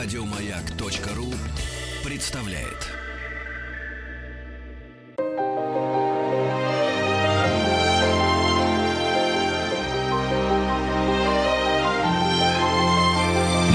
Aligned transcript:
Радиомаяк.ру 0.00 1.34
представляет. 2.04 2.86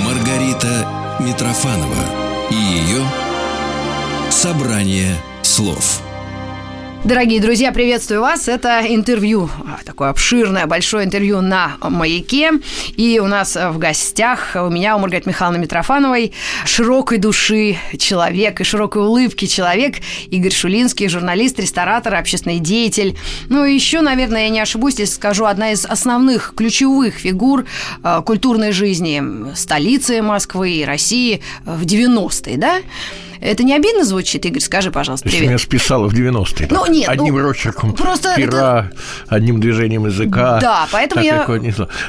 Маргарита 0.06 1.18
Митрофанова 1.20 1.94
и 2.52 2.56
ее 2.56 3.06
собрание 4.32 5.18
слов. 5.42 6.02
Дорогие 7.06 7.42
друзья, 7.42 7.74
приветствую 7.74 8.22
вас. 8.22 8.48
Это 8.48 8.82
интервью, 8.88 9.50
а, 9.68 9.84
такое 9.84 10.08
обширное, 10.08 10.68
большое 10.68 11.06
интервью 11.06 11.42
на 11.42 11.74
«Маяке». 11.82 12.52
И 12.96 13.20
у 13.20 13.28
нас 13.28 13.58
в 13.58 13.78
гостях, 13.78 14.56
у 14.56 14.70
меня, 14.70 14.96
у 14.96 15.00
Маргариты 15.00 15.28
Михайловны 15.28 15.60
Митрофановой, 15.60 16.32
широкой 16.64 17.18
души 17.18 17.76
человек 17.98 18.62
и 18.62 18.64
широкой 18.64 19.02
улыбки 19.02 19.48
человек 19.48 19.98
Игорь 20.30 20.54
Шулинский, 20.54 21.10
журналист, 21.10 21.60
ресторатор, 21.60 22.16
общественный 22.16 22.60
деятель. 22.60 23.18
Ну 23.50 23.66
и 23.66 23.74
еще, 23.74 24.00
наверное, 24.00 24.44
я 24.44 24.50
не 24.50 24.62
ошибусь, 24.62 24.98
если 24.98 25.16
скажу, 25.16 25.44
одна 25.44 25.74
из 25.74 25.86
основных 25.86 26.54
ключевых 26.56 27.16
фигур 27.16 27.66
а, 28.02 28.22
культурной 28.22 28.72
жизни 28.72 29.22
столицы 29.56 30.22
Москвы 30.22 30.72
и 30.72 30.86
России 30.86 31.42
в 31.66 31.84
90-е, 31.84 32.56
да? 32.56 32.78
Это 33.44 33.64
не 33.64 33.76
обидно 33.76 34.06
звучит, 34.06 34.46
Игорь? 34.46 34.62
Скажи, 34.62 34.90
пожалуйста, 34.90 35.28
привет. 35.28 35.48
меня 35.48 35.58
списала 35.58 36.08
в 36.08 36.14
90-е. 36.14 36.68
Ну, 36.72 36.86
нет, 36.90 37.10
одним 37.10 37.36
ну, 37.36 37.42
рочерком 37.42 37.92
просто 37.94 38.34
пера, 38.38 38.90
это... 38.90 38.92
одним 39.28 39.60
движением 39.60 40.06
языка. 40.06 40.60
Да, 40.62 40.88
поэтому 40.92 41.22
я... 41.22 41.46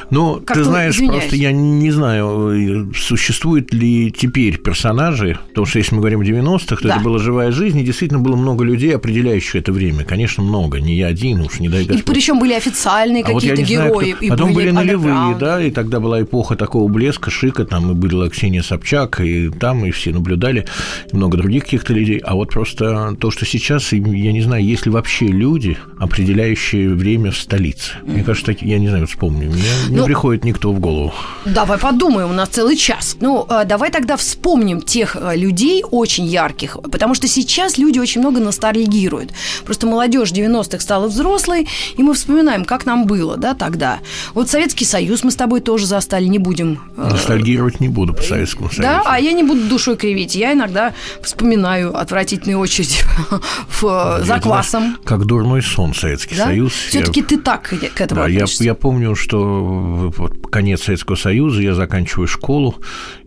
Ну, 0.09 0.37
ты 0.39 0.63
знаешь, 0.63 0.95
извиняюсь. 0.95 1.19
просто 1.23 1.35
я 1.35 1.51
не 1.51 1.91
знаю, 1.91 2.93
существуют 2.95 3.73
ли 3.73 4.13
теперь 4.17 4.57
персонажи, 4.57 5.37
потому 5.49 5.65
что 5.65 5.79
если 5.79 5.95
мы 5.95 5.99
говорим 6.01 6.21
о 6.21 6.23
90-х, 6.23 6.77
то 6.77 6.87
Да. 6.87 6.95
это 6.95 7.03
была 7.03 7.19
живая 7.19 7.51
жизнь, 7.51 7.79
и 7.79 7.83
действительно 7.83 8.21
было 8.21 8.37
много 8.37 8.63
людей, 8.63 8.95
определяющих 8.95 9.55
это 9.55 9.73
время. 9.73 10.05
Конечно, 10.05 10.41
много, 10.41 10.79
не 10.79 10.95
я 10.95 11.07
один, 11.07 11.41
уж 11.41 11.59
не 11.59 11.67
дай 11.67 11.83
И 11.83 11.85
Господь. 11.85 12.05
причем 12.05 12.39
были 12.39 12.53
официальные 12.53 13.23
А 13.25 13.31
вот 13.31 13.41
какие-то 13.43 13.65
знаю, 13.65 13.89
герои. 13.89 14.11
кто- 14.13 14.25
и 14.25 14.29
Потом 14.29 14.53
были, 14.53 14.71
нулевые, 14.71 15.35
да, 15.37 15.61
и 15.61 15.69
тогда 15.69 15.99
была 15.99 16.21
эпоха 16.21 16.55
такого 16.55 16.87
блеска, 16.87 17.29
шика, 17.29 17.65
там 17.65 17.91
и 17.91 17.93
была 17.93 18.29
Ксения 18.29 18.61
Собчак, 18.61 19.19
и 19.19 19.49
там, 19.49 19.83
и 19.85 19.91
все 19.91 20.11
наблюдали, 20.11 20.65
и 21.11 21.15
много 21.15 21.24
других 21.29 21.63
каких-то 21.63 21.93
людей. 21.93 22.17
А 22.19 22.35
вот 22.35 22.49
просто 22.51 23.15
то, 23.19 23.31
что 23.31 23.45
сейчас, 23.45 23.91
я 23.93 24.31
не 24.31 24.41
знаю, 24.41 24.63
есть 24.63 24.85
ли 24.85 24.91
вообще 24.91 25.27
люди, 25.27 25.77
определяющие 25.99 26.89
время 26.93 27.31
в 27.31 27.37
столице. 27.37 27.91
Мне 28.03 28.23
кажется, 28.23 28.45
таки- 28.47 28.67
я 28.67 28.79
не 28.79 28.87
знаю, 28.87 29.01
вот 29.01 29.09
вспомню, 29.09 29.49
мне 29.49 29.63
не 29.89 29.97
Ну, 29.97 30.05
приходит 30.05 30.43
никто 30.45 30.71
в 30.71 30.79
голову. 30.79 31.13
Давай 31.45 31.77
подумаем, 31.77 32.29
у 32.29 32.33
нас 32.33 32.49
целый 32.49 32.75
час. 32.77 33.17
Ну, 33.21 33.45
э, 33.49 33.63
давай 33.65 33.91
тогда 33.91 34.15
вспомним 34.17 34.81
тех 34.81 35.15
э, 35.19 35.35
людей 35.35 35.83
очень 35.91 36.25
ярких, 36.25 36.77
потому 36.91 37.13
что 37.15 37.27
сейчас 37.27 37.77
люди 37.77 37.99
очень 37.99 38.21
много 38.21 38.39
ностальгируют. 38.39 39.31
Просто 39.65 39.87
молодежь 39.87 40.31
90-х 40.31 40.79
стала 40.79 41.07
взрослой, 41.07 41.67
и 41.97 42.03
мы 42.03 42.13
вспоминаем, 42.13 42.65
как 42.65 42.85
нам 42.85 43.05
было, 43.05 43.37
да, 43.37 43.53
тогда. 43.53 43.99
Вот 44.33 44.49
Советский 44.49 44.85
Союз 44.85 45.23
мы 45.23 45.31
с 45.31 45.35
тобой 45.35 45.61
тоже 45.61 45.85
застали, 45.85 46.25
не 46.25 46.39
будем... 46.39 46.79
э, 46.97 47.09
Ностальгировать 47.11 47.79
не 47.79 47.87
буду 47.89 48.13
по 48.13 48.21
Советскому 48.21 48.69
Союзу. 48.69 48.81
Да, 48.83 49.01
а 49.05 49.19
я 49.19 49.31
не 49.33 49.43
буду 49.43 49.61
душой 49.67 49.97
кривить. 49.97 50.35
Я 50.35 50.53
иногда 50.53 50.93
вспоминаю 51.21 51.95
отвратительные 51.97 52.57
очереди 52.57 52.97
в, 53.69 53.83
э, 54.21 54.23
за 54.25 54.39
квасом. 54.39 54.97
Как 55.03 55.25
дурной 55.25 55.61
сон 55.61 55.93
Советский 55.93 56.35
Да? 56.35 56.45
Союз. 56.45 56.73
Я- 56.85 56.89
Все-таки 56.89 57.21
ты 57.21 57.37
так 57.37 57.63
к 57.63 58.01
этому 58.01 58.21
Да, 58.21 58.27
я, 58.27 58.37
относишься. 58.39 58.63
я 58.63 58.73
помню, 58.75 59.15
что 59.15 60.11
вот 60.15 60.47
конец 60.51 60.83
Советского 60.83 61.15
Союза, 61.15 61.61
я 61.61 61.73
заканчиваю 61.75 62.27
школу, 62.27 62.75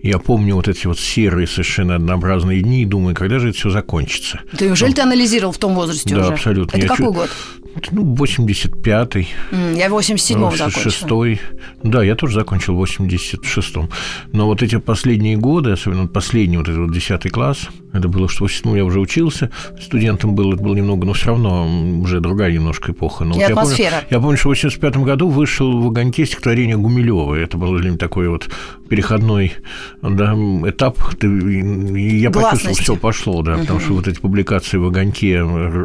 я 0.03 0.19
помню 0.19 0.55
вот 0.55 0.69
эти 0.69 0.86
вот 0.86 0.98
серые 0.98 1.47
совершенно 1.47 1.97
однообразные 1.97 2.61
дни 2.62 2.83
и 2.83 2.84
думаю, 2.84 3.14
когда 3.14 3.39
же 3.39 3.50
это 3.50 3.58
все 3.58 3.70
закончится. 3.70 4.40
Ты 4.57 4.67
неужели 4.67 4.92
ты 4.92 5.02
анализировал 5.02 5.52
в 5.52 5.58
том 5.58 5.74
возрасте 5.74 6.14
Да, 6.14 6.20
уже? 6.23 6.33
абсолютно. 6.34 6.77
Это 6.77 6.86
Я 6.86 6.89
какой 6.89 7.07
чу- 7.07 7.13
год? 7.13 7.30
Ну, 7.90 8.14
85-й, 8.14 9.28
М, 9.52 9.74
Я 9.74 9.89
в 9.89 9.92
87-м 9.94 10.56
закончила. 10.56 11.24
86-й. 11.24 11.40
Да, 11.83 12.02
я 12.02 12.14
тоже 12.14 12.34
закончил 12.34 12.74
в 12.74 12.83
86-м. 12.83 13.89
Но 14.33 14.46
вот 14.46 14.62
эти 14.62 14.77
последние 14.78 15.36
годы, 15.36 15.70
особенно 15.72 16.06
последний 16.06 16.56
вот 16.56 16.68
этот 16.68 16.80
вот 16.80 16.92
10 16.92 17.30
класс, 17.30 17.68
это 17.92 18.08
было, 18.08 18.28
что 18.28 18.39
в 18.39 18.48
87 18.50 18.77
я 18.77 18.84
уже 18.84 19.00
учился, 19.00 19.50
студентом 19.80 20.34
был, 20.34 20.52
это 20.52 20.62
было 20.62 20.74
немного, 20.74 21.06
но 21.06 21.12
все 21.14 21.28
равно 21.28 21.66
уже 22.00 22.20
другая 22.20 22.52
немножко 22.52 22.92
эпоха. 22.92 23.24
Но 23.24 23.30
И 23.33 23.34
вот 23.34 23.40
я 23.40 23.46
помню- 23.48 23.61
атмосфера. 23.62 24.05
Я 24.10 24.20
помню, 24.20 24.36
что 24.36 24.48
в 24.48 24.52
85 24.52 24.96
году 25.05 25.28
вышел 25.28 25.80
в 25.80 25.86
огоньке 25.89 26.27
стихотворение 26.27 26.77
Гумилева. 26.77 27.34
Это 27.34 27.56
был 27.56 27.77
для 27.77 27.89
меня 27.89 27.98
такой 27.98 28.28
вот 28.28 28.48
переходной 28.89 29.52
да, 30.02 30.34
этап. 30.66 30.98
И 31.22 32.18
я 32.18 32.30
почувствовал, 32.30 32.30
Гласности. 32.33 32.83
все 32.83 32.96
пошло, 32.96 33.42
да, 33.42 33.56
потому 33.58 33.80
что 33.80 33.92
вот 33.95 34.08
эти 34.08 34.18
публикации 34.20 34.77
в 34.78 34.86
огоньке 34.86 35.40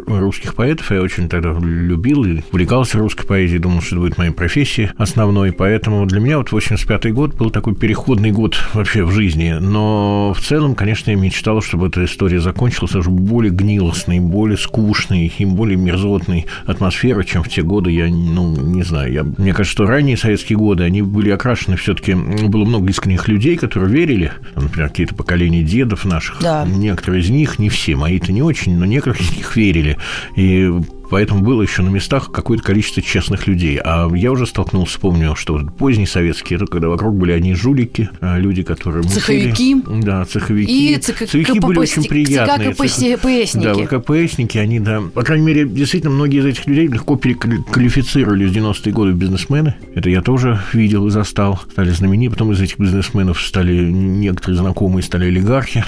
русских 0.06 0.54
поэтов 0.54 0.90
я 0.90 1.00
очень 1.02 1.28
тогда 1.28 1.52
любил 1.84 2.24
и 2.24 2.40
увлекался 2.50 2.98
русской 2.98 3.26
поэзией, 3.26 3.58
думал, 3.58 3.80
что 3.80 3.96
это 3.96 4.00
будет 4.00 4.18
моей 4.18 4.30
профессией 4.30 4.90
основной. 4.96 5.52
Поэтому 5.52 6.06
для 6.06 6.20
меня 6.20 6.38
вот 6.38 6.52
85 6.52 7.12
год 7.12 7.34
был 7.34 7.50
такой 7.50 7.74
переходный 7.74 8.30
год 8.30 8.56
вообще 8.72 9.04
в 9.04 9.10
жизни. 9.10 9.56
Но 9.60 10.34
в 10.36 10.40
целом, 10.40 10.74
конечно, 10.74 11.10
я 11.10 11.16
мечтал, 11.16 11.60
чтобы 11.60 11.88
эта 11.88 12.04
история 12.04 12.40
закончилась 12.40 12.94
уже 12.94 13.10
более 13.10 13.52
гнилостной, 13.52 14.20
более 14.20 14.56
скучной 14.56 15.32
и 15.36 15.44
более 15.44 15.76
мерзотной 15.76 16.46
атмосферой, 16.66 17.24
чем 17.24 17.42
в 17.42 17.48
те 17.48 17.62
годы. 17.62 17.90
Я, 17.90 18.06
ну, 18.06 18.56
не 18.56 18.82
знаю. 18.82 19.12
Я, 19.12 19.24
мне 19.24 19.52
кажется, 19.52 19.72
что 19.72 19.86
ранние 19.86 20.16
советские 20.16 20.58
годы, 20.58 20.84
они 20.84 21.02
были 21.02 21.30
окрашены 21.30 21.76
все-таки... 21.76 22.14
Было 22.14 22.64
много 22.64 22.88
искренних 22.88 23.28
людей, 23.28 23.56
которые 23.56 23.90
верили, 23.90 24.32
например, 24.54 24.88
какие-то 24.88 25.14
поколения 25.14 25.62
дедов 25.62 26.04
наших. 26.04 26.40
Да. 26.40 26.64
Некоторые 26.66 27.22
из 27.22 27.30
них, 27.30 27.58
не 27.58 27.68
все, 27.68 27.96
мои-то 27.96 28.32
не 28.32 28.42
очень, 28.42 28.76
но 28.78 28.84
некоторые 28.84 29.22
из 29.22 29.36
них 29.36 29.56
верили. 29.56 29.98
И 30.36 30.70
Поэтому 31.10 31.42
было 31.42 31.62
еще 31.62 31.82
на 31.82 31.88
местах 31.88 32.30
какое-то 32.32 32.64
количество 32.64 33.02
честных 33.02 33.46
людей. 33.46 33.78
А 33.82 34.10
я 34.14 34.32
уже 34.32 34.46
столкнулся, 34.46 34.98
помню, 34.98 35.34
что 35.36 35.60
поздний 35.78 36.06
советский, 36.06 36.54
это 36.56 36.66
когда 36.66 36.88
вокруг 36.88 37.14
были 37.16 37.32
одни 37.32 37.54
жулики, 37.54 38.08
а, 38.20 38.38
люди, 38.38 38.62
которые 38.62 39.02
мутили. 39.02 39.20
Цеховики. 39.20 39.76
Да, 40.02 40.24
цеховики. 40.24 40.94
И 40.94 40.96
ЦК- 40.98 41.26
Цеховики 41.26 41.60
были 41.60 41.78
очень 41.78 42.04
приятные. 42.04 42.74
КПСники. 42.74 43.64
Да, 43.64 43.86
КПСники, 43.86 44.58
они, 44.58 44.80
да. 44.80 45.02
По 45.12 45.22
крайней 45.22 45.46
мере, 45.46 45.66
действительно, 45.66 46.12
многие 46.12 46.40
из 46.40 46.46
этих 46.46 46.66
людей 46.66 46.86
легко 46.88 47.16
переквалифицировали 47.16 48.44
в 48.46 48.52
90-е 48.52 48.92
годы 48.92 49.12
в 49.12 49.16
бизнесмены. 49.16 49.74
Это 49.94 50.10
я 50.10 50.22
тоже 50.22 50.60
видел 50.72 51.06
и 51.06 51.10
застал. 51.10 51.60
Стали 51.70 51.90
знамениты. 51.90 52.32
Потом 52.34 52.52
из 52.52 52.60
этих 52.60 52.78
бизнесменов 52.78 53.40
стали 53.40 53.84
некоторые 53.90 54.58
знакомые, 54.58 55.02
стали 55.02 55.26
олигархи. 55.26 55.84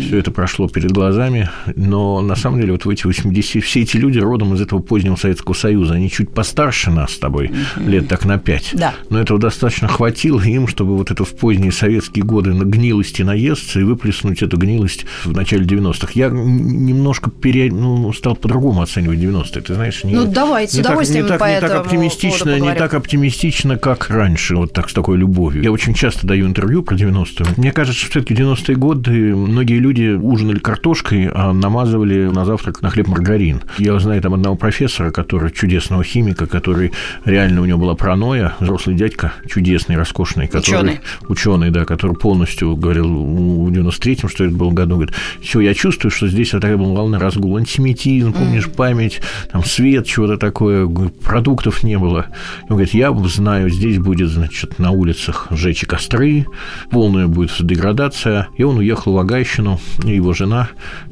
Все 0.00 0.18
это 0.18 0.30
прошло 0.30 0.68
перед 0.68 0.92
глазами. 0.92 1.48
Но 1.76 2.20
на 2.20 2.36
самом 2.36 2.60
деле 2.60 2.72
вот 2.72 2.84
в 2.84 2.88
эти 2.90 3.06
80 3.06 3.62
все 3.64 3.80
эти 3.82 3.96
люди 3.96 4.18
родом 4.18 4.39
из 4.54 4.60
этого 4.60 4.80
позднего 4.80 5.16
Советского 5.16 5.54
Союза. 5.54 5.94
Они 5.94 6.10
чуть 6.10 6.30
постарше 6.32 6.90
нас 6.90 7.12
с 7.12 7.18
тобой, 7.18 7.50
лет 7.76 8.08
так 8.08 8.24
на 8.24 8.38
пять. 8.38 8.70
Да. 8.72 8.94
Но 9.10 9.20
этого 9.20 9.38
достаточно 9.38 9.88
хватило 9.88 10.40
им, 10.40 10.66
чтобы 10.66 10.96
вот 10.96 11.10
это 11.10 11.24
в 11.24 11.34
поздние 11.36 11.72
советские 11.72 12.24
годы 12.24 12.52
на 12.54 12.64
гнилости 12.64 13.22
наесться 13.22 13.80
и 13.80 13.82
выплеснуть 13.82 14.42
эту 14.42 14.56
гнилость 14.56 15.06
в 15.24 15.32
начале 15.32 15.64
90-х. 15.64 16.12
Я 16.14 16.28
немножко 16.28 17.30
пере... 17.30 17.70
ну, 17.70 18.12
стал 18.12 18.36
по-другому 18.36 18.82
оценивать 18.82 19.18
90-е. 19.18 19.62
Ты 19.62 19.74
знаешь, 19.74 20.04
не, 20.04 20.14
Ну, 20.14 20.26
давай, 20.26 20.68
с 20.68 20.74
не 20.74 20.82
так- 20.82 20.90
удовольствием 20.90 21.24
не 21.24 21.28
так, 21.28 21.40
не 21.48 21.60
так 21.60 21.72
оптимистично, 21.74 22.58
не 22.58 22.74
так 22.74 22.94
оптимистично, 22.94 23.76
как 23.76 24.08
раньше, 24.10 24.56
вот 24.56 24.72
так 24.72 24.88
с 24.90 24.92
такой 24.92 25.18
любовью. 25.18 25.62
Я 25.62 25.72
очень 25.72 25.94
часто 25.94 26.26
даю 26.26 26.46
интервью 26.46 26.82
про 26.82 26.96
90-е. 26.96 27.46
Мне 27.56 27.72
кажется, 27.72 28.00
что 28.00 28.10
все-таки 28.10 28.34
90-е 28.34 28.76
годы 28.76 29.34
многие 29.34 29.78
люди 29.78 30.14
ужинали 30.14 30.58
картошкой, 30.58 31.28
а 31.32 31.52
намазывали 31.52 32.26
на 32.26 32.44
завтрак 32.44 32.82
на 32.82 32.90
хлеб 32.90 33.08
маргарин. 33.08 33.62
Я 33.78 33.98
знаю 33.98 34.19
там 34.20 34.34
одного 34.34 34.56
профессора, 34.56 35.10
который 35.10 35.50
чудесного 35.50 36.04
химика, 36.04 36.46
который 36.46 36.92
реально 37.24 37.62
у 37.62 37.64
него 37.64 37.78
была 37.78 37.94
паранойя, 37.94 38.54
взрослый 38.60 38.96
дядька, 38.96 39.32
чудесный, 39.48 39.96
роскошный, 39.96 40.46
который... 40.46 40.80
Ученый. 40.80 41.00
Ученый, 41.28 41.70
да, 41.70 41.84
который 41.84 42.16
полностью 42.16 42.76
говорил 42.76 43.08
в 43.08 43.70
93-м, 43.70 44.28
что 44.28 44.44
это 44.44 44.54
был 44.54 44.70
году, 44.70 44.96
говорит, 44.96 45.14
все, 45.40 45.60
я 45.60 45.74
чувствую, 45.74 46.10
что 46.10 46.28
здесь 46.28 46.52
вот 46.52 46.62
такая 46.62 46.76
была 46.76 46.94
волна 46.94 47.18
разгула, 47.18 47.58
антисемитизм, 47.58 48.32
помнишь, 48.32 48.68
память, 48.68 49.20
там, 49.50 49.64
свет, 49.64 50.06
чего-то 50.06 50.36
такое, 50.36 50.86
продуктов 51.24 51.82
не 51.82 51.98
было. 51.98 52.26
Он 52.62 52.76
говорит, 52.76 52.94
я 52.94 53.12
знаю, 53.30 53.70
здесь 53.70 53.98
будет, 53.98 54.28
значит, 54.28 54.78
на 54.78 54.90
улицах 54.90 55.48
сжечь 55.50 55.84
костры, 55.86 56.46
полная 56.90 57.26
будет 57.26 57.50
деградация. 57.60 58.48
И 58.56 58.62
он 58.62 58.78
уехал 58.78 59.14
в 59.14 59.18
Агайщину, 59.18 59.80
и 60.04 60.14
его 60.14 60.32
жена, 60.32 60.68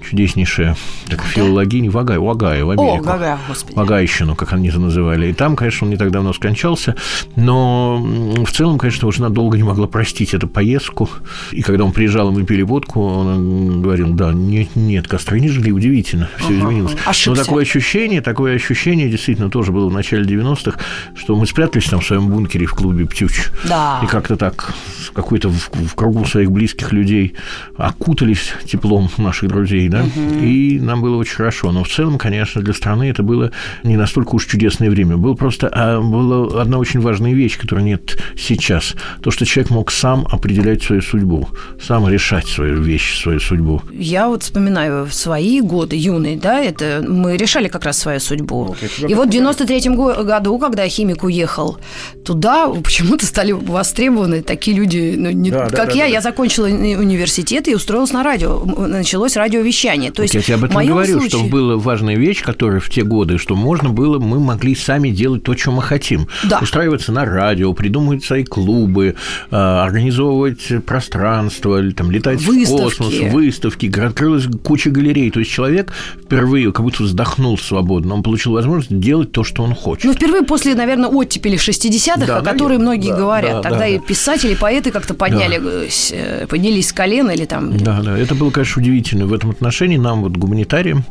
чудеснейшая, 0.09 0.77
так, 1.09 1.23
филологиня, 1.23 1.91
в 1.91 1.99
Агай, 1.99 2.19
в 2.19 2.29
Агае, 2.29 2.65
в 2.65 2.71
Америке. 2.71 2.98
Гага. 3.01 3.29
Гага, 3.29 3.39
господи. 3.49 3.79
Лагайщину, 3.79 4.35
как 4.35 4.53
они 4.53 4.69
это 4.69 4.79
называли. 4.79 5.29
И 5.29 5.33
там, 5.33 5.57
конечно, 5.57 5.87
он 5.87 5.91
не 5.91 5.97
так 5.97 6.11
давно 6.11 6.33
скончался, 6.33 6.95
но 7.37 7.99
в 7.99 8.51
целом, 8.53 8.79
конечно, 8.79 9.11
жена 9.11 9.29
долго 9.29 9.57
не 9.57 9.63
могла 9.63 9.87
простить 9.87 10.35
эту 10.35 10.49
поездку. 10.49 11.09
И 11.53 11.63
когда 11.63 11.85
он 11.85 11.93
приезжал, 11.93 12.31
и 12.31 12.33
мы 12.33 12.45
пили 12.45 12.63
водку, 12.63 13.03
он 13.03 13.83
говорил, 13.83 14.13
да, 14.13 14.33
нет, 14.33 14.77
нет, 14.77 15.09
костры 15.09 15.41
не 15.41 15.49
жили, 15.49 15.71
удивительно, 15.71 16.29
все 16.39 16.49
ага, 16.49 16.59
изменилось. 16.59 16.97
Ошибся. 17.05 17.31
Но 17.31 17.37
такое 17.37 17.63
ощущение, 17.63 18.21
такое 18.21 18.55
ощущение 18.55 19.09
действительно 19.09 19.51
тоже 19.51 19.73
было 19.73 19.89
в 19.89 19.93
начале 19.93 20.25
90-х, 20.25 20.79
что 21.15 21.37
мы 21.37 21.47
спрятались 21.47 21.87
там 21.87 22.01
в 22.01 22.07
своем 22.07 22.29
бункере 22.29 22.67
в 22.67 22.75
клубе 22.75 23.07
«Птюч». 23.07 23.49
Да. 23.69 24.01
И 24.03 24.07
как-то 24.07 24.37
так 24.37 24.75
какой-то 25.15 25.49
в, 25.49 25.71
в 25.73 25.95
кругу 25.95 26.25
своих 26.25 26.51
близких 26.51 26.93
людей 26.93 27.35
окутались 27.77 28.53
теплом 28.65 29.11
наших 29.17 29.49
друзей, 29.49 29.89
да, 29.89 30.03
угу. 30.03 30.45
и 30.45 30.79
нам 30.81 31.03
было 31.03 31.17
очень 31.17 31.35
хорошо. 31.37 31.73
Но 31.73 31.85
в 31.85 31.89
целом, 31.89 32.19
конечно, 32.19 32.63
для 32.63 32.75
страны 32.75 32.88
это 32.97 33.23
было 33.23 33.53
не 33.83 33.97
настолько 33.97 34.35
уж 34.35 34.47
чудесное 34.47 34.91
время. 34.91 35.17
Было 35.17 35.35
просто 35.35 35.69
а, 35.73 36.01
была 36.01 36.61
одна 36.63 36.79
очень 36.79 37.01
важная 37.01 37.33
вещь, 37.33 37.59
которой 37.59 37.85
нет 37.85 38.19
сейчас. 38.37 38.95
То, 39.23 39.31
что 39.31 39.45
человек 39.45 39.71
мог 39.71 39.91
сам 39.91 40.27
определять 40.31 40.83
свою 40.83 41.03
судьбу, 41.03 41.49
сам 41.81 42.09
решать 42.09 42.47
свою 42.47 42.81
вещь, 42.83 43.23
свою 43.23 43.41
судьбу. 43.41 43.83
Я 43.93 44.29
вот 44.29 44.43
вспоминаю 44.43 45.09
свои 45.11 45.61
годы 45.61 45.97
юные, 45.97 46.37
да, 46.37 46.61
это 46.61 47.05
мы 47.07 47.37
решали 47.37 47.69
как 47.69 47.85
раз 47.85 47.99
свою 47.99 48.21
судьбу. 48.21 48.65
Вот, 48.65 48.79
и 49.09 49.15
вот 49.15 49.29
в 49.29 49.31
93-м 49.31 50.25
году, 50.25 50.59
когда 50.59 50.89
химик 50.89 51.25
уехал 51.25 51.79
туда, 52.25 52.69
почему-то 52.69 53.27
стали 53.27 53.53
востребованы 53.53 54.43
такие 54.43 54.77
люди, 54.77 55.15
ну, 55.17 55.31
не, 55.31 55.51
да, 55.51 55.69
как 55.69 55.89
да, 55.89 55.95
я. 55.95 56.05
Да, 56.05 56.07
я 56.07 56.21
закончила 56.21 56.67
университет 56.67 57.69
и 57.69 57.75
устроилась 57.75 58.13
на 58.13 58.23
радио. 58.23 58.65
Началось 58.65 59.37
радиовещание. 59.37 60.11
То 60.11 60.23
есть, 60.23 60.35
я 60.35 60.43
тебе 60.43 60.55
об 60.57 60.65
этом 60.65 60.87
говорю, 60.87 61.21
случае... 61.21 61.29
что 61.31 61.45
была 61.45 61.77
важная 61.77 62.17
вещь, 62.17 62.43
которая 62.43 62.78
в 62.81 62.91
те 62.91 63.03
годы, 63.03 63.39
что 63.39 63.57
можно 63.57 63.91
было, 63.91 64.19
мы 64.19 64.41
могли 64.41 64.75
сами 64.75 65.11
делать 65.11 65.43
то, 65.43 65.57
что 65.57 65.73
мы 65.73 65.83
хотим. 65.83 66.29
Да. 66.45 66.59
Устраиваться 66.61 67.13
на 67.13 67.25
радио, 67.25 67.73
придумывать 67.73 68.25
свои 68.25 68.45
клубы, 68.45 69.15
а, 69.51 69.85
организовывать 69.85 70.85
пространство, 70.85 71.83
там, 71.93 72.11
летать 72.11 72.41
выставки. 72.43 72.81
в 72.81 72.83
космос, 72.83 73.33
выставки. 73.33 74.01
Открылась 74.01 74.47
куча 74.63 74.91
галерей. 74.91 75.31
То 75.31 75.41
есть 75.41 75.51
человек 75.51 75.93
впервые 76.23 76.73
как 76.73 76.85
будто 76.85 77.03
вздохнул 77.03 77.59
свободно. 77.59 78.15
Он 78.15 78.23
получил 78.23 78.53
возможность 78.53 78.99
делать 78.99 79.33
то, 79.33 79.45
что 79.45 79.63
он 79.63 79.75
хочет. 79.75 80.05
Ну, 80.05 80.13
впервые 80.13 80.43
после, 80.43 80.75
наверное, 80.75 81.09
оттепели 81.09 81.59
60-х, 81.59 82.27
да, 82.27 82.39
о 82.39 82.43
которой 82.43 82.79
многие 82.79 83.11
да, 83.11 83.17
говорят. 83.17 83.53
Да, 83.57 83.63
Тогда 83.63 83.79
да, 83.81 83.87
и 83.89 83.99
писатели, 83.99 84.53
и 84.53 84.57
поэты 84.57 84.91
как-то 84.91 85.15
подняли, 85.15 85.59
да. 85.59 85.71
Э, 86.13 86.47
поднялись 86.47 86.89
с 86.89 86.93
колена 86.93 87.31
или 87.31 87.45
там... 87.45 87.77
Да, 87.77 88.01
да, 88.03 88.19
это 88.19 88.35
было, 88.35 88.51
конечно, 88.51 88.81
удивительно. 88.81 89.27
В 89.27 89.33
этом 89.33 89.51
отношении 89.51 89.97
нам, 89.97 90.23
вот, 90.23 90.37
гуманитариям, 90.37 91.05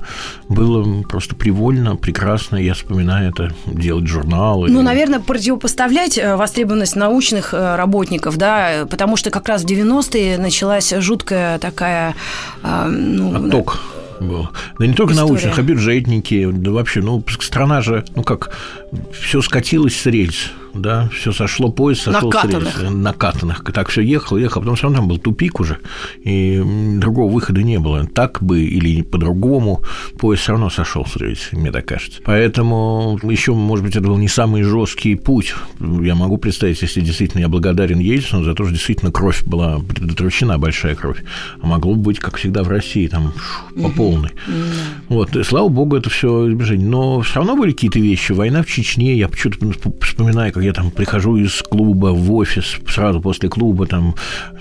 было 0.49 1.03
просто 1.03 1.35
привольно, 1.57 1.95
прекрасно. 1.95 2.57
Я 2.57 2.73
вспоминаю 2.73 3.31
это, 3.31 3.51
делать 3.65 4.07
журналы. 4.07 4.69
Ну, 4.69 4.81
наверное, 4.81 5.19
противопоставлять 5.19 6.17
э, 6.17 6.35
востребованность 6.35 6.95
научных 6.95 7.53
э, 7.53 7.75
работников, 7.75 8.37
да, 8.37 8.85
потому 8.89 9.17
что 9.17 9.31
как 9.31 9.47
раз 9.47 9.63
в 9.63 9.65
90-е 9.65 10.37
началась 10.37 10.93
жуткая 10.99 11.57
такая... 11.57 12.13
Ну, 12.63 13.47
Отток 13.47 13.79
был. 14.19 14.49
Да 14.79 14.87
не 14.87 14.93
только 14.93 15.13
История. 15.13 15.29
научных, 15.29 15.59
а 15.59 15.61
бюджетники. 15.61 16.49
Да 16.51 16.71
вообще, 16.71 17.01
ну, 17.01 17.23
страна 17.39 17.81
же, 17.81 18.05
ну 18.15 18.23
как, 18.23 18.51
все 19.11 19.41
скатилось 19.41 19.95
с 19.95 20.05
рельс 20.05 20.51
да, 20.77 21.09
все 21.13 21.31
сошло, 21.31 21.71
поезд 21.71 22.03
сошел 22.03 22.29
накатанных. 22.29 22.75
с 22.75 22.81
рельс, 22.81 22.93
накатанных. 22.93 23.63
Так 23.73 23.89
все 23.89 24.01
ехал, 24.01 24.37
ехал, 24.37 24.61
потому 24.61 24.77
что 24.77 24.91
там 24.91 25.07
был 25.07 25.17
тупик 25.17 25.59
уже, 25.59 25.79
и 26.23 26.61
другого 26.97 27.31
выхода 27.31 27.61
не 27.63 27.79
было. 27.79 28.05
Так 28.05 28.41
бы 28.41 28.61
или 28.61 29.01
по-другому 29.01 29.83
поезд 30.17 30.43
все 30.43 30.51
равно 30.53 30.69
сошел 30.69 31.05
с 31.05 31.15
рельс, 31.15 31.49
мне 31.51 31.71
так 31.71 31.85
кажется. 31.85 32.21
Поэтому 32.23 33.19
еще, 33.23 33.53
может 33.53 33.85
быть, 33.85 33.95
это 33.95 34.05
был 34.05 34.17
не 34.17 34.27
самый 34.27 34.63
жесткий 34.63 35.15
путь. 35.15 35.55
Я 35.79 36.15
могу 36.15 36.37
представить, 36.37 36.81
если 36.81 37.01
действительно 37.01 37.41
я 37.41 37.47
благодарен 37.47 37.99
Ельцину 37.99 38.43
за 38.43 38.53
то, 38.53 38.63
что 38.63 38.73
действительно 38.73 39.11
кровь 39.11 39.43
была 39.43 39.79
предотвращена, 39.79 40.57
большая 40.57 40.95
кровь. 40.95 41.23
А 41.61 41.67
могло 41.67 41.95
бы 41.95 42.01
быть, 42.01 42.19
как 42.19 42.37
всегда, 42.37 42.63
в 42.63 42.69
России, 42.69 43.07
там 43.07 43.33
по 43.81 43.89
полной. 43.89 44.31
Вот, 45.09 45.35
и, 45.35 45.43
слава 45.43 45.67
богу, 45.67 45.95
это 45.95 46.09
все 46.09 46.49
избежание. 46.49 46.87
Но 46.87 47.21
все 47.21 47.35
равно 47.35 47.55
были 47.55 47.71
какие-то 47.71 47.99
вещи. 47.99 48.31
Война 48.31 48.63
в 48.63 48.67
Чечне, 48.77 49.17
я 49.17 49.27
почему-то 49.27 49.91
вспоминаю, 50.05 50.53
как 50.53 50.61
я 50.61 50.71
там 50.71 50.91
прихожу 50.91 51.37
из 51.37 51.63
клуба 51.63 52.07
в 52.07 52.31
офис, 52.33 52.75
сразу 52.87 53.19
после 53.19 53.49
клуба, 53.49 53.87
там, 53.87 54.13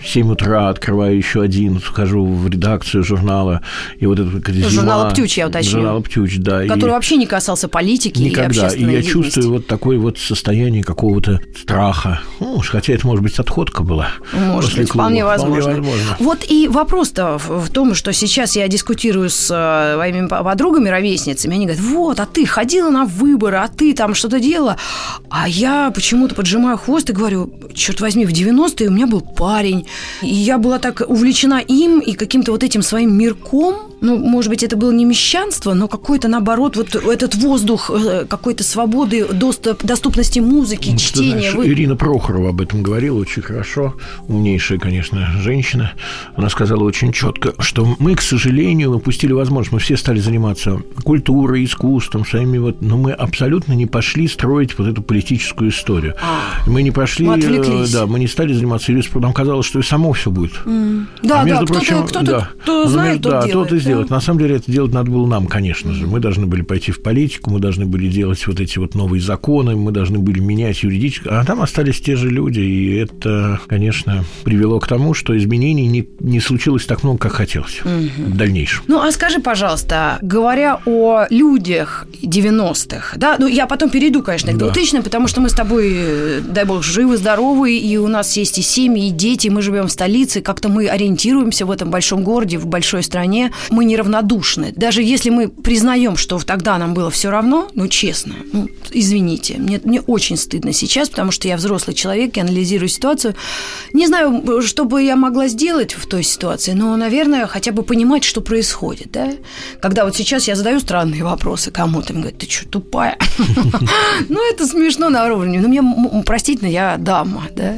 в 0.03 0.09
7 0.09 0.33
утра 0.33 0.71
открываю 0.71 1.15
еще 1.19 1.43
один, 1.43 1.81
вхожу 1.81 2.25
в 2.25 2.49
редакцию 2.49 3.05
журнала, 3.05 3.61
и 3.99 4.07
вот 4.07 4.19
это 4.19 4.53
зима, 4.53 4.71
Журнала 4.71 5.11
«Птюч», 5.11 5.37
я 5.37 5.49
уточню. 5.49 5.73
Журнала 5.73 6.01
«Птюч», 6.01 6.39
да. 6.39 6.67
Который 6.67 6.91
и... 6.91 6.93
вообще 6.93 7.17
не 7.17 7.27
касался 7.27 7.69
политики 7.69 8.19
Никогда. 8.19 8.69
и 8.69 8.83
И 8.83 8.91
я 8.91 9.03
чувствую 9.03 9.51
вот 9.51 9.67
такое 9.67 9.99
вот 9.99 10.19
состояние 10.19 10.83
какого-то 10.83 11.41
страха. 11.55 12.23
Ну, 12.41 12.63
хотя 12.67 12.95
это, 12.95 13.07
может 13.07 13.23
быть, 13.23 13.39
отходка 13.39 13.83
была. 13.83 14.09
Может 14.33 14.71
после 14.71 14.83
быть, 14.83 14.93
клуба. 14.93 15.05
вполне 15.05 15.25
возможно. 15.27 15.61
вполне 15.61 15.89
возможно. 15.91 16.17
Вот 16.21 16.39
и 16.49 16.69
вопрос-то 16.69 17.37
в 17.39 17.69
том, 17.69 17.95
что 17.95 18.15
сейчас 18.15 18.57
я 18.57 18.67
дискутирую 18.69 19.29
с 19.29 19.51
э, 19.51 19.97
моими 19.99 20.27
подругами, 20.27 20.89
ровесницами, 20.89 21.55
они 21.55 21.67
говорят, 21.67 21.85
вот, 21.85 22.21
а 22.21 22.27
ты 22.27 22.47
ходила 22.47 22.89
на 22.89 23.05
выборы, 23.05 23.59
а 23.59 23.69
ты 23.69 23.93
там 23.93 24.06
что-то 24.15 24.41
делала, 24.41 24.77
а 25.31 25.49
я 25.49 25.91
почему-то 25.91 26.35
поджимаю 26.35 26.77
хвост 26.79 27.11
и 27.11 27.13
говорю, 27.13 27.53
черт 27.75 28.01
возьми, 28.01 28.27
в 28.27 28.31
90-е 28.31 28.89
у 28.89 28.93
меня 28.93 29.07
был 29.07 29.21
парень, 29.21 29.87
и 30.23 30.35
я 30.35 30.59
была 30.59 30.79
так 30.79 31.03
увлечена 31.07 31.61
им 31.61 32.01
и 32.01 32.15
каким-то 32.15 32.53
вот 32.53 32.63
этим 32.63 32.83
своим 32.83 33.17
мирком, 33.17 33.96
ну, 34.01 34.19
может 34.19 34.51
быть, 34.51 34.63
это 34.63 34.77
было 34.77 34.93
не 34.93 35.05
мещанство, 35.05 35.75
но 35.75 35.89
какой-то, 35.89 36.29
наоборот, 36.29 36.77
вот 36.77 36.95
этот 36.95 37.35
воздух 37.35 37.91
э, 37.91 38.27
какой-то 38.29 38.63
свободы, 38.65 39.27
доступ, 39.33 39.83
доступности 39.85 40.41
музыки, 40.41 40.91
ну, 40.91 40.99
чтения. 40.99 41.31
Знаешь, 41.31 41.55
Вы... 41.55 41.69
Ирина 41.69 41.97
Прохорова 41.97 42.51
об 42.51 42.61
этом 42.61 42.83
говорила 42.83 43.19
очень 43.19 43.43
хорошо, 43.43 43.95
умнейшая, 44.29 44.79
конечно, 44.79 45.27
женщина. 45.41 45.93
Она 46.37 46.49
сказала 46.49 46.85
очень 46.85 47.13
четко, 47.13 47.55
что 47.59 47.97
мы, 47.99 48.15
к 48.15 48.23
сожалению, 48.23 48.95
упустили 48.95 49.33
возможность, 49.33 49.73
мы 49.73 49.79
все 49.79 49.97
стали 49.97 50.21
заниматься 50.21 50.81
культурой, 51.03 51.65
искусством, 51.65 52.27
своими 52.27 52.59
вот, 52.59 52.83
но 52.83 52.97
мы 52.99 53.13
абсолютно 53.13 53.73
не 53.73 53.87
пошли 53.87 54.29
строить 54.29 54.79
вот 54.79 54.89
эту 54.89 55.03
политическую 55.03 55.71
историю. 55.71 56.15
А, 56.23 56.69
мы 56.69 56.83
не 56.83 56.91
пошли, 56.91 57.27
мы 57.27 57.39
э, 57.39 57.87
да, 57.93 58.07
мы 58.07 58.19
не 58.19 58.27
стали 58.27 58.53
заниматься 58.53 58.93
юриспруденцией, 58.93 59.23
нам 59.23 59.33
казалось, 59.33 59.67
что 59.67 59.79
и 59.79 59.83
само 59.83 60.13
все 60.13 60.31
будет. 60.31 60.53
Mm. 60.65 61.07
Да, 61.23 61.41
а 61.41 61.45
между 61.45 61.67
да, 61.67 61.73
прочим, 61.75 62.03
кто-то, 62.05 62.09
кто-то, 62.09 62.27
да, 62.27 62.51
кто 62.63 62.89
знает, 62.89 63.23
тот 63.23 63.33
да, 63.33 63.47
делает. 63.47 63.69
Тот 63.69 63.79
и 63.79 63.81
сделать. 63.97 64.11
На 64.11 64.21
самом 64.21 64.41
деле 64.41 64.57
это 64.57 64.71
делать 64.71 64.93
надо 64.93 65.11
было 65.11 65.27
нам, 65.27 65.47
конечно 65.47 65.93
же. 65.93 66.07
Мы 66.07 66.21
должны 66.21 66.47
были 66.47 66.63
пойти 66.63 66.93
в 66.93 67.03
политику, 67.03 67.51
мы 67.51 67.61
должны 67.61 67.87
были 67.87 68.09
делать 68.09 68.47
вот 68.47 68.61
эти 68.61 68.79
вот 68.79 68.95
новые 68.95 69.21
законы, 69.21 69.77
мы 69.77 69.93
должны 69.93 70.19
были 70.19 70.41
менять 70.41 70.83
юридическое. 70.83 71.41
А 71.41 71.45
там 71.45 71.63
остались 71.63 72.01
те 72.01 72.17
же 72.17 72.31
люди, 72.31 72.61
и 72.61 72.97
это, 72.97 73.61
конечно, 73.67 74.25
привело 74.45 74.79
к 74.81 74.87
тому, 74.87 75.15
что 75.15 75.37
изменений 75.37 75.87
не, 75.87 76.09
не 76.21 76.41
случилось 76.41 76.85
так 76.85 77.03
много, 77.03 77.19
как 77.19 77.33
хотелось 77.33 77.81
угу. 77.81 78.31
в 78.31 78.37
дальнейшем. 78.37 78.85
Ну, 78.87 79.01
а 79.01 79.11
скажи, 79.13 79.41
пожалуйста, 79.41 80.19
говоря 80.23 80.81
о 80.87 81.27
людях 81.31 82.07
90-х, 82.23 83.17
да, 83.17 83.37
ну, 83.39 83.47
я 83.47 83.67
потом 83.67 83.91
перейду, 83.91 84.23
конечно, 84.23 84.53
к 84.53 84.57
2000-м, 84.57 85.03
потому 85.03 85.29
что 85.29 85.41
мы 85.41 85.49
с 85.49 85.55
тобой, 85.55 86.41
дай 86.43 86.65
бог, 86.65 86.83
живы, 86.83 87.17
здоровы, 87.17 87.77
и 87.77 87.97
у 87.97 88.09
нас 88.09 88.37
есть 88.37 88.59
и 88.59 88.63
семьи, 88.63 89.09
и 89.09 89.11
дети, 89.11 89.49
мы 89.49 89.63
живем 89.63 89.87
в 89.87 89.93
столице, 89.93 90.41
как-то 90.41 90.69
мы 90.69 90.89
ориентируемся 90.89 91.67
в 91.67 91.71
этом 91.71 91.91
большом 91.91 92.23
городе, 92.23 92.59
в 92.59 92.67
большой 92.67 93.03
стране 93.03 93.53
мы 93.77 93.85
неравнодушны. 93.85 94.73
Даже 94.75 95.03
если 95.03 95.29
мы 95.29 95.49
признаем, 95.49 96.17
что 96.17 96.39
тогда 96.39 96.79
нам 96.79 96.95
было 96.95 97.11
все 97.11 97.31
равно, 97.31 97.69
ну, 97.75 97.89
честно, 97.89 98.35
ну, 98.53 98.69
извините, 98.91 99.57
мне, 99.59 99.81
мне 99.85 100.01
очень 100.01 100.39
стыдно 100.39 100.73
сейчас, 100.73 101.11
потому 101.11 101.31
что 101.31 101.47
я 101.47 101.57
взрослый 101.57 101.95
человек, 101.95 102.37
я 102.37 102.43
анализирую 102.43 102.89
ситуацию. 102.89 103.35
Не 103.93 104.07
знаю, 104.07 104.63
что 104.63 104.87
бы 104.87 105.03
я 105.03 105.15
могла 105.15 105.49
сделать 105.49 105.93
в 105.93 106.07
той 106.07 106.23
ситуации, 106.23 106.73
но, 106.73 106.97
наверное, 106.97 107.47
хотя 107.47 107.71
бы 107.73 107.83
понимать, 107.83 108.25
что 108.25 108.41
происходит, 108.41 109.13
да? 109.13 109.33
Когда 109.83 110.07
вот 110.07 110.17
сейчас 110.17 110.49
я 110.49 110.57
задаю 110.57 110.81
странные 110.81 111.23
вопросы 111.23 111.71
кому-то, 111.71 112.15
им 112.15 112.21
говорят, 112.23 112.39
ты 112.39 112.51
что, 112.51 112.67
тупая? 112.69 113.19
Ну, 114.29 114.41
это 114.51 114.67
смешно 114.67 115.11
на 115.11 115.27
уровне. 115.27 115.61
Ну, 115.61 115.69
мне, 115.69 116.23
простительно, 116.25 116.69
я 116.69 116.97
дама, 116.99 117.45
да? 117.55 117.75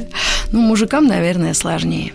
Ну, 0.51 0.61
мужикам, 0.61 1.07
наверное, 1.07 1.53
сложнее. 1.53 2.13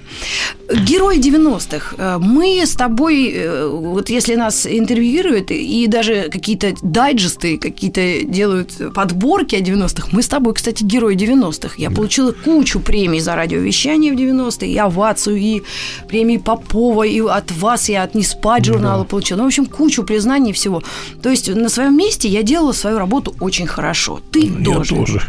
Герой 0.73 1.19
90-х. 1.19 1.97
Э, 1.99 2.19
мы 2.19 2.63
с 2.65 2.75
тобой, 2.75 3.33
э, 3.35 3.74
вот 3.81 4.09
если 4.09 4.35
нас 4.35 4.67
интервьюируют, 4.67 5.51
и 5.51 5.87
даже 5.87 6.29
какие-то 6.31 6.75
дайджесты, 6.83 7.59
какие-то 7.59 8.25
делают 8.25 8.95
подборки 8.95 9.57
о 9.57 9.61
90-х, 9.61 10.09
мы 10.13 10.23
с 10.23 10.29
тобой, 10.29 10.55
кстати, 10.55 10.85
герой 10.85 11.17
90-х. 11.17 11.75
Я 11.79 11.91
получила 11.91 12.33
кучу 12.33 12.81
премий 12.81 13.21
за 13.21 13.35
радиовещание 13.35 14.13
в 14.13 14.17
90-е, 14.17 14.73
и 14.73 14.79
овацию, 14.79 15.37
и 15.37 15.63
премии 16.09 16.37
Попова, 16.37 17.05
и 17.05 17.21
от 17.21 17.51
вас 17.53 17.89
я 17.89 18.03
от 18.03 18.15
Неспать 18.15 18.65
журнала 18.65 19.03
да. 19.03 19.09
получила. 19.09 19.39
Ну, 19.39 19.45
в 19.45 19.47
общем, 19.49 19.67
кучу 19.67 20.05
признаний 20.05 20.51
и 20.51 20.53
всего. 20.53 20.83
То 21.23 21.31
есть 21.31 21.49
на 21.53 21.69
своем 21.69 21.97
месте 21.97 22.29
я 22.29 22.43
делала 22.43 22.73
свою 22.73 22.99
работу 22.99 23.35
очень 23.41 23.67
хорошо. 23.67 24.21
Ты 24.31 24.47
я 24.47 24.65
тоже. 24.65 24.95
Я 24.95 25.01
тоже. 25.01 25.23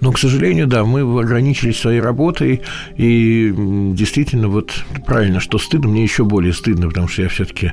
Но, 0.00 0.12
к 0.12 0.18
сожалению, 0.18 0.66
да, 0.66 0.84
мы 0.84 1.00
ограничились 1.00 1.78
своей 1.78 2.00
работой, 2.00 2.62
и 2.96 3.52
действительно 3.92 4.48
вот 4.48 4.72
правильно, 5.06 5.40
что 5.40 5.58
стыдно, 5.58 5.88
мне 5.88 6.02
еще 6.02 6.24
более 6.24 6.52
стыдно, 6.52 6.88
потому 6.88 7.08
что 7.08 7.22
я 7.22 7.28
все-таки 7.28 7.72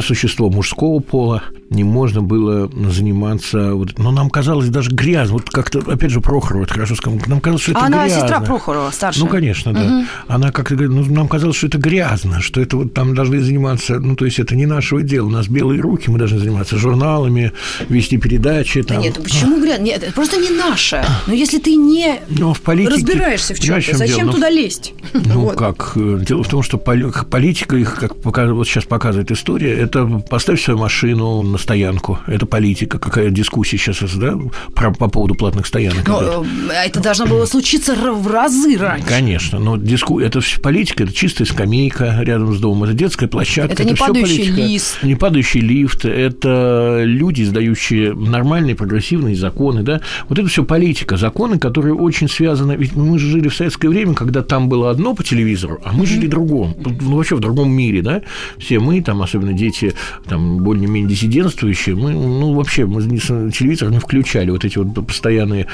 существо 0.00 0.50
мужского 0.50 1.00
пола, 1.00 1.42
не 1.70 1.84
можно 1.84 2.22
было 2.22 2.70
заниматься... 2.90 3.74
Вот, 3.74 3.98
но 3.98 4.10
нам 4.10 4.30
казалось 4.30 4.68
даже 4.68 4.90
грязно. 4.90 5.34
Вот 5.34 5.50
как-то, 5.50 5.80
опять 5.80 6.10
же, 6.10 6.20
Прохорова, 6.20 6.64
это 6.64 6.74
хорошо 6.74 6.94
сказал, 6.94 7.18
нам 7.26 7.40
казалось, 7.40 7.62
что 7.62 7.72
это 7.72 7.80
а 7.80 7.88
грязно. 7.88 8.02
она 8.02 8.08
сестра 8.08 8.40
Прохорова, 8.40 8.90
старшая. 8.90 9.24
Ну, 9.24 9.30
конечно, 9.30 9.72
да. 9.72 9.80
Угу. 9.80 10.06
Она 10.28 10.52
как-то 10.52 10.74
говорит, 10.74 10.94
ну, 10.94 11.14
нам 11.14 11.28
казалось, 11.28 11.56
что 11.56 11.66
это 11.66 11.78
грязно, 11.78 12.40
что 12.40 12.60
это 12.60 12.76
вот 12.76 12.94
там 12.94 13.14
должны 13.14 13.40
заниматься, 13.40 13.98
ну, 13.98 14.14
то 14.16 14.24
есть 14.24 14.38
это 14.38 14.54
не 14.54 14.66
нашего 14.66 15.02
дела, 15.02 15.26
у 15.26 15.30
нас 15.30 15.48
белые 15.48 15.80
руки, 15.80 16.10
мы 16.10 16.18
должны 16.18 16.38
заниматься 16.38 16.76
журналами, 16.76 17.52
вести 17.88 18.18
передачи. 18.18 18.82
Там. 18.82 18.98
Да 18.98 19.02
нет, 19.02 19.14
ну 19.16 19.24
почему 19.24 19.60
грязно? 19.60 19.82
Нет, 19.82 20.02
это 20.02 20.12
просто 20.12 20.36
не 20.36 20.50
наше. 20.50 21.04
Но 21.26 21.32
если 21.32 21.58
ты 21.58 21.74
не 21.74 22.20
Но 22.28 22.54
в 22.54 22.60
политике, 22.60 22.94
разбираешься 22.94 23.54
в 23.54 23.60
чем-то, 23.60 23.96
зачем 23.96 24.16
дело? 24.16 24.26
Ну, 24.26 24.32
туда 24.32 24.50
лезть? 24.50 24.94
Ну, 25.12 25.40
вот. 25.40 25.56
как? 25.56 25.92
Э, 25.96 26.18
дело 26.26 26.42
в 26.42 26.48
том, 26.48 26.62
что 26.62 26.78
политика, 26.78 27.76
их, 27.76 27.96
как 27.96 28.16
вот 28.24 28.66
сейчас 28.66 28.84
показывает 28.84 29.30
история, 29.30 29.45
это 29.54 30.22
поставь 30.28 30.62
свою 30.62 30.78
машину 30.78 31.42
на 31.42 31.58
стоянку. 31.58 32.18
Это 32.26 32.46
политика. 32.46 32.98
Какая 32.98 33.30
дискуссия 33.30 33.78
сейчас, 33.78 34.14
да, 34.14 34.36
про, 34.74 34.92
по 34.92 35.08
поводу 35.08 35.34
платных 35.34 35.66
стоянок. 35.66 36.06
Но 36.08 36.44
идет. 36.44 36.70
Э, 36.70 36.86
это 36.86 37.00
должно 37.00 37.26
было 37.26 37.46
случиться 37.46 37.94
в 37.94 38.26
разы 38.26 38.76
раньше. 38.76 39.06
Конечно, 39.06 39.58
но 39.58 39.76
диску... 39.76 40.20
это 40.20 40.40
политика, 40.62 41.04
это 41.04 41.12
чистая 41.12 41.46
скамейка 41.46 42.18
рядом 42.22 42.54
с 42.54 42.60
домом, 42.60 42.84
это 42.84 42.94
детская 42.94 43.28
площадка. 43.28 43.74
Это, 43.74 43.82
это 43.82 43.92
не 43.92 43.96
падающий 43.96 44.36
политика. 44.38 44.60
лист. 44.60 45.02
Не 45.02 45.14
падающий 45.14 45.60
лифт, 45.60 46.04
это 46.04 47.02
люди, 47.04 47.42
издающие 47.42 48.14
нормальные 48.14 48.74
прогрессивные 48.74 49.36
законы, 49.36 49.82
да. 49.82 50.00
Вот 50.28 50.38
это 50.38 50.48
все 50.48 50.64
политика, 50.64 51.16
законы, 51.16 51.58
которые 51.58 51.94
очень 51.94 52.28
связаны. 52.28 52.72
Ведь 52.72 52.94
мы 52.94 53.18
же 53.18 53.28
жили 53.28 53.48
в 53.48 53.54
советское 53.54 53.88
время, 53.88 54.14
когда 54.14 54.42
там 54.42 54.68
было 54.68 54.90
одно 54.90 55.14
по 55.14 55.22
телевизору, 55.22 55.80
а 55.84 55.92
мы 55.92 56.04
mm-hmm. 56.04 56.06
жили 56.06 56.26
другом, 56.26 56.74
ну 57.00 57.16
вообще 57.16 57.36
в 57.36 57.40
другом 57.40 57.70
мире, 57.70 58.02
да. 58.02 58.22
Все 58.58 58.78
мы, 58.78 59.00
там, 59.02 59.22
особенно 59.22 59.35
дети, 59.38 59.94
там 60.26 60.58
более-менее 60.58 61.08
диссидентствующие, 61.08 61.96
мы, 61.96 62.12
ну 62.12 62.54
вообще 62.54 62.86
мы 62.86 63.02
телевизор 63.02 63.90
не 63.90 63.98
включали, 63.98 64.50
вот 64.50 64.64
эти 64.64 64.78
вот 64.78 65.06
постоянные 65.06 65.66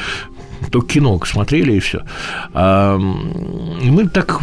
только 0.71 0.95
кино 0.95 1.21
смотрели 1.25 1.73
и 1.73 1.81
все. 1.81 2.02
А, 2.52 2.97
мы 2.99 4.09
так 4.09 4.40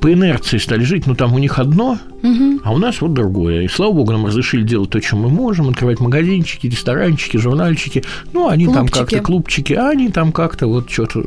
по 0.00 0.12
инерции 0.12 0.58
стали 0.58 0.84
жить, 0.84 1.06
ну 1.06 1.14
там 1.14 1.34
у 1.34 1.38
них 1.38 1.58
одно, 1.58 1.98
угу. 2.22 2.60
а 2.62 2.72
у 2.72 2.78
нас 2.78 3.00
вот 3.00 3.12
другое. 3.12 3.62
И 3.62 3.68
слава 3.68 3.92
богу, 3.92 4.12
нам 4.12 4.26
разрешили 4.26 4.62
делать 4.62 4.90
то, 4.90 5.02
что 5.02 5.16
мы 5.16 5.28
можем, 5.28 5.68
открывать 5.68 6.00
магазинчики, 6.00 6.66
ресторанчики, 6.66 7.36
журнальчики. 7.36 8.04
Ну, 8.32 8.48
они 8.48 8.66
клубчики. 8.66 8.78
там 8.78 8.88
как-то 8.88 9.20
клубчики, 9.20 9.72
а 9.72 9.90
они 9.90 10.10
там 10.10 10.32
как-то 10.32 10.66
вот 10.66 10.90
что-то. 10.90 11.24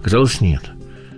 Оказалось, 0.00 0.40
нет. 0.40 0.62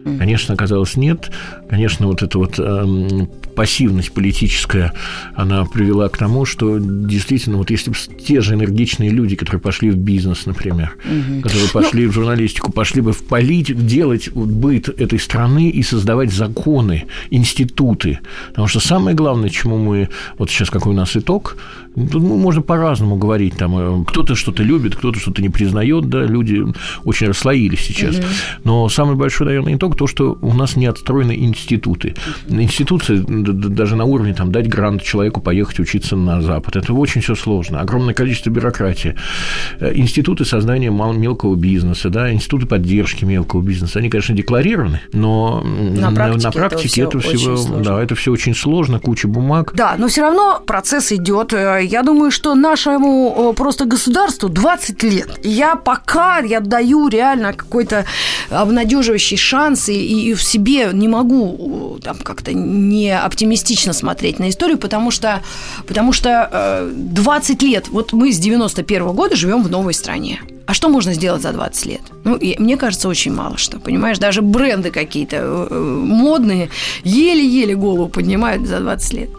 Конечно, 0.05 0.55
оказалось, 0.55 0.97
нет. 0.97 1.31
Конечно, 1.69 2.07
вот 2.07 2.23
эта 2.23 2.39
вот 2.39 2.55
э, 2.59 3.27
пассивность 3.55 4.13
политическая, 4.13 4.93
она 5.35 5.65
привела 5.65 6.09
к 6.09 6.19
тому, 6.19 6.45
что 6.45 6.79
действительно, 6.79 7.57
вот 7.57 7.71
если 7.71 7.91
бы 7.91 7.97
те 7.97 8.41
же 8.41 8.55
энергичные 8.55 9.11
люди, 9.11 9.35
которые 9.35 9.61
пошли 9.61 9.91
в 9.91 9.97
бизнес, 9.97 10.47
например, 10.47 10.97
угу. 11.05 11.41
которые 11.43 11.69
пошли 11.71 12.05
ну, 12.05 12.11
в 12.11 12.15
журналистику, 12.15 12.71
пошли 12.73 13.01
бы 13.01 13.13
в 13.13 13.25
политику, 13.25 13.81
делать 13.81 14.29
вот 14.35 14.49
быт 14.49 14.89
этой 14.89 15.19
страны 15.19 15.71
и 15.71 15.83
создавать 15.83 16.33
законы, 16.33 17.07
институты. 17.31 18.19
Потому 18.49 18.69
что 18.69 18.81
самое 18.81 19.17
главное, 19.17 19.49
чему 19.49 19.79
мы... 19.79 20.11
Вот 20.39 20.51
сейчас 20.51 20.71
какой 20.71 20.93
у 20.93 20.97
нас 20.97 21.17
итог, 21.17 21.57
Тут 21.95 22.15
ну, 22.15 22.37
можно 22.37 22.61
по-разному 22.61 23.17
говорить. 23.17 23.57
Там 23.57 23.79
э, 23.79 24.05
кто-то 24.05 24.35
что-то 24.35 24.65
любит, 24.65 24.97
кто-то 24.97 25.19
что-то 25.19 25.41
не 25.41 25.49
признает, 25.49 26.09
да, 26.09 26.25
люди 26.25 26.65
очень 27.05 27.29
расслоились 27.29 27.81
сейчас. 27.81 28.17
Угу. 28.17 28.25
Но 28.65 28.89
самый 28.89 29.15
большой, 29.15 29.47
наверное, 29.47 29.77
итог 29.77 29.94
то, 29.95 30.07
что 30.07 30.39
у 30.41 30.53
нас 30.55 30.77
не 30.77 30.87
отстроены 30.87 31.37
институты. 31.37 32.15
Институции 32.49 33.25
даже 33.27 33.97
на 33.97 34.05
уровне 34.05 34.35
там 34.35 34.53
дать 34.53 34.69
грант 34.69 35.03
человеку 35.03 35.41
поехать 35.41 35.81
учиться 35.81 36.17
на 36.17 36.43
Запад. 36.43 36.77
Это 36.77 36.93
очень 36.93 37.21
все 37.21 37.35
сложно. 37.35 37.81
Огромное 37.81 38.15
количество 38.15 38.51
бюрократии. 38.51 39.17
Э, 39.81 39.93
институты 39.95 40.45
создания 40.45 40.91
мелкого 40.91 41.55
бизнеса, 41.55 42.11
да, 42.11 42.33
институты 42.33 42.67
поддержки 42.67 43.25
мелкого 43.25 43.63
бизнеса, 43.63 43.99
они, 43.99 44.11
конечно, 44.11 44.35
декларированы, 44.35 45.01
но 45.13 45.63
на 45.63 46.11
практике, 46.13 46.45
на 46.47 46.53
практике 46.53 47.03
это, 47.03 47.19
это 47.19 47.29
всего, 47.29 47.79
да, 47.81 48.03
это 48.03 48.15
все 48.15 48.33
очень 48.33 48.55
сложно, 48.55 48.99
куча 48.99 49.29
бумаг. 49.29 49.73
Да, 49.75 49.95
но 49.99 50.09
все 50.09 50.23
равно 50.23 50.63
процесс 50.65 51.13
идет 51.13 51.53
э, 51.53 51.81
я 51.85 52.03
думаю, 52.03 52.31
что 52.31 52.55
нашему 52.55 53.53
просто 53.57 53.85
государству 53.85 54.49
20 54.49 55.03
лет. 55.03 55.41
Я 55.43 55.77
пока 55.77 56.39
я 56.39 56.61
даю 56.61 57.09
реально 57.09 57.53
какой-то 57.53 58.05
обнадеживающий 58.51 59.37
шанс 59.37 59.84
и, 59.89 60.31
и 60.31 60.35
в 60.35 60.43
себе 60.43 60.91
не 60.93 61.09
могу 61.09 61.99
там 62.03 62.17
как-то 62.17 62.53
не 62.53 63.17
оптимистично 63.17 63.93
смотреть 63.93 64.39
на 64.39 64.49
историю, 64.49 64.79
потому 64.79 65.11
что, 65.11 65.43
потому 65.87 66.13
что 66.13 66.89
20 66.93 67.63
э, 67.63 67.67
лет, 67.67 67.89
вот 67.89 68.13
мы 68.13 68.33
с 68.33 68.39
91 68.39 69.03
-го 69.03 69.15
года 69.15 69.37
живем 69.37 69.63
в 69.63 69.71
новой 69.71 69.95
стране. 69.95 70.41
А 70.67 70.75
что 70.75 70.89
можно 70.89 71.13
сделать 71.15 71.43
за 71.43 71.53
20 71.53 71.87
лет? 71.87 72.01
Ну, 72.25 72.39
мне 72.59 72.77
кажется, 72.77 73.09
очень 73.09 73.35
мало 73.35 73.59
что. 73.59 73.79
Понимаешь, 73.79 74.19
даже 74.19 74.41
бренды 74.43 74.91
какие-то 74.91 75.37
э, 75.37 75.67
э, 75.71 75.79
модные 75.79 76.71
еле-еле 77.05 77.75
голову 77.75 78.09
поднимают 78.09 78.67
за 78.67 78.81
20 78.81 79.13
лет. 79.13 79.31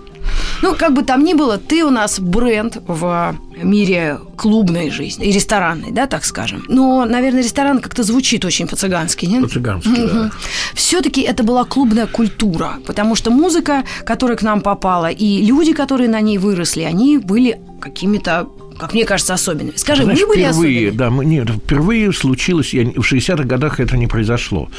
Ну, 0.61 0.75
как 0.75 0.93
бы 0.93 1.03
там 1.03 1.23
ни 1.23 1.33
было, 1.33 1.57
ты 1.57 1.83
у 1.83 1.89
нас 1.89 2.19
бренд 2.19 2.77
в 2.87 3.35
мире 3.61 4.19
клубной 4.35 4.89
жизни 4.89 5.27
и 5.27 5.31
ресторанной, 5.31 5.91
да, 5.91 6.07
так 6.07 6.25
скажем. 6.25 6.63
Но, 6.67 7.05
наверное, 7.05 7.43
ресторан 7.43 7.79
как-то 7.79 8.03
звучит 8.03 8.45
очень 8.45 8.67
по-цыгански, 8.67 9.25
нет? 9.25 9.43
По-цыгански, 9.43 9.89
угу. 9.89 10.07
да. 10.13 10.31
Все-таки 10.73 11.21
это 11.21 11.43
была 11.43 11.63
клубная 11.65 12.07
культура, 12.07 12.75
потому 12.85 13.15
что 13.15 13.31
музыка, 13.31 13.83
которая 14.05 14.37
к 14.37 14.41
нам 14.41 14.61
попала, 14.61 15.07
и 15.07 15.45
люди, 15.45 15.73
которые 15.73 16.09
на 16.09 16.21
ней 16.21 16.37
выросли, 16.37 16.81
они 16.81 17.17
были 17.17 17.59
какими-то 17.81 18.47
как 18.77 18.93
мне 18.93 19.05
кажется, 19.05 19.33
особенными. 19.33 19.77
Скажи, 19.77 20.03
Знаешь, 20.03 20.19
мы 20.19 20.27
были 20.27 20.43
впервые, 20.43 20.89
особенными? 20.89 20.97
Да, 20.97 21.09
мы, 21.09 21.25
нет, 21.25 21.49
впервые 21.49 22.11
случилось, 22.11 22.73
я, 22.73 22.83
в 22.83 23.09
60-х 23.09 23.43
годах 23.45 23.79
это 23.79 23.95
не 23.95 24.07
произошло. 24.07 24.69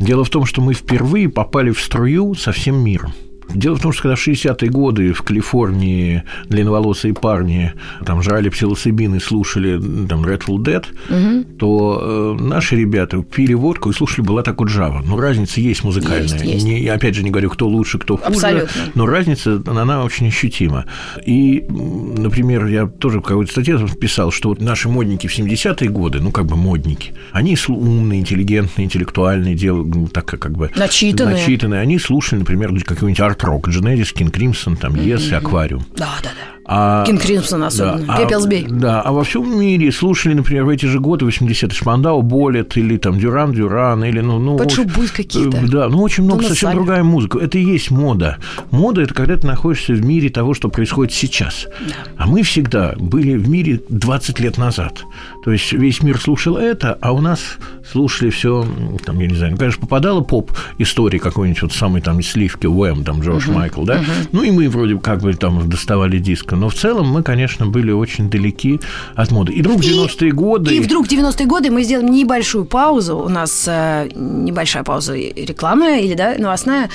Дело 0.00 0.24
в 0.24 0.30
том, 0.30 0.46
что 0.46 0.60
мы 0.60 0.74
впервые 0.74 1.28
попали 1.28 1.70
в 1.70 1.80
струю 1.80 2.34
со 2.34 2.50
всем 2.50 2.76
миром. 2.82 3.12
Дело 3.54 3.76
в 3.76 3.80
том, 3.80 3.92
что 3.92 4.02
когда 4.02 4.16
в 4.16 4.26
60-е 4.26 4.70
годы 4.70 5.12
в 5.12 5.22
Калифорнии 5.22 6.22
длинноволосые 6.48 7.14
парни 7.14 7.72
там 8.04 8.22
жрали 8.22 8.48
псилоцибин 8.48 9.14
и 9.14 9.20
слушали 9.20 9.78
там 10.06 10.24
Redful 10.24 10.58
Dead, 10.58 10.84
угу. 11.08 11.44
то 11.58 12.36
э, 12.38 12.42
наши 12.42 12.76
ребята 12.76 13.22
пили 13.22 13.54
водку 13.54 13.90
и 13.90 13.92
слушали 13.92 14.24
была 14.24 14.42
так 14.42 14.58
вот 14.58 14.68
Java. 14.68 15.02
Но 15.04 15.18
разница 15.18 15.60
есть 15.60 15.84
музыкальная. 15.84 16.38
Есть, 16.38 16.44
есть. 16.44 16.64
Не, 16.64 16.86
опять 16.88 17.14
же, 17.14 17.22
не 17.22 17.30
говорю, 17.30 17.50
кто 17.50 17.68
лучше, 17.68 17.98
кто 17.98 18.16
хуже. 18.16 18.28
Абсолютно. 18.28 18.80
Но 18.94 19.06
разница, 19.06 19.62
она 19.66 20.04
очень 20.04 20.28
ощутима. 20.28 20.86
И, 21.24 21.64
например, 21.68 22.66
я 22.66 22.86
тоже 22.86 23.20
в 23.20 23.22
какой-то 23.22 23.50
статье 23.52 23.78
писал, 24.00 24.30
что 24.30 24.50
вот 24.50 24.60
наши 24.60 24.88
модники 24.88 25.26
в 25.26 25.38
70-е 25.38 25.88
годы, 25.88 26.20
ну, 26.20 26.30
как 26.30 26.46
бы 26.46 26.56
модники, 26.56 27.14
они 27.32 27.56
умные, 27.68 28.20
интеллигентные, 28.20 28.86
интеллектуальные, 28.86 29.54
дел, 29.54 29.84
ну, 29.84 30.08
так 30.08 30.26
как 30.26 30.52
бы... 30.52 30.70
Начитанные. 30.76 31.36
Начитанные. 31.36 31.80
Они 31.80 31.98
слушали, 31.98 32.40
например, 32.40 32.72
какой-нибудь 32.84 33.20
арт-рок, 33.36 33.68
Genesis, 33.68 34.14
King 34.14 34.30
Crimson, 34.30 34.76
там, 34.76 34.94
Yes 34.94 35.30
и 35.30 35.34
Аквариум. 35.34 35.84
Да, 35.96 36.08
да, 36.22 36.30
да. 36.30 36.55
А, 36.68 37.04
Кинг 37.04 37.22
Кримсон 37.22 37.62
особенно, 37.62 38.04
да, 38.06 38.16
Пепелсбей. 38.16 38.66
А, 38.66 38.72
да, 38.72 39.00
а 39.00 39.12
во 39.12 39.22
всем 39.22 39.58
мире 39.58 39.92
слушали, 39.92 40.34
например, 40.34 40.64
в 40.64 40.68
эти 40.68 40.86
же 40.86 40.98
годы, 40.98 41.24
80-е, 41.24 41.70
Шмандау, 41.70 42.22
Болет, 42.22 42.76
или 42.76 42.96
там 42.96 43.18
Дюран, 43.18 43.52
Дюран, 43.52 44.02
или, 44.04 44.20
ну... 44.20 44.38
ну 44.38 44.56
Подшубусь 44.58 45.12
какие-то. 45.12 45.56
Э, 45.56 45.66
да, 45.68 45.88
ну, 45.88 46.02
очень 46.02 46.24
много, 46.24 46.42
совсем 46.42 46.70
Саль. 46.70 46.76
другая 46.76 47.04
музыка. 47.04 47.38
Это 47.38 47.58
и 47.58 47.64
есть 47.64 47.90
мода. 47.90 48.38
Мода– 48.72 49.02
это 49.02 49.14
когда 49.14 49.36
ты 49.36 49.46
находишься 49.46 49.92
в 49.92 50.04
мире 50.04 50.28
того, 50.28 50.54
что 50.54 50.68
происходит 50.68 51.12
сейчас. 51.14 51.66
Да. 51.80 51.94
А 52.16 52.26
мы 52.26 52.42
всегда 52.42 52.94
были 52.96 53.36
в 53.36 53.48
мире 53.48 53.80
20 53.88 54.40
лет 54.40 54.58
назад. 54.58 55.04
То 55.44 55.52
есть 55.52 55.72
весь 55.72 56.02
мир 56.02 56.20
слушал 56.20 56.56
это, 56.56 56.98
а 57.00 57.12
у 57.12 57.20
нас 57.20 57.40
слушали 57.90 58.30
все, 58.30 58.66
там, 59.04 59.20
я 59.20 59.28
не 59.28 59.36
знаю, 59.36 59.52
ну, 59.52 59.58
конечно, 59.58 59.80
попадала 59.80 60.20
поп-история 60.20 61.20
какой-нибудь, 61.20 61.62
вот 61.62 61.72
самый 61.72 62.02
там 62.02 62.20
сливки, 62.22 62.66
Уэм, 62.66 63.04
там, 63.04 63.20
Джордж 63.20 63.48
uh-huh. 63.48 63.54
Майкл, 63.54 63.84
да? 63.84 63.98
Uh-huh. 63.98 64.28
Ну, 64.32 64.42
и 64.42 64.50
мы 64.50 64.68
вроде 64.68 64.98
как 64.98 65.20
бы 65.20 65.32
там 65.34 65.68
доставали 65.68 66.18
диск 66.18 66.55
но 66.56 66.68
в 66.68 66.74
целом 66.74 67.08
мы, 67.08 67.22
конечно, 67.22 67.66
были 67.66 67.92
очень 67.92 68.28
далеки 68.30 68.80
от 69.14 69.30
моды. 69.30 69.52
И 69.52 69.62
вдруг 69.62 69.80
90-е 69.80 70.32
годы... 70.32 70.74
И 70.74 70.80
вдруг 70.80 71.06
90-е 71.06 71.46
годы 71.46 71.70
мы 71.70 71.82
сделаем 71.82 72.10
небольшую 72.10 72.64
паузу. 72.64 73.18
У 73.18 73.28
нас 73.28 73.64
э, 73.66 74.08
небольшая 74.14 74.82
пауза 74.82 75.14
рекламная 75.14 76.00
или 76.00 76.14
да, 76.14 76.34
новостная. 76.38 76.90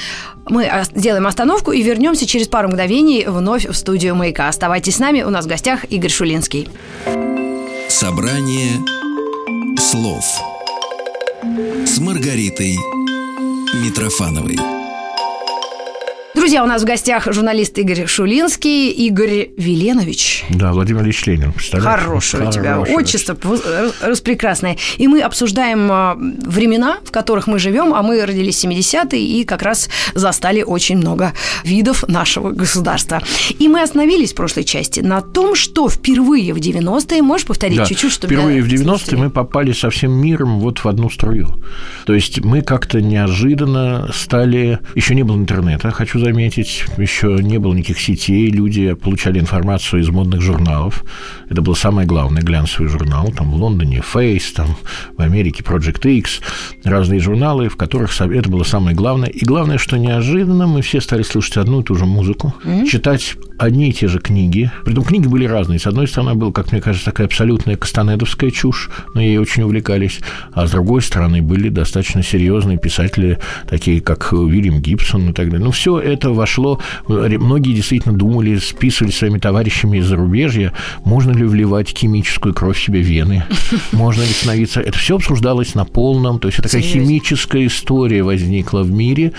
Мы 0.48 0.70
сделаем 0.94 1.28
остановку 1.28 1.72
и 1.72 1.82
вернемся 1.82 2.26
через 2.26 2.48
пару 2.48 2.68
мгновений 2.68 3.26
вновь 3.28 3.68
в 3.68 3.74
студию 3.74 4.16
«Маяка». 4.16 4.48
Оставайтесь 4.48 4.96
с 4.96 5.00
нами, 5.00 5.22
у 5.22 5.30
нас 5.30 5.46
в 5.46 5.48
гостях 5.48 5.86
Игорь 5.90 6.12
Шулинский. 6.12 6.68
Собрание 7.88 8.72
слов 9.78 10.24
с 11.86 12.00
Маргаритой 12.00 12.78
Митрофановой. 13.74 14.81
Друзья, 16.42 16.64
у 16.64 16.66
нас 16.66 16.82
в 16.82 16.86
гостях 16.86 17.32
журналист 17.32 17.78
Игорь 17.78 18.08
Шулинский, 18.08 18.90
Игорь 18.90 19.52
Веленович. 19.58 20.44
Да, 20.50 20.74
Владимир 20.74 21.04
Ильич 21.04 21.24
Ленин? 21.28 21.54
Хорошее 21.72 22.48
у 22.48 22.52
тебя 22.52 22.80
отчество, 22.80 23.38
распрекрасное. 24.02 24.76
И 24.98 25.08
мы 25.08 25.22
обсуждаем 25.22 25.88
а, 25.92 26.18
времена, 26.18 26.98
в 27.06 27.12
которых 27.12 27.46
мы 27.46 27.60
живем, 27.60 27.94
а 27.94 28.02
мы 28.02 28.26
родились 28.26 28.60
в 28.60 28.68
70-е 28.68 29.24
и 29.24 29.44
как 29.44 29.62
раз 29.62 29.88
застали 30.16 30.64
очень 30.64 30.98
много 30.98 31.34
видов 31.64 32.08
нашего 32.08 32.50
государства. 32.50 33.22
И 33.60 33.68
мы 33.68 33.84
остановились 33.84 34.32
в 34.32 34.36
прошлой 34.36 34.64
части 34.64 35.02
на 35.02 35.22
том, 35.22 35.54
что 35.54 35.90
впервые 35.90 36.56
в 36.56 36.58
90-е, 36.58 37.22
можешь 37.22 37.46
повторить 37.46 37.78
да, 37.78 37.86
чуть-чуть, 37.86 38.14
чтобы 38.14 38.34
Впервые 38.34 38.64
в 38.64 38.68
90-е 38.68 39.16
мы 39.16 39.30
попали 39.30 39.74
со 39.74 39.92
всем 39.92 40.12
миром 40.14 40.60
вот 40.60 40.80
в 40.80 40.88
одну 40.88 41.12
струю. 41.12 41.50
То 42.08 42.16
есть 42.16 42.44
мы 42.44 42.64
как-то 42.64 43.00
неожиданно 43.00 44.10
стали... 44.12 44.80
Еще 44.96 45.14
не 45.14 45.22
было 45.22 45.38
интернета, 45.38 45.92
хочу 45.92 46.18
заметить, 46.18 46.31
еще 46.38 47.38
не 47.42 47.58
было 47.58 47.74
никаких 47.74 48.00
сетей, 48.00 48.50
люди 48.50 48.94
получали 48.94 49.40
информацию 49.40 50.02
из 50.02 50.10
модных 50.10 50.42
журналов. 50.42 51.04
Это 51.50 51.62
был 51.62 51.76
самый 51.76 52.06
главный 52.06 52.42
глянцевый 52.42 52.90
журнал, 52.90 53.32
там 53.36 53.52
в 53.52 53.56
Лондоне 53.56 54.02
Face, 54.14 54.54
там 54.56 54.78
в 55.18 55.22
Америке 55.22 55.64
Project 55.64 56.10
X, 56.10 56.42
разные 56.84 57.20
журналы, 57.20 57.70
в 57.70 57.76
которых 57.76 58.20
это 58.20 58.50
было 58.50 58.64
самое 58.64 58.96
главное. 58.96 59.30
И 59.30 59.44
главное, 59.46 59.78
что 59.78 59.98
неожиданно 59.98 60.68
мы 60.68 60.82
все 60.82 61.02
стали 61.02 61.24
слушать 61.24 61.58
одну 61.58 61.82
и 61.82 61.84
ту 61.84 61.96
же 61.96 62.06
музыку, 62.06 62.54
mm-hmm. 62.64 62.88
читать 62.88 63.36
одни 63.58 63.90
и 63.90 63.94
те 63.94 64.08
же 64.08 64.20
книги. 64.20 64.72
Притом 64.84 65.04
книги 65.04 65.28
были 65.28 65.46
разные. 65.46 65.80
С 65.80 65.88
одной 65.88 66.08
стороны, 66.08 66.34
была, 66.36 66.52
как 66.52 66.72
мне 66.72 66.82
кажется, 66.82 67.06
такая 67.06 67.28
абсолютная 67.28 67.76
кастанедовская 67.76 68.52
чушь, 68.52 68.90
но 69.14 69.22
ей 69.22 69.38
очень 69.38 69.64
увлекались. 69.64 70.20
А 70.54 70.68
с 70.68 70.72
другой 70.72 71.02
стороны, 71.02 71.42
были 71.42 71.70
достаточно 71.70 72.24
серьезные 72.24 72.78
писатели, 72.78 73.40
такие 73.70 74.02
как 74.02 74.34
Уильям 74.34 74.82
Гибсон 74.82 75.30
и 75.30 75.34
так 75.34 75.50
далее. 75.50 75.66
Ну, 75.66 75.72
все 75.72 76.00
это 76.00 76.21
вошло. 76.30 76.80
Многие 77.08 77.74
действительно 77.74 78.18
думали, 78.18 78.58
списывали 78.58 79.12
своими 79.12 79.40
товарищами 79.40 79.98
из 79.98 80.06
зарубежья, 80.06 80.74
можно 81.06 81.32
ли 81.32 81.44
вливать 81.44 81.90
химическую 81.90 82.54
кровь 82.54 82.78
в 82.78 82.84
себе 82.84 83.02
вены, 83.02 83.44
можно 83.92 84.22
ли 84.22 84.28
становиться... 84.28 84.82
Это 84.82 84.98
все 84.98 85.16
обсуждалось 85.16 85.76
на 85.76 85.86
полном, 85.86 86.40
то 86.40 86.48
есть 86.48 86.60
это 86.60 86.70
такая 86.70 86.84
химическая 86.84 87.66
история 87.68 88.24
возникла 88.24 88.82
в 88.84 88.92
мире. 88.92 89.34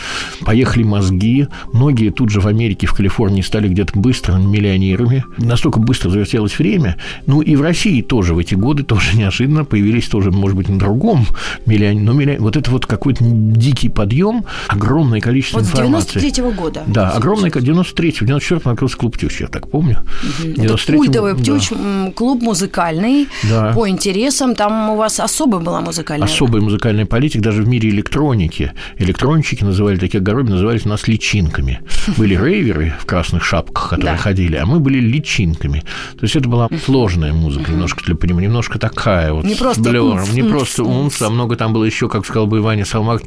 Поехали 0.44 0.82
мозги. 0.82 1.46
Многие 1.72 2.10
тут 2.10 2.30
же 2.30 2.40
в 2.40 2.46
Америке, 2.46 2.86
в 2.86 2.94
Калифорнии 2.94 3.42
стали 3.42 3.68
где-то 3.68 3.98
быстро 3.98 4.34
миллионерами. 4.34 5.24
Настолько 5.38 5.78
быстро 5.78 6.10
завертелось 6.10 6.58
время. 6.58 6.96
Ну 7.26 7.40
и 7.40 7.56
в 7.56 7.62
России 7.62 8.02
тоже 8.02 8.34
в 8.34 8.38
эти 8.38 8.54
годы 8.54 8.82
тоже 8.82 9.16
неожиданно 9.16 9.64
появились 9.64 10.08
тоже, 10.08 10.30
может 10.30 10.56
быть, 10.56 10.68
на 10.68 10.78
другом 10.78 11.26
миллионе. 11.66 12.00
Но 12.00 12.12
миллион... 12.12 12.42
вот 12.42 12.56
это 12.56 12.70
вот 12.70 12.86
какой-то 12.86 13.24
дикий 13.24 13.88
подъем, 13.88 14.44
огромное 14.68 15.20
количество 15.20 15.58
вот 15.58 15.66
информации. 15.66 16.18
с 16.18 16.22
93 16.22 16.44
-го 16.44 16.54
года. 16.54 16.72
Да, 16.87 17.11
огромное, 17.11 17.50
93-го, 17.50 18.26
94-го 18.26 18.71
открылся 18.71 18.97
клуб 18.97 19.17
«Птющ», 19.17 19.41
я 19.41 19.49
так 19.49 19.69
помню. 19.69 19.99
Угу. 20.23 20.62
Это 20.62 20.97
культовый 20.97 21.35
да. 21.35 22.12
клуб 22.14 22.43
музыкальный, 22.43 23.29
да. 23.49 23.73
по 23.73 23.88
интересам, 23.88 24.55
там 24.55 24.91
у 24.91 24.97
вас 24.97 25.21
особая 25.21 25.61
была 25.61 25.81
музыкальная. 25.81 26.26
Особая 26.26 26.62
музыкальная 26.62 27.07
политика, 27.07 27.43
даже 27.43 27.62
в 27.62 27.69
мире 27.69 27.91
электроники. 27.91 28.73
Электронщики 28.99 29.64
называли 29.64 29.97
таких 29.97 30.23
горобин, 30.23 30.52
назывались 30.52 30.87
у 30.87 30.88
нас 30.88 31.09
личинками. 31.09 31.81
Были 32.17 32.37
рейверы 32.37 32.95
в 33.00 33.07
красных 33.07 33.45
шапках, 33.45 33.91
которые 33.91 34.17
да. 34.17 34.17
ходили, 34.17 34.57
а 34.57 34.67
мы 34.67 34.81
были 34.81 34.99
личинками. 34.99 35.83
То 36.19 36.25
есть 36.25 36.37
это 36.37 36.49
была 36.49 36.69
сложная 36.85 37.33
музыка, 37.33 37.71
немножко 37.71 38.05
для 38.05 38.14
понимания, 38.14 38.47
немножко 38.47 38.79
такая 38.79 39.33
вот. 39.33 39.45
Не 39.45 39.55
просто 39.55 39.83
блёром, 39.83 40.33
не 40.33 40.43
просто 40.43 40.85
унс, 40.85 41.21
а 41.23 41.31
много 41.31 41.57
там 41.57 41.73
было 41.73 41.85
еще, 41.85 42.09
как 42.09 42.25
сказал 42.25 42.47
бы 42.47 42.61
Ваня 42.61 42.85
Салмак, 42.85 43.23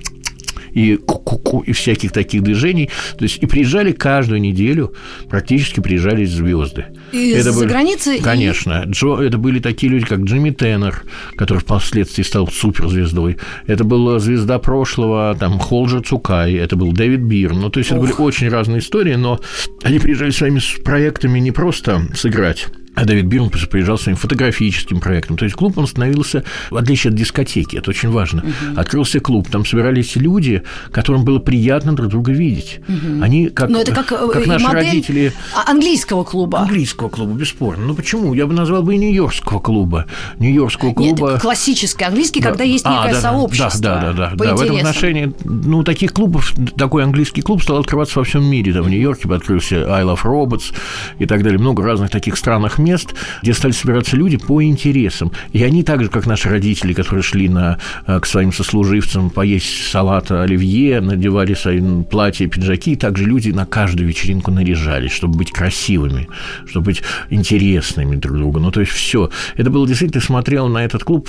и 0.76 0.98
ку-ку-ку, 0.98 1.62
и 1.62 1.72
всяких 1.72 2.12
таких 2.12 2.44
движений. 2.44 2.90
То 3.18 3.24
есть 3.24 3.42
и 3.42 3.48
приезжали 3.48 3.92
каждую 3.92 4.42
неделю, 4.42 4.94
практически 5.30 5.80
приезжали 5.80 6.26
звезды. 6.26 6.86
Из-за 7.12 7.54
были, 7.54 7.68
границы? 7.68 8.20
Конечно. 8.22 8.84
И... 8.86 8.92
Джо, 8.92 9.22
это 9.22 9.38
были 9.38 9.60
такие 9.60 9.92
люди, 9.92 10.06
как 10.06 10.20
Джимми 10.20 10.52
Теннер, 10.52 11.04
который 11.38 11.60
впоследствии 11.60 12.24
стал 12.24 12.48
суперзвездой. 12.48 13.38
Это 13.68 13.84
была 13.84 14.20
звезда 14.20 14.60
прошлого, 14.60 15.36
там, 15.40 15.60
Холджер 15.60 16.02
Цукай, 16.02 16.54
это 16.56 16.76
был 16.76 16.92
Дэвид 16.92 17.22
Бирн. 17.22 17.62
Ну, 17.62 17.70
то 17.70 17.80
есть 17.80 17.92
Ох. 17.92 17.98
это 17.98 18.08
были 18.08 18.22
очень 18.22 18.50
разные 18.50 18.80
истории, 18.80 19.16
но 19.16 19.40
они 19.82 20.00
приезжали 20.00 20.32
своими 20.32 20.60
проектами 20.84 21.40
не 21.40 21.52
просто 21.52 22.02
сыграть, 22.14 22.68
а 22.96 23.06
Дэвид 23.06 23.26
Бирн 23.26 23.50
приезжал 23.50 23.98
своим 23.98 24.18
фотографическим 24.18 25.00
проектом. 25.00 25.38
То 25.38 25.46
есть 25.46 25.56
клуб, 25.56 25.78
он 25.78 25.88
становился, 25.88 26.44
в 26.70 26.78
отличие 26.78 27.12
от 27.12 27.18
дискотеки, 27.18 27.78
это 27.78 27.90
очень 27.90 28.10
важно, 28.10 28.42
угу. 28.42 28.80
открылся 28.80 29.20
клуб, 29.20 29.48
там 29.50 29.66
собирались 29.66 30.16
люди, 30.16 30.64
которым 30.92 31.26
было 31.26 31.40
приятно 31.40 31.94
друг 31.94 32.10
друга 32.10 32.32
видеть. 32.32 32.80
Угу. 32.88 33.24
Они 33.24 33.50
как, 33.50 33.70
Но 33.70 33.82
это 33.82 33.94
как, 33.94 34.12
э, 34.12 34.28
как 34.32 34.46
наши 34.48 34.68
родители... 34.68 35.34
А, 35.54 35.72
английского 35.72 36.24
клуба. 36.24 36.60
Английского 36.60 37.10
клуба, 37.10 37.34
бесспорно. 37.34 37.86
Ну 37.86 37.96
почему? 37.96 38.34
Я 38.34 38.48
бы 38.48 38.54
назвал 38.54 38.84
бы 38.84 38.96
и 38.96 38.98
нью-йоркского 38.98 39.60
клуба. 39.60 40.06
Нью-йоркского 40.40 40.94
клуба... 40.94 41.32
Нет, 41.34 41.42
классический 41.42 42.06
английский, 42.06 42.42
да. 42.42 42.50
когда 42.50 42.64
есть 42.64 42.86
некое 42.86 43.12
а, 43.12 43.14
да, 43.14 43.22
сообщество. 43.22 43.82
Да, 43.82 44.02
да, 44.02 44.14
да. 44.14 44.30
да, 44.32 44.36
да. 44.36 44.56
В 44.56 44.62
этом 44.62 44.78
отношении, 44.78 45.34
ну, 45.44 45.84
таких 45.84 46.14
клубов, 46.14 46.54
такой 46.78 47.04
английский 47.04 47.42
клуб 47.42 47.62
стал 47.62 47.78
открываться 47.78 48.20
во 48.20 48.26
всем 48.26 48.44
мире. 48.46 48.74
Там 48.74 48.84
в 48.84 48.90
Нью-Йорке 48.90 49.34
открылся 49.34 49.94
I 49.94 50.04
Love 50.04 50.24
Robots 50.24 50.74
и 51.20 51.26
так 51.26 51.44
далее. 51.44 51.60
Много 51.60 51.84
разных 51.84 52.10
таких 52.10 52.38
странных 52.38 52.78
мест, 52.86 53.14
где 53.42 53.54
стали 53.54 53.72
собираться 53.74 54.16
люди 54.16 54.38
по 54.38 54.62
интересам. 54.64 55.32
И 55.54 55.64
они 55.64 55.84
так 55.84 56.04
же, 56.04 56.10
как 56.10 56.26
наши 56.26 56.50
родители, 56.50 56.94
которые 56.94 57.24
шли 57.24 57.50
на, 57.50 57.78
э, 58.08 58.20
к 58.20 58.26
своим 58.26 58.54
сослуживцам 58.54 59.30
поесть 59.30 59.90
салата 59.92 60.44
оливье, 60.44 61.02
надевали 61.02 61.54
свои 61.54 61.82
платья, 62.04 62.48
пиджаки, 62.48 62.96
также 62.96 63.26
люди 63.26 63.50
на 63.52 63.66
каждую 63.66 64.08
вечеринку 64.08 64.52
наряжались, 64.52 65.12
чтобы 65.12 65.38
быть 65.38 65.52
красивыми, 65.52 66.28
чтобы 66.66 66.86
быть 66.86 67.04
интересными 67.30 68.16
друг 68.16 68.38
другу. 68.38 68.60
Ну, 68.60 68.72
то 68.72 68.80
есть 68.80 68.92
все. 68.92 69.30
Это 69.56 69.70
было 69.70 69.88
действительно, 69.88 70.22
ты 70.22 70.26
смотрел 70.26 70.68
на 70.68 70.86
этот 70.86 71.04
клуб. 71.04 71.28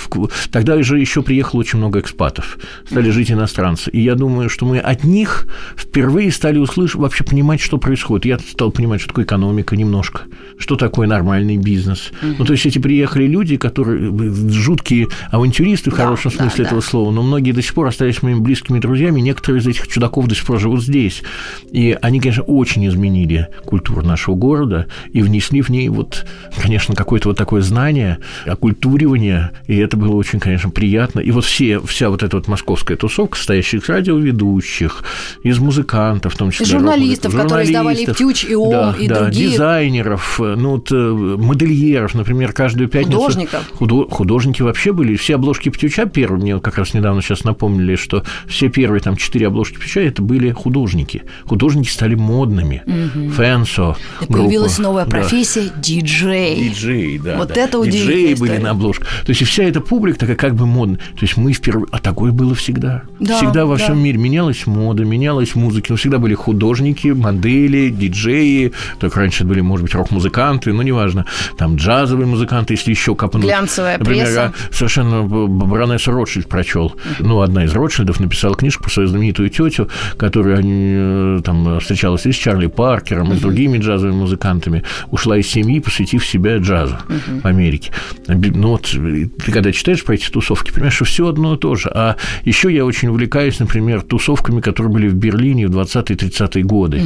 Тогда 0.51 0.81
же 0.83 0.99
еще 0.99 1.21
приехало 1.21 1.61
очень 1.61 1.79
много 1.79 1.99
экспатов. 1.99 2.57
Стали 2.89 3.09
жить 3.09 3.31
иностранцы. 3.31 3.89
И 3.91 4.01
я 4.01 4.15
думаю, 4.15 4.49
что 4.49 4.65
мы 4.65 4.79
от 4.79 5.03
них 5.03 5.47
впервые 5.75 6.31
стали 6.31 6.59
услышать, 6.59 6.95
вообще 6.95 7.23
понимать, 7.23 7.59
что 7.61 7.77
происходит. 7.77 8.25
Я 8.25 8.39
стал 8.39 8.71
понимать, 8.71 9.01
что 9.01 9.09
такое 9.09 9.25
экономика 9.25 9.75
немножко, 9.75 10.21
что 10.57 10.75
такое 10.75 11.07
нормальный 11.47 11.57
бизнес. 11.57 12.11
Mm-hmm. 12.11 12.35
Ну, 12.39 12.45
то 12.45 12.53
есть 12.53 12.65
эти 12.65 12.79
приехали 12.79 13.25
люди, 13.25 13.57
которые 13.57 14.11
жуткие 14.51 15.07
авантюристы 15.31 15.91
в 15.91 15.95
да, 15.95 16.03
хорошем 16.03 16.31
смысле 16.31 16.63
да, 16.63 16.69
этого 16.69 16.81
слова, 16.81 17.11
но 17.11 17.23
многие 17.23 17.51
до 17.51 17.61
сих 17.61 17.73
пор 17.73 17.87
остались 17.87 18.21
моими 18.21 18.39
близкими 18.39 18.79
друзьями, 18.79 19.21
некоторые 19.21 19.61
из 19.61 19.67
этих 19.67 19.87
чудаков 19.87 20.27
до 20.27 20.35
сих 20.35 20.45
пор 20.45 20.59
живут 20.59 20.83
здесь. 20.83 21.23
И 21.71 21.97
они, 22.01 22.19
конечно, 22.19 22.43
очень 22.43 22.87
изменили 22.87 23.47
культуру 23.65 24.05
нашего 24.05 24.35
города 24.35 24.87
и 25.11 25.21
внесли 25.21 25.61
в 25.61 25.69
ней 25.69 25.89
вот, 25.89 26.25
конечно, 26.61 26.95
какое-то 26.95 27.29
вот 27.29 27.37
такое 27.37 27.61
знание, 27.61 28.17
оккультуривание, 28.45 29.51
и 29.67 29.77
это 29.77 29.97
было 29.97 30.15
очень, 30.15 30.39
конечно, 30.39 30.69
приятно. 30.69 31.19
И 31.19 31.31
вот 31.31 31.45
все, 31.45 31.79
вся 31.79 32.09
вот 32.09 32.23
эта 32.23 32.37
вот 32.37 32.47
московская 32.47 32.95
тусовка, 32.95 33.37
состоящая 33.37 33.77
из 33.77 33.89
радиоведущих, 33.89 35.03
из 35.43 35.59
музыкантов, 35.59 36.33
в 36.33 36.37
том 36.37 36.51
числе. 36.51 36.65
Журналистов, 36.65 37.33
рок, 37.33 37.43
которые 37.43 37.67
издавали 37.67 38.05
«Птюч» 38.05 38.45
и 38.45 38.55
«Ом», 38.55 38.71
да, 38.71 38.95
и 38.99 39.07
да, 39.07 39.23
другие. 39.23 39.51
дизайнеров, 39.51 40.39
ну, 40.39 40.83
э, 40.89 41.36
модельеров, 41.37 42.13
например, 42.13 42.53
каждую 42.53 42.89
пятницу... 42.89 43.17
Художников. 43.17 43.71
Худо, 43.73 44.07
художники 44.09 44.61
вообще 44.61 44.91
были. 44.91 45.15
Все 45.15 45.35
обложки 45.35 45.69
«Птюча» 45.69 46.05
первые, 46.05 46.41
мне 46.41 46.59
как 46.59 46.77
раз 46.77 46.93
недавно 46.93 47.21
сейчас 47.21 47.43
напомнили, 47.43 47.95
что 47.95 48.23
все 48.47 48.69
первые 48.69 49.01
там 49.01 49.15
четыре 49.15 49.47
обложки 49.47 49.77
«Птюча» 49.77 50.01
это 50.01 50.21
были 50.21 50.51
художники. 50.51 51.23
Художники 51.45 51.89
стали 51.89 52.15
модными. 52.15 52.83
Угу. 52.85 53.29
Фэнсо. 53.31 53.95
Появилась 54.27 54.79
новая 54.79 55.05
профессия 55.05 55.69
да. 55.73 55.81
диджей. 55.81 56.69
Диджей, 56.69 57.19
да. 57.19 57.37
Вот 57.37 57.49
да. 57.49 57.61
это 57.61 57.79
удивительно. 57.79 58.13
Диджеи 58.13 58.33
были 58.33 58.57
на 58.57 58.71
обложках. 58.71 59.07
То 59.25 59.29
есть 59.29 59.41
и 59.41 59.45
вся 59.45 59.63
эта 59.63 59.81
публика 59.81 60.19
такая 60.19 60.35
как 60.35 60.55
бы 60.55 60.65
модная. 60.65 60.97
То 60.97 61.21
есть 61.21 61.37
мы 61.37 61.53
впервые... 61.53 61.87
А 61.91 61.99
такое 61.99 62.31
было 62.31 62.55
всегда. 62.55 63.03
Да, 63.19 63.37
всегда 63.37 63.65
во 63.65 63.77
да. 63.77 63.83
всем 63.83 63.99
мире 63.99 64.17
менялась 64.17 64.65
мода, 64.65 65.05
менялась 65.05 65.55
музыка. 65.55 65.87
Но 65.89 65.95
всегда 65.95 66.17
были 66.17 66.33
художники, 66.33 67.09
модели, 67.09 67.89
диджеи. 67.89 68.73
Только 68.99 69.19
раньше 69.19 69.43
были, 69.45 69.61
может 69.61 69.83
быть, 69.85 69.93
рок-музыканты, 69.93 70.73
но 70.73 70.83
неважно. 70.83 71.25
Там 71.57 71.75
джазовые 71.75 72.27
музыканты, 72.27 72.73
если 72.73 72.91
еще 72.91 73.15
копнуть. 73.15 73.43
Глянцевая 73.43 73.97
Например, 73.97 74.25
пресса. 74.25 74.53
совершенно 74.71 75.23
баронесса 75.23 76.11
Ротшильд 76.11 76.47
прочел. 76.47 76.95
Ну, 77.19 77.41
одна 77.41 77.65
из 77.65 77.73
Ротшильдов 77.73 78.19
написала 78.19 78.55
книжку 78.55 78.83
про 78.83 78.91
свою 78.91 79.07
знаменитую 79.07 79.49
тетю, 79.49 79.89
которая 80.17 80.61
э, 80.63 81.41
там 81.43 81.79
встречалась 81.79 82.25
и 82.25 82.31
с 82.31 82.35
Чарли 82.35 82.67
Паркером, 82.67 83.33
и 83.33 83.35
с 83.35 83.39
другими 83.39 83.77
джазовыми 83.77 84.17
музыкантами. 84.17 84.83
Ушла 85.11 85.37
из 85.37 85.47
семьи, 85.47 85.79
посвятив 85.79 86.25
себя 86.25 86.57
джазу 86.57 86.97
в 87.41 87.45
Америке. 87.45 87.91
Ну, 88.27 88.69
вот 88.69 88.83
ты 88.87 89.51
когда 89.51 89.71
читаешь 89.71 90.03
про 90.03 90.15
эти 90.15 90.29
тусовки, 90.29 90.71
понимаешь, 90.71 90.95
что 90.95 91.05
все 91.05 91.27
одно 91.27 91.55
и 91.55 91.57
то 91.57 91.75
же. 91.75 91.89
А 91.93 92.15
еще 92.43 92.73
я 92.73 92.85
очень 92.85 93.09
увлекаюсь, 93.09 93.59
например, 93.59 94.01
тусовками, 94.01 94.61
которые 94.61 94.91
были 94.91 95.07
в 95.07 95.15
Берлине 95.15 95.67
в 95.67 95.71
20-30-е 95.77 96.63
годы, 96.63 97.01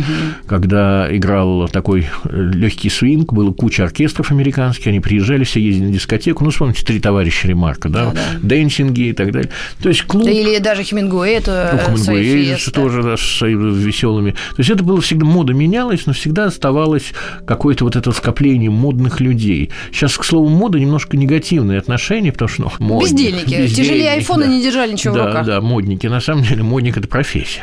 когда 0.46 1.08
играл 1.16 1.68
такой 1.68 2.08
легкий 2.30 2.90
свинг, 2.90 3.34
было 3.34 3.52
куча 3.52 3.84
оркестров, 3.84 4.11
оркестров 4.12 4.32
американских, 4.32 4.88
они 4.88 5.00
приезжали, 5.00 5.44
все 5.44 5.60
ездили 5.60 5.88
на 5.88 5.94
дискотеку. 5.94 6.44
Ну, 6.44 6.52
вспомните 6.52 6.86
«Три 6.86 7.00
товарища 7.00 7.48
Ремарка», 7.48 7.90
да, 7.90 8.08
да, 8.08 8.12
да. 8.12 8.22
дэнсинги 8.42 9.10
и 9.10 9.14
так 9.14 9.32
далее. 9.32 9.50
То 9.82 9.90
есть 9.90 10.04
клуб... 10.04 10.26
Да 10.26 10.32
или 10.32 10.58
даже 10.60 10.84
Хемингуэй, 10.84 11.36
это 11.36 11.82
ну, 11.88 11.98
Хемингуэй 11.98 12.58
тоже, 12.74 13.04
да, 13.04 13.18
с 13.18 13.42
веселыми. 13.42 14.32
То 14.32 14.56
есть 14.60 14.70
это 14.70 14.84
было 14.84 15.00
всегда, 15.02 15.26
мода 15.26 15.54
менялась, 15.54 16.06
но 16.06 16.14
всегда 16.14 16.46
оставалось 16.46 17.14
какое-то 17.46 17.86
вот 17.86 17.96
это 17.96 18.12
скопление 18.12 18.70
модных 18.70 19.22
людей. 19.22 19.72
Сейчас, 19.92 20.18
к 20.18 20.24
слову, 20.24 20.50
мода 20.50 20.80
немножко 20.80 21.18
негативное 21.18 21.80
отношение, 21.80 22.32
потому 22.32 22.50
что, 22.50 22.64
ну, 22.64 22.72
модник, 22.80 23.12
бездельники. 23.12 23.44
бездельники. 23.46 23.76
Тяжелее 23.76 24.12
айфона 24.12 24.46
да. 24.46 24.52
не 24.52 24.62
держали 24.62 24.94
ничего 24.94 25.16
да, 25.16 25.24
в 25.24 25.28
руках. 25.28 25.46
Да, 25.46 25.62
модники. 25.62 26.08
На 26.08 26.22
самом 26.22 26.44
деле, 26.44 26.64
модник– 26.64 26.98
это 26.98 27.08
профессия. 27.08 27.62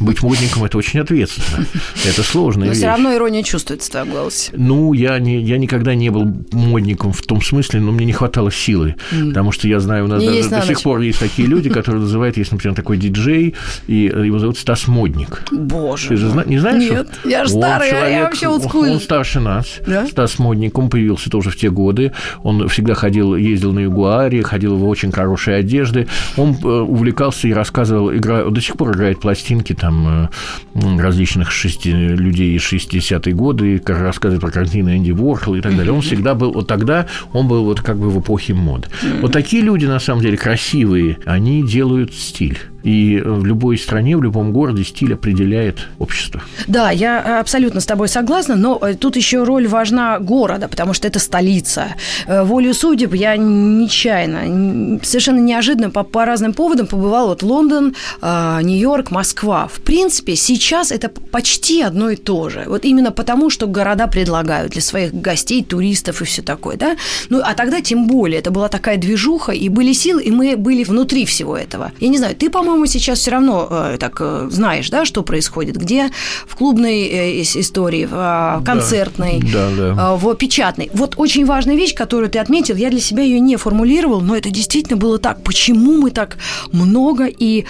Быть 0.00 0.22
модником– 0.22 0.64
это 0.64 0.78
очень 0.78 1.00
ответственно. 1.00 1.66
Это 2.04 2.22
сложная 2.22 2.68
Но 2.68 2.74
все 2.74 2.86
равно 2.86 3.14
ирония 3.14 3.42
чувствуется 3.42 3.88
в 3.88 3.90
твоем 3.92 4.10
голосе. 4.10 4.52
Ну, 4.56 4.92
я, 4.92 5.18
не, 5.18 5.40
я 5.40 5.58
никогда 5.58 5.75
не 5.84 6.10
был 6.10 6.26
модником 6.52 7.12
в 7.12 7.22
том 7.22 7.42
смысле, 7.42 7.80
но 7.80 7.92
мне 7.92 8.06
не 8.06 8.12
хватало 8.12 8.50
силы. 8.50 8.96
Потому 9.10 9.52
что 9.52 9.68
я 9.68 9.80
знаю, 9.80 10.04
у 10.04 10.08
нас 10.08 10.22
даже 10.22 10.48
до 10.48 10.62
сих 10.62 10.82
пор 10.82 11.00
есть 11.00 11.18
такие 11.18 11.48
люди, 11.48 11.68
которые 11.76 12.02
называют, 12.02 12.36
есть, 12.36 12.52
например, 12.52 12.74
такой 12.76 12.96
диджей, 12.96 13.54
и 13.86 14.04
его 14.04 14.38
зовут 14.38 14.58
Стас 14.58 14.88
Модник. 14.88 15.42
Боже. 15.52 16.08
Ты 16.08 16.16
же 16.16 16.44
не 16.46 16.58
знаешь? 16.58 16.90
Нет, 16.90 17.08
я 17.24 17.44
же 17.44 17.50
старый, 17.50 17.88
я 17.90 18.24
вообще 18.24 18.48
олдскульный. 18.48 18.94
Он 18.94 19.00
старше 19.00 19.40
нас. 19.40 19.80
Стас 20.10 20.38
Модник, 20.38 20.78
он 20.78 20.90
появился 20.90 21.30
тоже 21.30 21.50
в 21.50 21.56
те 21.56 21.70
годы. 21.70 22.12
Он 22.42 22.68
всегда 22.68 22.94
ходил, 22.94 23.36
ездил 23.36 23.72
на 23.72 23.80
Ягуаре, 23.80 24.42
ходил 24.42 24.76
в 24.76 24.86
очень 24.86 25.12
хорошие 25.12 25.58
одежды. 25.58 26.06
Он 26.36 26.56
э, 26.62 26.66
увлекался 26.66 27.48
и 27.48 27.52
рассказывал, 27.52 28.14
игра, 28.14 28.44
до 28.44 28.60
сих 28.60 28.76
пор 28.76 28.94
играет 28.94 29.20
пластинки 29.20 29.72
там 29.72 30.30
э, 30.74 31.00
различных 31.00 31.50
шести, 31.50 31.92
людей 31.92 32.56
из 32.56 32.62
60-е 32.62 33.34
годы, 33.34 33.82
рассказывает 33.86 34.40
про 34.40 34.50
картины 34.50 34.96
Энди 34.96 35.10
Ворхол 35.12 35.55
и 35.58 35.62
так 35.62 35.76
далее. 35.76 35.92
Он 35.92 36.00
всегда 36.00 36.34
был, 36.34 36.52
вот 36.52 36.66
тогда 36.66 37.06
он 37.32 37.48
был 37.48 37.64
вот 37.64 37.80
как 37.80 37.98
бы 37.98 38.10
в 38.10 38.20
эпохе 38.20 38.54
мод. 38.54 38.88
Вот 39.20 39.32
такие 39.32 39.62
люди, 39.62 39.86
на 39.86 40.00
самом 40.00 40.22
деле, 40.22 40.36
красивые, 40.36 41.18
они 41.24 41.62
делают 41.62 42.14
стиль. 42.14 42.58
И 42.86 43.20
в 43.20 43.44
любой 43.44 43.78
стране, 43.78 44.16
в 44.16 44.22
любом 44.22 44.52
городе 44.52 44.84
стиль 44.84 45.14
определяет 45.14 45.88
общество. 45.98 46.40
Да, 46.68 46.92
я 46.92 47.40
абсолютно 47.40 47.80
с 47.80 47.86
тобой 47.86 48.06
согласна, 48.06 48.54
но 48.54 48.78
э, 48.80 48.94
тут 48.94 49.16
еще 49.16 49.42
роль 49.42 49.66
важна 49.66 50.20
города, 50.20 50.68
потому 50.68 50.94
что 50.94 51.08
это 51.08 51.18
столица. 51.18 51.96
Э, 52.28 52.44
волю 52.44 52.72
судеб 52.74 53.12
я 53.12 53.36
нечаянно, 53.36 55.00
совершенно 55.02 55.40
неожиданно 55.40 55.90
по, 55.90 56.04
по 56.04 56.24
разным 56.24 56.52
поводам 56.52 56.86
побывала 56.86 57.30
вот 57.30 57.42
Лондон, 57.42 57.96
э, 58.22 58.60
Нью-Йорк, 58.62 59.10
Москва. 59.10 59.66
В 59.66 59.80
принципе, 59.80 60.36
сейчас 60.36 60.92
это 60.92 61.08
почти 61.08 61.82
одно 61.82 62.10
и 62.10 62.16
то 62.16 62.50
же. 62.50 62.66
Вот 62.68 62.84
именно 62.84 63.10
потому, 63.10 63.50
что 63.50 63.66
города 63.66 64.06
предлагают 64.06 64.72
для 64.72 64.80
своих 64.80 65.12
гостей, 65.12 65.64
туристов 65.64 66.22
и 66.22 66.24
все 66.24 66.42
такое, 66.42 66.76
да? 66.76 66.96
Ну, 67.30 67.40
а 67.42 67.54
тогда 67.54 67.80
тем 67.80 68.06
более, 68.06 68.38
это 68.38 68.52
была 68.52 68.68
такая 68.68 68.96
движуха, 68.96 69.50
и 69.50 69.68
были 69.68 69.92
силы, 69.92 70.22
и 70.22 70.30
мы 70.30 70.56
были 70.56 70.84
внутри 70.84 71.24
всего 71.24 71.56
этого. 71.56 71.90
Я 71.98 72.08
не 72.08 72.18
знаю, 72.18 72.36
ты, 72.36 72.48
по-моему, 72.48 72.75
по-моему, 72.76 72.92
сейчас 72.92 73.20
все 73.20 73.30
равно 73.30 73.68
э, 73.70 73.96
так 73.98 74.16
э, 74.20 74.48
знаешь, 74.50 74.90
да, 74.90 75.04
что 75.06 75.22
происходит, 75.22 75.76
где 75.76 76.10
в 76.46 76.56
клубной 76.56 77.04
э, 77.04 77.42
истории, 77.42 78.04
в 78.04 78.12
а, 78.12 78.62
концертной, 78.64 79.40
да, 79.52 79.70
да, 79.76 79.94
да. 79.94 80.14
в 80.16 80.34
печатной. 80.34 80.90
Вот 80.92 81.14
очень 81.16 81.46
важная 81.46 81.74
вещь, 81.74 81.94
которую 81.94 82.28
ты 82.28 82.38
отметил, 82.38 82.76
я 82.76 82.90
для 82.90 83.00
себя 83.00 83.22
ее 83.22 83.40
не 83.40 83.56
формулировал, 83.56 84.20
но 84.20 84.36
это 84.36 84.50
действительно 84.50 84.98
было 84.98 85.18
так. 85.18 85.42
Почему 85.42 85.96
мы 85.96 86.10
так 86.10 86.36
много 86.72 87.26
и 87.26 87.64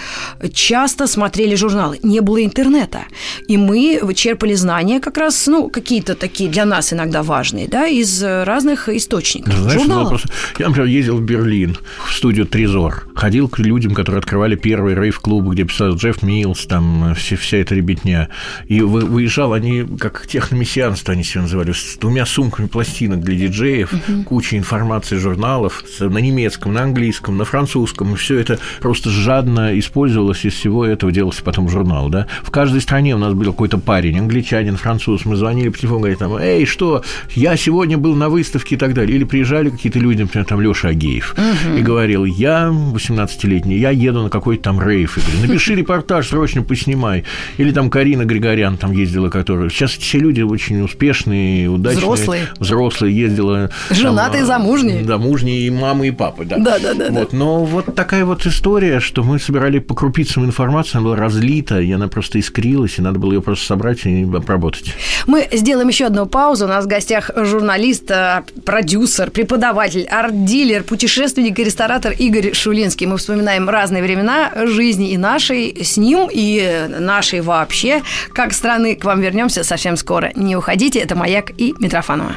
часто 0.53 1.07
смотрели 1.07 1.55
журналы? 1.55 1.99
Не 2.03 2.19
было 2.19 2.43
интернета. 2.43 3.03
И 3.47 3.57
мы 3.57 4.01
черпали 4.13 4.55
знания 4.55 4.99
как 4.99 5.17
раз, 5.17 5.47
ну, 5.47 5.69
какие-то 5.69 6.15
такие 6.15 6.49
для 6.49 6.65
нас 6.65 6.91
иногда 6.91 7.23
важные, 7.23 7.67
да, 7.67 7.87
из 7.87 8.21
разных 8.23 8.89
источников. 8.89 9.53
Знаешь, 9.53 9.79
журналов. 9.79 10.23
Я, 10.59 10.67
например, 10.67 10.89
ездил 10.89 11.17
в 11.17 11.21
Берлин, 11.21 11.77
в 12.09 12.13
студию 12.13 12.45
«Трезор», 12.45 13.07
ходил 13.15 13.47
к 13.47 13.59
людям, 13.59 13.93
которые 13.93 14.19
открывали 14.19 14.55
первые 14.55 14.86
рейв-клуб, 14.95 15.45
где 15.49 15.63
писал 15.63 15.95
Джефф 15.95 16.23
Милс, 16.23 16.65
там 16.65 17.13
все, 17.15 17.35
вся 17.35 17.57
эта 17.57 17.75
ребятня. 17.75 18.29
И 18.67 18.81
выезжал 18.81 19.53
они, 19.53 19.85
как 19.99 20.27
техномессианство 20.27 21.13
они 21.13 21.23
себя 21.23 21.43
называли, 21.43 21.71
с 21.71 21.97
двумя 21.97 22.25
сумками 22.25 22.67
пластинок 22.67 23.21
для 23.21 23.35
диджеев, 23.35 23.93
угу. 23.93 24.23
куча 24.23 24.57
информации, 24.57 25.17
журналов 25.17 25.83
на 25.99 26.17
немецком, 26.17 26.73
на 26.73 26.83
английском, 26.83 27.37
на 27.37 27.45
французском. 27.45 28.13
И 28.13 28.17
все 28.17 28.37
это 28.37 28.59
просто 28.79 29.09
жадно 29.09 29.77
использовалось, 29.77 30.45
из 30.45 30.53
всего 30.53 30.85
этого 30.85 31.11
делался 31.11 31.43
потом 31.43 31.69
журнал. 31.69 32.09
Да? 32.09 32.27
В 32.43 32.51
каждой 32.51 32.81
стране 32.81 33.15
у 33.15 33.17
нас 33.17 33.33
был 33.33 33.51
какой-то 33.51 33.77
парень, 33.77 34.19
англичанин, 34.19 34.77
француз. 34.77 35.25
Мы 35.25 35.35
звонили 35.35 35.69
по 35.69 35.77
телефону, 35.77 35.99
говорили, 35.99 36.17
там, 36.17 36.35
эй, 36.37 36.65
что, 36.65 37.03
я 37.35 37.55
сегодня 37.57 37.97
был 37.97 38.15
на 38.15 38.29
выставке 38.29 38.75
и 38.75 38.77
так 38.77 38.93
далее. 38.93 39.15
Или 39.15 39.23
приезжали 39.23 39.69
какие-то 39.69 39.99
люди, 39.99 40.21
например, 40.23 40.45
там 40.45 40.61
Леша 40.61 40.89
Агеев, 40.89 41.33
угу. 41.33 41.77
и 41.77 41.81
говорил, 41.81 42.25
я 42.25 42.69
18-летний, 42.69 43.77
я 43.77 43.91
еду 43.91 44.23
на 44.23 44.29
какой-то 44.29 44.63
там 44.63 44.76
рейв. 44.81 45.17
И 45.17 45.21
говорю, 45.21 45.47
напиши 45.47 45.75
репортаж, 45.75 46.27
срочно 46.27 46.63
поснимай. 46.63 47.23
Или 47.57 47.71
там 47.71 47.89
Карина 47.89 48.25
Григорян 48.25 48.77
там 48.77 48.91
ездила, 48.91 49.29
которая... 49.29 49.69
Сейчас 49.69 49.91
все 49.91 50.19
люди 50.19 50.41
очень 50.41 50.81
успешные, 50.81 51.69
удачные. 51.69 52.01
Взрослые. 52.01 52.47
Взрослые 52.59 53.15
ездила. 53.15 53.69
Женатые, 53.89 54.39
там, 54.39 54.47
замужние. 54.47 55.03
Да, 55.03 55.17
мужние 55.17 55.67
и 55.67 55.69
мамы, 55.69 56.07
и 56.07 56.11
папы, 56.11 56.45
да. 56.45 56.57
Да, 56.57 56.79
да, 56.79 56.93
да. 56.93 57.09
Вот. 57.09 57.33
Но 57.33 57.65
вот 57.65 57.95
такая 57.95 58.25
вот 58.25 58.45
история, 58.45 58.99
что 58.99 59.23
мы 59.23 59.39
собирали 59.39 59.79
по 59.79 59.95
крупицам 59.95 60.45
информацию, 60.45 60.99
она 60.99 61.05
была 61.05 61.15
разлита, 61.15 61.79
и 61.79 61.91
она 61.91 62.07
просто 62.07 62.39
искрилась, 62.39 62.97
и 62.97 63.01
надо 63.01 63.19
было 63.19 63.33
ее 63.33 63.41
просто 63.41 63.65
собрать 63.65 64.05
и 64.05 64.23
обработать. 64.23 64.93
Мы 65.25 65.47
сделаем 65.51 65.87
еще 65.87 66.05
одну 66.05 66.25
паузу. 66.25 66.65
У 66.65 66.67
нас 66.67 66.85
в 66.85 66.87
гостях 66.87 67.31
журналист, 67.35 68.09
э, 68.11 68.43
продюсер, 68.65 69.31
преподаватель, 69.31 70.07
арт-дилер, 70.09 70.83
путешественник 70.83 71.59
и 71.59 71.63
ресторатор 71.63 72.13
Игорь 72.13 72.53
Шулинский. 72.53 73.07
Мы 73.07 73.17
вспоминаем 73.17 73.69
разные 73.69 74.03
времена 74.03 74.51
жизни 74.69 75.11
и 75.11 75.17
нашей 75.17 75.83
с 75.83 75.97
ним, 75.97 76.29
и 76.31 76.87
нашей 76.99 77.41
вообще, 77.41 78.01
как 78.33 78.53
страны. 78.53 78.95
К 78.95 79.05
вам 79.05 79.21
вернемся 79.21 79.63
совсем 79.63 79.97
скоро. 79.97 80.31
Не 80.35 80.55
уходите, 80.55 80.99
это 80.99 81.15
«Маяк» 81.15 81.51
и 81.57 81.73
Митрофанова. 81.79 82.35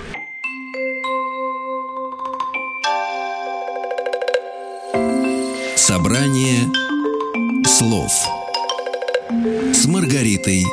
Собрание 5.76 6.60
слов 7.66 8.12
с 9.72 9.86
Маргаритой 9.86 10.64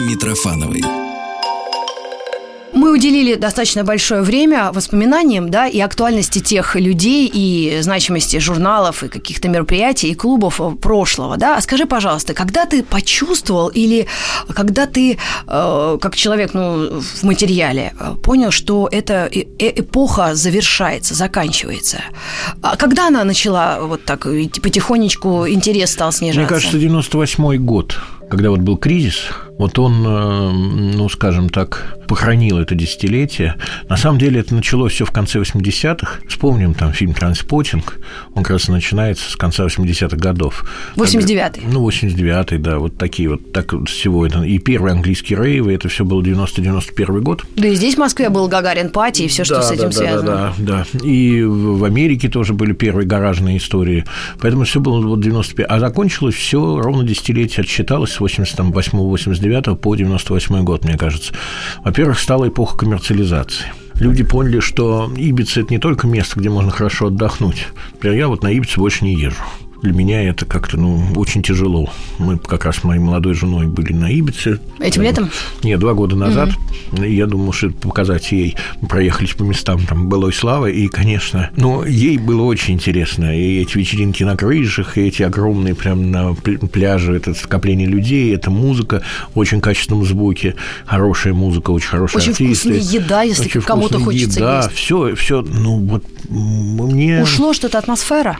Митрофановой. 0.00 1.07
Мы 2.88 2.94
уделили 2.94 3.34
достаточно 3.34 3.84
большое 3.84 4.22
время 4.22 4.72
воспоминаниям, 4.72 5.50
да, 5.50 5.66
и 5.66 5.78
актуальности 5.78 6.38
тех 6.38 6.74
людей, 6.74 7.30
и 7.30 7.82
значимости 7.82 8.38
журналов, 8.38 9.04
и 9.04 9.08
каких-то 9.08 9.50
мероприятий, 9.50 10.08
и 10.08 10.14
клубов 10.14 10.58
прошлого, 10.80 11.36
да. 11.36 11.58
А 11.58 11.60
скажи, 11.60 11.84
пожалуйста, 11.84 12.32
когда 12.32 12.64
ты 12.64 12.82
почувствовал 12.82 13.68
или 13.68 14.06
когда 14.54 14.86
ты, 14.86 15.18
э, 15.46 15.98
как 16.00 16.16
человек, 16.16 16.54
ну, 16.54 17.00
в 17.00 17.24
материале, 17.24 17.92
э, 18.00 18.14
понял, 18.22 18.50
что 18.50 18.88
эта 18.90 19.28
э 19.30 19.44
эпоха 19.58 20.34
завершается, 20.34 21.14
заканчивается? 21.14 21.98
А 22.62 22.76
когда 22.76 23.08
она 23.08 23.24
начала 23.24 23.80
вот 23.82 24.06
так 24.06 24.22
потихонечку 24.62 25.46
интерес 25.46 25.92
стал 25.92 26.10
снижаться? 26.10 26.40
Мне 26.40 26.48
кажется, 26.48 26.78
98 26.78 27.56
год, 27.58 27.98
когда 28.30 28.50
вот 28.50 28.60
был 28.60 28.76
кризис, 28.76 29.28
вот 29.58 29.78
он, 29.78 30.04
э, 30.06 30.50
ну, 30.52 31.08
скажем 31.08 31.48
так, 31.48 31.98
похоронил 32.06 32.58
это 32.58 32.74
десятилетие. 32.74 33.56
На 33.88 33.96
самом 33.96 34.18
деле 34.18 34.40
это 34.40 34.54
началось 34.54 34.92
все 34.92 35.04
в 35.04 35.10
конце 35.10 35.40
80-х. 35.40 36.20
Вспомним 36.28 36.74
там 36.74 36.92
фильм 36.92 37.12
«Транспотинг». 37.12 37.98
Он 38.34 38.44
как 38.44 38.52
раз 38.52 38.68
начинается 38.68 39.30
с 39.30 39.36
конца 39.36 39.66
80-х 39.66 40.16
годов. 40.16 40.64
89-й. 40.96 41.62
Ну, 41.72 41.86
89-й, 41.88 42.58
да, 42.58 42.78
вот 42.78 42.96
такие 42.96 43.28
вот, 43.28 43.52
так 43.52 43.72
вот 43.72 43.88
всего 43.88 44.24
это. 44.24 44.42
И 44.42 44.58
первый 44.58 44.92
английский 44.92 45.34
рейв, 45.34 45.66
и 45.66 45.72
это 45.72 45.88
все 45.88 46.04
было 46.04 46.22
90-91 46.22 47.20
год. 47.20 47.44
Да 47.56 47.66
и 47.66 47.74
здесь 47.74 47.96
в 47.96 47.98
Москве 47.98 48.30
был 48.30 48.48
Гагарин 48.48 48.90
Пати 48.90 49.22
и 49.22 49.28
все, 49.28 49.44
что 49.44 49.56
да, 49.56 49.62
с 49.62 49.72
этим 49.72 49.86
да, 49.86 49.92
связано. 49.92 50.26
Да, 50.26 50.54
да, 50.56 50.86
да. 50.92 51.06
И 51.06 51.42
в 51.42 51.84
Америке 51.84 52.28
тоже 52.28 52.54
были 52.54 52.72
первые 52.72 53.06
гаражные 53.06 53.58
истории. 53.58 54.04
Поэтому 54.40 54.64
все 54.64 54.80
было 54.80 55.04
вот 55.04 55.20
95 55.20 55.66
А 55.68 55.80
закончилось 55.80 56.36
все 56.36 56.80
ровно 56.80 57.02
десятилетие 57.02 57.64
отсчиталось 57.64 58.17
с 58.18 58.20
88-89 58.20 59.38
99 59.38 59.80
по 59.80 59.94
98 59.94 60.64
год, 60.64 60.84
мне 60.84 60.96
кажется. 60.96 61.34
Во-первых, 61.84 62.18
стала 62.18 62.48
эпоха 62.48 62.78
коммерциализации 62.78 63.66
люди 64.00 64.22
поняли, 64.22 64.60
что 64.60 65.10
Ибица– 65.16 65.60
это 65.62 65.72
не 65.72 65.78
только 65.78 66.06
место, 66.06 66.38
где 66.38 66.48
можно 66.50 66.70
хорошо 66.70 67.08
отдохнуть. 67.08 67.66
Например, 67.94 68.16
я 68.16 68.28
вот 68.28 68.42
на 68.42 68.48
Ибицу 68.48 68.80
больше 68.80 69.04
не 69.04 69.14
езжу. 69.14 69.42
Для 69.82 69.92
меня 69.92 70.22
это 70.28 70.44
как-то, 70.44 70.76
ну, 70.76 71.12
очень 71.14 71.42
тяжело. 71.42 71.88
Мы 72.18 72.38
как 72.38 72.64
раз 72.64 72.76
с 72.76 72.84
моей 72.84 73.00
молодой 73.00 73.34
женой 73.34 73.66
были 73.66 73.92
на 73.92 74.10
Ибице. 74.10 74.60
Этим 74.80 75.02
летом? 75.02 75.30
Нет, 75.62 75.78
два 75.78 75.94
года 75.94 76.16
назад. 76.16 76.50
Mm-hmm. 76.90 77.08
Я 77.08 77.26
думал, 77.26 77.52
что 77.52 77.70
показать 77.70 78.32
ей. 78.32 78.56
Мы 78.80 78.88
проехались 78.88 79.34
по 79.34 79.44
местам 79.44 79.80
там 79.86 80.08
былой 80.08 80.32
славы. 80.32 80.72
И, 80.72 80.88
конечно, 80.88 81.50
ну, 81.56 81.84
ей 81.84 82.18
было 82.18 82.42
очень 82.42 82.74
интересно. 82.74 83.36
И 83.38 83.60
эти 83.60 83.78
вечеринки 83.78 84.24
на 84.24 84.36
крышах, 84.36 84.98
и 84.98 85.02
эти 85.06 85.22
огромные 85.22 85.74
прям 85.74 86.10
на 86.10 86.34
пляже, 86.34 87.16
это 87.16 87.34
скопление 87.34 87.86
людей, 87.86 88.34
это 88.34 88.50
музыка 88.50 89.02
в 89.34 89.38
очень 89.38 89.60
качественном 89.60 90.04
звуке, 90.04 90.56
хорошая 90.86 91.34
музыка, 91.34 91.70
очень 91.70 91.88
хорошие 91.88 92.20
очень 92.20 92.32
артисты. 92.32 92.68
Очень 92.70 92.80
вкусная 92.80 93.00
еда, 93.00 93.22
если 93.22 93.60
кому-то 93.60 94.00
хочется 94.00 94.40
еда, 94.40 94.62
есть. 94.64 94.72
все, 94.72 95.14
все, 95.14 95.42
ну, 95.42 95.78
вот 95.78 96.04
мне... 96.28 97.22
Ушло 97.22 97.52
что-то 97.52 97.78
атмосфера? 97.78 98.38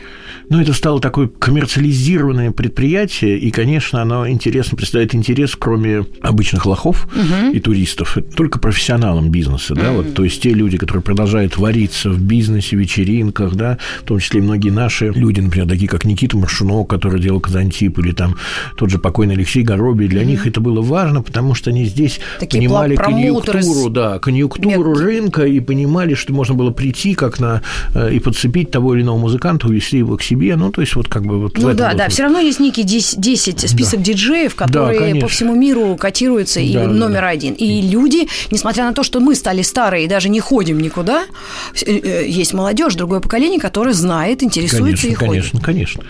Ну, 0.49 0.59
это 0.59 0.73
стало 0.73 0.99
такое 0.99 1.28
коммерциализированное 1.39 2.51
предприятие, 2.51 3.37
и, 3.37 3.51
конечно, 3.51 4.01
оно 4.01 4.27
интересно 4.27 4.77
представляет 4.77 5.15
интерес, 5.15 5.55
кроме 5.57 6.05
обычных 6.21 6.65
лохов 6.65 7.07
угу. 7.07 7.51
и 7.53 7.59
туристов, 7.59 8.17
только 8.35 8.59
профессионалам 8.59 9.29
бизнеса, 9.29 9.75
да, 9.75 9.91
вот, 9.91 10.13
то 10.13 10.23
есть 10.23 10.41
те 10.41 10.49
люди, 10.51 10.77
которые 10.77 11.03
продолжают 11.03 11.57
вариться 11.57 12.09
в 12.09 12.21
бизнесе, 12.21 12.75
вечеринках, 12.75 13.55
да, 13.55 13.77
в 14.01 14.03
том 14.03 14.19
числе 14.19 14.39
и 14.39 14.43
многие 14.43 14.69
наши 14.69 15.09
люди, 15.09 15.39
например, 15.41 15.67
такие 15.67 15.87
как 15.87 16.05
Никита 16.05 16.37
Маршунов, 16.37 16.87
который 16.87 17.19
делал 17.19 17.39
Казантип, 17.39 17.99
или 17.99 18.11
там 18.11 18.35
тот 18.75 18.89
же 18.89 18.97
покойный 18.97 19.35
Алексей 19.35 19.63
Горобий, 19.63 20.07
для 20.07 20.21
угу. 20.21 20.29
них 20.29 20.47
это 20.47 20.61
было 20.61 20.81
важно, 20.81 21.21
потому 21.21 21.53
что 21.53 21.69
они 21.69 21.85
здесь 21.85 22.19
Такие 22.39 22.59
понимали 22.59 22.95
конъюнктуру, 22.95 23.89
да, 23.89 24.19
конъюнктуру 24.19 24.91
Мет... 24.91 24.99
рынка 24.99 25.45
и 25.45 25.59
понимали, 25.59 26.13
что 26.13 26.33
можно 26.33 26.55
было 26.55 26.71
прийти 26.71 27.13
как 27.13 27.39
на 27.39 27.61
э, 27.93 28.13
и 28.13 28.19
подцепить 28.19 28.71
того 28.71 28.95
или 28.95 29.03
иного 29.03 29.17
музыканта, 29.17 29.67
увезти 29.67 29.97
его 29.97 30.17
к 30.17 30.23
себе, 30.23 30.55
ну, 30.55 30.71
то 30.71 30.81
есть 30.81 30.95
вот 30.95 31.07
как 31.07 31.18
бы 31.25 31.39
вот 31.39 31.57
Ну 31.57 31.73
да, 31.73 31.93
да, 31.93 32.09
все 32.09 32.23
равно 32.23 32.39
есть 32.39 32.59
некий 32.59 32.83
10, 32.83 33.19
10 33.19 33.69
список 33.69 33.99
да. 33.99 34.05
диджеев, 34.05 34.55
которые 34.55 35.13
да, 35.15 35.19
по 35.19 35.27
всему 35.27 35.55
миру 35.55 35.95
котируются 35.95 36.59
и 36.59 36.73
да, 36.73 36.87
номер 36.87 37.21
да. 37.21 37.29
один. 37.29 37.53
И 37.53 37.81
люди, 37.81 38.27
несмотря 38.51 38.85
на 38.85 38.93
то, 38.93 39.03
что 39.03 39.19
мы 39.19 39.35
стали 39.35 39.61
старые 39.61 40.05
и 40.05 40.07
даже 40.07 40.29
не 40.29 40.39
ходим 40.39 40.79
никуда, 40.79 41.25
э, 41.85 41.91
э, 41.91 42.27
есть 42.27 42.53
молодежь, 42.53 42.95
другое 42.95 43.19
поколение, 43.19 43.59
которое 43.59 43.93
знает, 43.93 44.43
интересуется 44.43 45.03
конечно, 45.03 45.07
и 45.07 45.27
ходит. 45.27 45.43
Конечно, 45.51 45.61
конечно 45.61 46.03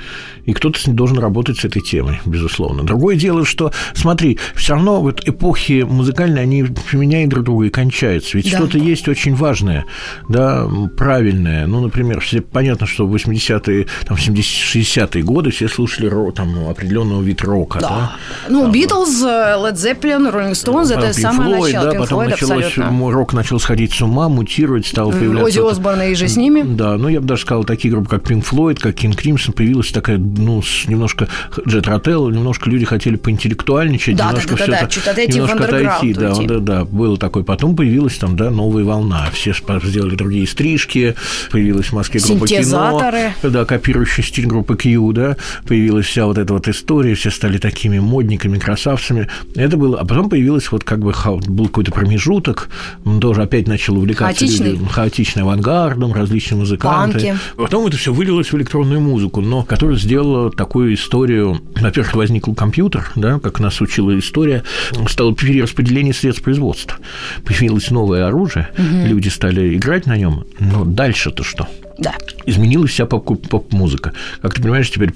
и 0.49 0.53
кто-то 0.53 0.79
должен 0.91 1.19
работать 1.19 1.59
с 1.59 1.65
этой 1.65 1.81
темой, 1.81 2.19
безусловно. 2.25 2.83
Другое 2.83 3.15
дело, 3.15 3.45
что, 3.45 3.71
смотри, 3.93 4.39
все 4.55 4.73
равно 4.73 4.99
вот 4.99 5.27
эпохи 5.27 5.85
музыкальные, 5.87 6.41
они 6.41 6.63
применяют 6.63 7.29
друг 7.29 7.45
друга 7.45 7.65
и 7.65 7.69
кончаются. 7.69 8.35
Ведь 8.35 8.51
да. 8.51 8.57
что-то 8.57 8.79
есть 8.79 9.07
очень 9.07 9.35
важное, 9.35 9.85
да, 10.27 10.67
правильное. 10.97 11.67
Ну, 11.67 11.81
например, 11.81 12.19
все 12.21 12.41
понятно, 12.41 12.87
что 12.87 13.05
в 13.05 13.13
80-е, 13.13 13.85
там, 14.07 14.17
60-е 14.17 15.23
годы 15.23 15.51
все 15.51 15.67
слушали 15.67 16.07
рок, 16.07 16.33
там, 16.33 16.67
определенного 16.67 17.21
вид 17.21 17.43
рока. 17.43 17.79
Да. 17.79 17.89
да? 17.89 18.11
Ну, 18.49 18.71
Битлз, 18.71 19.21
Led 19.23 19.75
Zeppelin, 19.75 20.33
Rolling 20.33 20.53
Stones, 20.53 20.91
это 20.91 21.09
Pink 21.09 21.13
самое 21.13 21.57
Floyd, 21.57 21.61
начало. 21.61 21.85
Да, 21.85 21.91
Pink 21.91 21.99
потом 21.99 22.19
Floyd, 22.21 22.29
началось, 22.29 22.65
абсолютно. 22.65 23.11
рок 23.11 23.33
начал 23.33 23.59
сходить 23.59 23.93
с 23.93 24.01
ума, 24.01 24.29
мутировать, 24.29 24.87
стал 24.87 25.11
появляться... 25.11 25.61
Ози 25.61 25.71
Осборн 25.71 26.01
и 26.01 26.15
же 26.15 26.27
с 26.27 26.35
ними. 26.37 26.63
Да, 26.63 26.97
ну, 26.97 27.07
я 27.07 27.21
бы 27.21 27.27
даже 27.27 27.43
сказал, 27.43 27.65
такие 27.65 27.93
группы, 27.93 28.09
как 28.09 28.23
Pink 28.23 28.43
Floyd, 28.43 28.79
как 28.79 28.95
King 28.95 29.15
Crimson, 29.15 29.51
появилась 29.51 29.91
такая 29.91 30.17
ну, 30.39 30.61
с 30.61 30.87
немножко 30.87 31.27
Джет 31.67 31.87
Ротел, 31.87 32.29
немножко 32.29 32.69
люди 32.69 32.85
хотели 32.85 33.15
поинтеллектуальничать, 33.15 34.15
да, 34.15 34.27
немножко 34.27 34.49
да, 34.49 34.55
все 34.55 34.71
да, 34.71 34.77
это, 34.77 35.11
отойти 35.11 35.37
немножко 35.37 35.63
отойти, 35.65 36.13
да, 36.13 36.35
да, 36.35 36.59
да, 36.59 36.85
было 36.85 37.17
такое. 37.17 37.43
Потом 37.43 37.75
появилась 37.75 38.17
там, 38.17 38.35
да, 38.35 38.49
новая 38.49 38.83
волна, 38.83 39.27
все 39.33 39.53
сделали 39.83 40.15
другие 40.15 40.47
стрижки, 40.47 41.15
появилась 41.51 41.87
в 41.87 41.93
Москве 41.93 42.21
группа 42.21 42.47
кино, 42.47 43.11
да, 43.43 43.65
копирующая 43.65 44.23
стиль 44.23 44.47
группы 44.47 44.75
Q, 44.75 45.11
да, 45.13 45.37
появилась 45.67 46.05
вся 46.05 46.25
вот 46.25 46.37
эта 46.37 46.53
вот 46.53 46.67
история, 46.67 47.15
все 47.15 47.29
стали 47.29 47.57
такими 47.57 47.99
модниками, 47.99 48.57
красавцами. 48.57 49.27
Это 49.55 49.77
было, 49.77 49.99
а 49.99 50.05
потом 50.05 50.29
появилась 50.29 50.71
вот 50.71 50.83
как 50.83 50.99
бы 50.99 51.13
был 51.47 51.67
какой-то 51.67 51.91
промежуток, 51.91 52.69
он 53.05 53.19
тоже 53.19 53.41
опять 53.41 53.67
начал 53.67 53.97
увлекаться 53.97 54.45
Хаотичный. 54.45 54.71
люди, 54.71 54.85
хаотичным 54.85 55.47
авангардом, 55.47 56.13
различные 56.13 56.59
музыканты. 56.59 57.19
Панки. 57.19 57.37
Потом 57.57 57.87
это 57.87 57.97
все 57.97 58.13
вылилось 58.13 58.51
в 58.51 58.57
электронную 58.57 59.01
музыку, 59.01 59.41
но 59.41 59.63
которая 59.63 59.97
сделала 59.97 60.28
так 60.29 60.55
такую 60.69 60.93
историю. 60.93 61.61
Во-первых, 61.75 62.15
возник 62.15 62.47
компьютер, 62.55 63.11
да, 63.15 63.39
как 63.39 63.59
нас 63.59 63.81
учила 63.81 64.17
история, 64.17 64.63
стало 65.07 65.35
перераспределение 65.35 66.13
средств 66.13 66.43
производства. 66.43 66.97
Появилось 67.45 67.91
новое 67.91 68.27
оружие, 68.27 68.69
угу. 68.77 69.07
люди 69.07 69.29
стали 69.29 69.75
играть 69.75 70.05
на 70.05 70.17
нем, 70.17 70.45
но 70.59 70.85
дальше-то 70.85 71.43
что? 71.43 71.67
Да. 71.99 72.15
Изменилась 72.45 72.91
вся 72.91 73.05
поп-музыка. 73.05 74.13
Как 74.41 74.53
ты 74.53 74.61
понимаешь, 74.61 74.89
теперь 74.89 75.11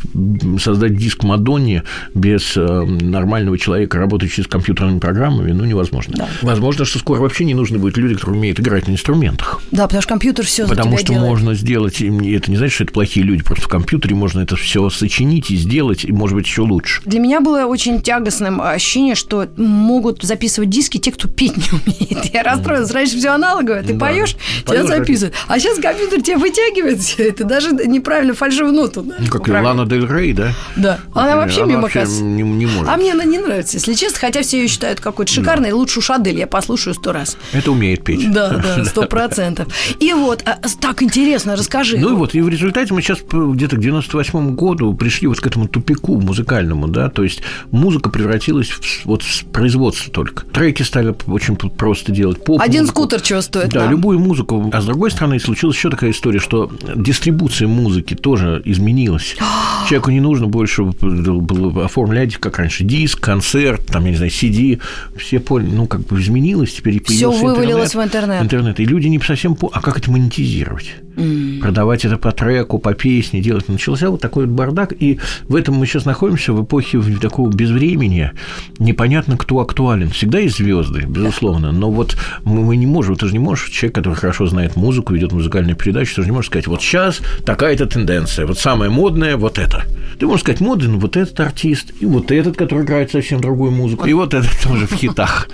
создать 0.59 0.97
диск 0.97 1.23
Мадонне 1.23 1.83
без 2.13 2.57
э, 2.57 2.61
нормального 2.61 3.57
человека, 3.57 3.97
работающего 3.97 4.43
с 4.43 4.47
компьютерными 4.47 4.99
программами, 4.99 5.51
ну, 5.51 5.63
невозможно. 5.63 6.13
Да. 6.17 6.27
Возможно, 6.41 6.85
что 6.85 6.99
скоро 6.99 7.21
вообще 7.21 7.45
не 7.45 7.53
нужны 7.53 7.77
будут 7.77 7.97
люди, 7.97 8.15
которые 8.15 8.39
умеют 8.39 8.59
играть 8.59 8.87
на 8.87 8.91
инструментах. 8.91 9.61
Да, 9.71 9.83
потому 9.83 10.01
что 10.01 10.09
компьютер 10.09 10.45
все 10.45 10.67
Потому 10.67 10.97
что 10.97 11.13
делает. 11.13 11.29
можно 11.29 11.53
сделать, 11.53 12.01
и 12.01 12.33
это 12.33 12.51
не 12.51 12.57
значит, 12.57 12.75
что 12.75 12.83
это 12.83 12.93
плохие 12.93 13.25
люди, 13.25 13.43
просто 13.43 13.63
в 13.65 13.67
компьютере 13.69 14.15
можно 14.15 14.41
это 14.41 14.55
все 14.55 14.89
сочинить 14.89 15.49
и 15.51 15.55
сделать, 15.55 16.03
и, 16.03 16.11
может 16.11 16.35
быть, 16.35 16.45
еще 16.45 16.61
лучше. 16.61 17.01
Для 17.05 17.19
меня 17.19 17.39
было 17.39 17.65
очень 17.65 18.01
тягостным 18.01 18.61
ощущение, 18.61 19.15
что 19.15 19.47
могут 19.57 20.23
записывать 20.23 20.69
диски 20.69 20.97
те, 20.97 21.11
кто 21.11 21.27
петь 21.27 21.55
не 21.55 21.63
умеет. 21.71 22.25
Я 22.33 22.43
расстроилась. 22.43 22.91
Раньше 22.91 23.17
все 23.17 23.29
аналоговое, 23.29 23.83
ты 23.83 23.93
да. 23.93 23.99
поешь, 23.99 24.35
тебя 24.65 24.85
записывают. 24.85 25.35
А 25.47 25.59
сейчас 25.59 25.79
компьютер 25.79 26.21
тебя 26.21 26.37
вытягивает 26.37 26.72
все 26.99 27.23
это, 27.29 27.43
даже 27.43 27.71
неправильно 27.71 28.33
фальшивую 28.33 28.73
ноту. 28.73 29.01
Да, 29.01 29.15
ну, 29.19 29.27
как 29.27 29.47
Лана 29.47 29.85
Дель 29.85 30.07
Рей, 30.07 30.33
да? 30.33 30.53
Да. 30.75 30.99
Она 31.13 31.35
вообще 31.35 31.63
она 31.63 31.71
мимо 31.71 31.81
вообще 31.83 32.05
не, 32.05 32.43
не 32.43 32.65
может. 32.65 32.87
А 32.87 32.97
мне 32.97 33.13
она 33.13 33.23
не 33.23 33.39
нравится, 33.39 33.77
если 33.77 33.93
честно, 33.93 34.19
хотя 34.19 34.41
все 34.41 34.61
ее 34.61 34.67
считают 34.67 34.99
какой-то 34.99 35.31
шикарной, 35.31 35.69
да. 35.69 35.75
лучше 35.75 36.01
Шадель, 36.01 36.39
я 36.39 36.47
послушаю 36.47 36.93
сто 36.93 37.11
раз. 37.11 37.37
Это 37.51 37.71
умеет 37.71 38.03
петь. 38.03 38.31
Да, 38.31 38.57
да, 38.57 38.85
сто 38.85 39.03
процентов. 39.03 39.67
И 39.99 40.13
вот, 40.13 40.43
а, 40.45 40.59
так 40.79 41.03
интересно, 41.03 41.55
расскажи. 41.55 41.97
Ну 41.97 42.11
и 42.11 42.15
вот, 42.15 42.35
и 42.35 42.41
в 42.41 42.49
результате 42.49 42.93
мы 42.93 43.01
сейчас 43.01 43.19
где-то 43.31 43.77
к 43.77 43.79
98 43.79 44.55
году 44.55 44.93
пришли 44.93 45.27
вот 45.27 45.39
к 45.39 45.47
этому 45.47 45.67
тупику 45.67 46.19
музыкальному, 46.19 46.87
да, 46.87 47.09
то 47.09 47.23
есть 47.23 47.41
музыка 47.71 48.09
превратилась 48.09 48.69
в, 48.69 49.05
вот 49.05 49.23
в 49.23 49.45
производство 49.45 50.11
только. 50.11 50.45
Треки 50.45 50.83
стали 50.83 51.15
очень 51.27 51.55
просто 51.55 52.11
делать. 52.11 52.43
Поп 52.43 52.61
Один 52.61 52.87
скутер 52.87 53.21
чего 53.21 53.41
стоит? 53.41 53.69
Да, 53.69 53.85
да, 53.85 53.91
любую 53.91 54.19
музыку. 54.19 54.69
А 54.73 54.81
с 54.81 54.85
другой 54.85 55.11
стороны, 55.11 55.39
случилась 55.39 55.75
еще 55.75 55.89
такая 55.89 56.11
история, 56.11 56.39
что 56.39 56.62
дистрибуция 56.95 57.67
музыки 57.67 58.13
тоже 58.13 58.61
изменилась. 58.65 59.35
Человеку 59.89 60.11
не 60.11 60.21
нужно 60.21 60.47
больше 60.47 60.83
было 60.83 61.85
оформлять, 61.85 62.37
как 62.37 62.57
раньше, 62.57 62.83
диск, 62.83 63.19
концерт, 63.19 63.85
там, 63.87 64.05
я 64.05 64.11
не 64.11 64.17
знаю, 64.17 64.31
CD. 64.31 64.79
Все 65.17 65.39
поняли, 65.39 65.71
ну, 65.71 65.87
как 65.87 66.01
бы 66.01 66.19
изменилось, 66.19 66.73
теперь 66.73 67.03
Все 67.03 67.31
вывалилось 67.31 67.89
интернет, 67.89 67.93
в 67.93 68.03
интернет. 68.03 68.43
Интернет. 68.43 68.79
И 68.79 68.85
люди 68.85 69.07
не 69.07 69.19
совсем 69.19 69.55
поняли, 69.55 69.77
а 69.77 69.81
как 69.81 69.97
это 69.97 70.11
монетизировать? 70.11 70.95
Mm. 71.15 71.59
Продавать 71.59 72.05
это 72.05 72.17
по 72.17 72.31
треку, 72.31 72.79
по 72.79 72.93
песне, 72.93 73.41
делать. 73.41 73.67
Начался 73.69 74.09
вот 74.09 74.21
такой 74.21 74.45
вот 74.45 74.55
бардак, 74.55 74.93
и 74.97 75.19
в 75.47 75.55
этом 75.55 75.75
мы 75.75 75.85
сейчас 75.85 76.05
находимся 76.05 76.53
в 76.53 76.63
эпохе 76.63 77.01
такого 77.21 77.51
безвремени. 77.51 78.31
Непонятно, 78.79 79.37
кто 79.37 79.59
актуален. 79.59 80.09
Всегда 80.09 80.39
есть 80.39 80.57
звезды, 80.57 81.01
безусловно, 81.07 81.71
но 81.71 81.91
вот 81.91 82.17
мы 82.43 82.75
не 82.75 82.87
можем, 82.87 83.15
ты 83.15 83.27
же 83.27 83.33
не 83.33 83.39
можешь, 83.39 83.69
человек, 83.69 83.95
который 83.95 84.15
хорошо 84.15 84.47
знает 84.47 84.75
музыку, 84.75 85.13
ведет 85.13 85.31
музыкальную 85.31 85.75
передачу, 85.75 86.15
ты 86.15 86.21
же 86.21 86.27
не 86.27 86.33
можешь 86.33 86.49
сказать, 86.53 86.67
вот 86.67 86.81
сейчас 86.81 87.19
такая-то 87.45 87.87
тенденция, 87.87 88.45
вот 88.45 88.59
самое 88.59 88.91
модное 88.91 89.37
вот 89.37 89.57
это. 89.57 89.85
Ты 90.19 90.27
можешь 90.27 90.41
сказать, 90.41 90.61
модный, 90.61 90.87
ну, 90.87 90.99
вот 90.99 91.17
этот 91.17 91.39
артист, 91.39 91.91
и 91.99 92.05
вот 92.05 92.31
этот, 92.31 92.55
который 92.55 92.83
играет 92.83 93.11
совсем 93.11 93.41
другую 93.41 93.71
музыку, 93.71 94.05
и 94.05 94.13
вот 94.13 94.35
этот 94.35 94.51
тоже 94.63 94.85
в 94.85 94.93
хитах. 94.93 95.49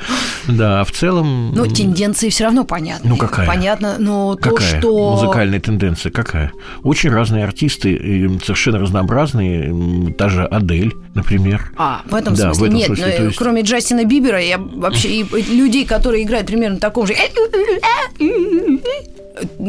Да, 0.48 0.82
а 0.82 0.84
в 0.84 0.92
целом... 0.92 1.54
Ну, 1.56 1.66
тенденции 1.68 2.30
все 2.30 2.46
равно 2.46 2.66
понятны. 2.66 3.10
Ну, 3.10 3.18
какая? 3.18 3.48
Понятно, 3.48 3.96
но 3.98 4.36
то, 4.36 4.60
что... 4.60 5.16
Музыкальная 5.16 5.62
тенденция 5.62 6.12
какая? 6.12 6.52
Очень 6.84 7.12
разные 7.12 7.46
артисты, 7.46 8.30
совершенно 8.44 8.80
разнообразные, 8.80 10.14
даже 10.18 10.44
Адель, 10.44 10.94
например. 11.16 11.72
А, 11.78 12.02
в 12.06 12.14
этом 12.14 12.36
да, 12.36 12.54
смысле? 12.54 12.62
В 12.62 12.64
этом 12.66 12.78
Нет, 12.78 12.86
смысле, 12.88 13.16
но, 13.20 13.26
есть... 13.26 13.38
кроме 13.38 13.62
Джастина 13.62 14.04
Бибера, 14.04 14.42
я 14.42 14.58
вообще 14.58 15.22
и 15.22 15.56
людей, 15.56 15.86
которые 15.86 16.24
играют 16.24 16.48
примерно 16.48 16.76
в 16.76 16.82
таком 16.82 17.08
же 17.08 17.14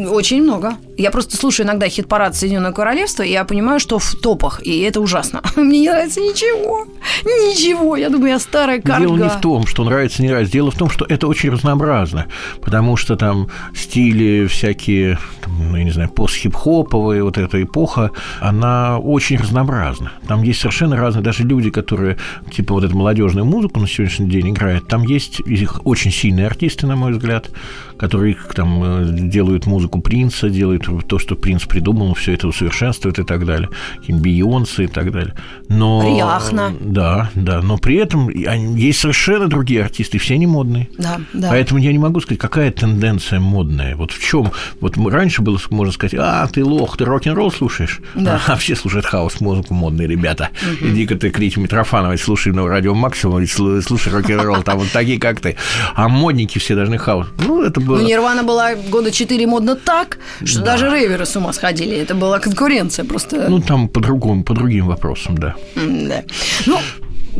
очень 0.07 0.43
много. 0.43 0.75
Я 0.97 1.11
просто 1.11 1.37
слушаю 1.37 1.65
иногда 1.65 1.87
хит-парад 1.87 2.35
Соединенного 2.35 2.73
Королевства, 2.73 3.23
и 3.23 3.31
я 3.31 3.43
понимаю, 3.43 3.79
что 3.79 3.99
в 3.99 4.15
топах, 4.15 4.61
и 4.65 4.81
это 4.81 4.99
ужасно. 5.01 5.41
Мне 5.55 5.79
не 5.79 5.89
нравится 5.89 6.19
ничего. 6.19 6.85
Ничего. 7.23 7.95
Я 7.95 8.09
думаю, 8.09 8.31
я 8.31 8.39
старая 8.39 8.81
карга. 8.81 9.05
Дело 9.05 9.17
не 9.17 9.29
в 9.29 9.39
том, 9.41 9.65
что 9.65 9.83
нравится, 9.83 10.21
не 10.21 10.29
нравится. 10.29 10.53
Дело 10.53 10.71
в 10.71 10.75
том, 10.75 10.89
что 10.89 11.05
это 11.05 11.27
очень 11.27 11.49
разнообразно. 11.49 12.27
Потому 12.61 12.97
что 12.97 13.15
там 13.15 13.49
стили 13.75 14.47
всякие, 14.47 15.17
там, 15.41 15.71
ну, 15.71 15.77
я 15.77 15.83
не 15.83 15.91
знаю, 15.91 16.09
пост-хип-хоповые, 16.09 17.23
вот 17.23 17.37
эта 17.37 17.61
эпоха, 17.61 18.11
она 18.39 18.97
очень 18.97 19.37
разнообразна. 19.37 20.11
Там 20.27 20.43
есть 20.43 20.59
совершенно 20.59 20.97
разные, 20.97 21.23
даже 21.23 21.43
люди, 21.43 21.69
которые, 21.69 22.17
типа 22.51 22.73
вот 22.73 22.83
эту 22.83 22.95
молодежную 22.97 23.45
музыку 23.45 23.79
на 23.79 23.87
сегодняшний 23.87 24.29
день 24.29 24.49
играют, 24.49 24.87
там 24.87 25.03
есть 25.03 25.39
их 25.41 25.85
очень 25.85 26.11
сильные 26.11 26.47
артисты, 26.47 26.87
на 26.87 26.95
мой 26.95 27.11
взгляд, 27.11 27.49
которые 27.97 28.35
там 28.55 28.83
э, 28.83 29.05
делают 29.11 29.51
делают 29.61 29.65
музыку 29.91 30.01
Принца, 30.01 30.49
делают 30.49 30.87
то, 31.07 31.19
что 31.19 31.35
Принц 31.35 31.65
придумал, 31.65 32.13
все 32.13 32.33
это 32.33 32.47
усовершенствует 32.47 33.19
и 33.19 33.23
так 33.23 33.45
далее. 33.45 33.69
Бейонсе 34.07 34.83
и 34.83 34.87
так 34.87 35.11
далее. 35.11 35.33
Но, 35.67 36.17
Ряхно. 36.17 36.73
Да, 36.79 37.29
да. 37.35 37.61
Но 37.61 37.77
при 37.77 37.95
этом 37.97 38.29
есть 38.29 38.99
совершенно 38.99 39.47
другие 39.47 39.83
артисты, 39.83 40.17
все 40.17 40.35
они 40.35 40.47
модные. 40.47 40.87
Да, 40.97 41.19
да. 41.33 41.49
Поэтому 41.49 41.79
я 41.79 41.91
не 41.91 41.99
могу 41.99 42.21
сказать, 42.21 42.39
какая 42.39 42.71
тенденция 42.71 43.39
модная. 43.39 43.95
Вот 43.95 44.11
в 44.11 44.23
чем? 44.23 44.51
Вот 44.79 44.97
раньше 44.97 45.41
было, 45.41 45.59
можно 45.69 45.93
сказать, 45.93 46.15
а, 46.17 46.47
ты 46.47 46.63
лох, 46.63 46.97
ты 46.97 47.05
рок-н-ролл 47.05 47.51
слушаешь? 47.51 47.99
Да. 48.15 48.41
А 48.47 48.55
все 48.55 48.75
слушают 48.75 49.05
хаос-музыку, 49.05 49.73
модные 49.73 50.07
ребята. 50.07 50.49
Угу. 50.61 50.89
Иди-ка 50.89 51.15
ты 51.15 51.29
к 51.29 51.39
Рите 51.39 51.59
Митрофановой, 51.59 52.17
слушай 52.17 52.51
на 52.53 52.67
радио 52.67 52.93
Максимум, 52.93 53.45
слушай 53.47 54.11
рок-н-ролл, 54.11 54.63
там 54.63 54.79
вот 54.79 54.91
такие, 54.91 55.19
как 55.19 55.39
ты. 55.39 55.55
А 55.95 56.07
модники 56.07 56.59
все 56.59 56.75
должны 56.75 56.97
хаос. 56.97 57.27
Ну, 57.45 57.63
это 57.63 57.79
было... 57.79 57.97
Ну, 57.97 58.07
Нирвана 58.07 58.43
была 58.43 58.75
года 58.75 59.11
четыре 59.11 59.47
модно 59.47 59.70
так, 59.75 60.17
что 60.45 60.59
да. 60.59 60.65
даже 60.65 60.89
рейверы 60.89 61.25
с 61.25 61.35
ума 61.35 61.53
сходили. 61.53 61.95
Это 61.97 62.15
была 62.15 62.39
конкуренция 62.39 63.05
просто. 63.05 63.47
Ну, 63.49 63.59
там 63.59 63.87
по-другому, 63.87 64.43
по 64.43 64.53
другим 64.53 64.87
вопросам, 64.87 65.37
да. 65.37 65.55
Да. 65.75 66.23
Ну, 66.65 66.77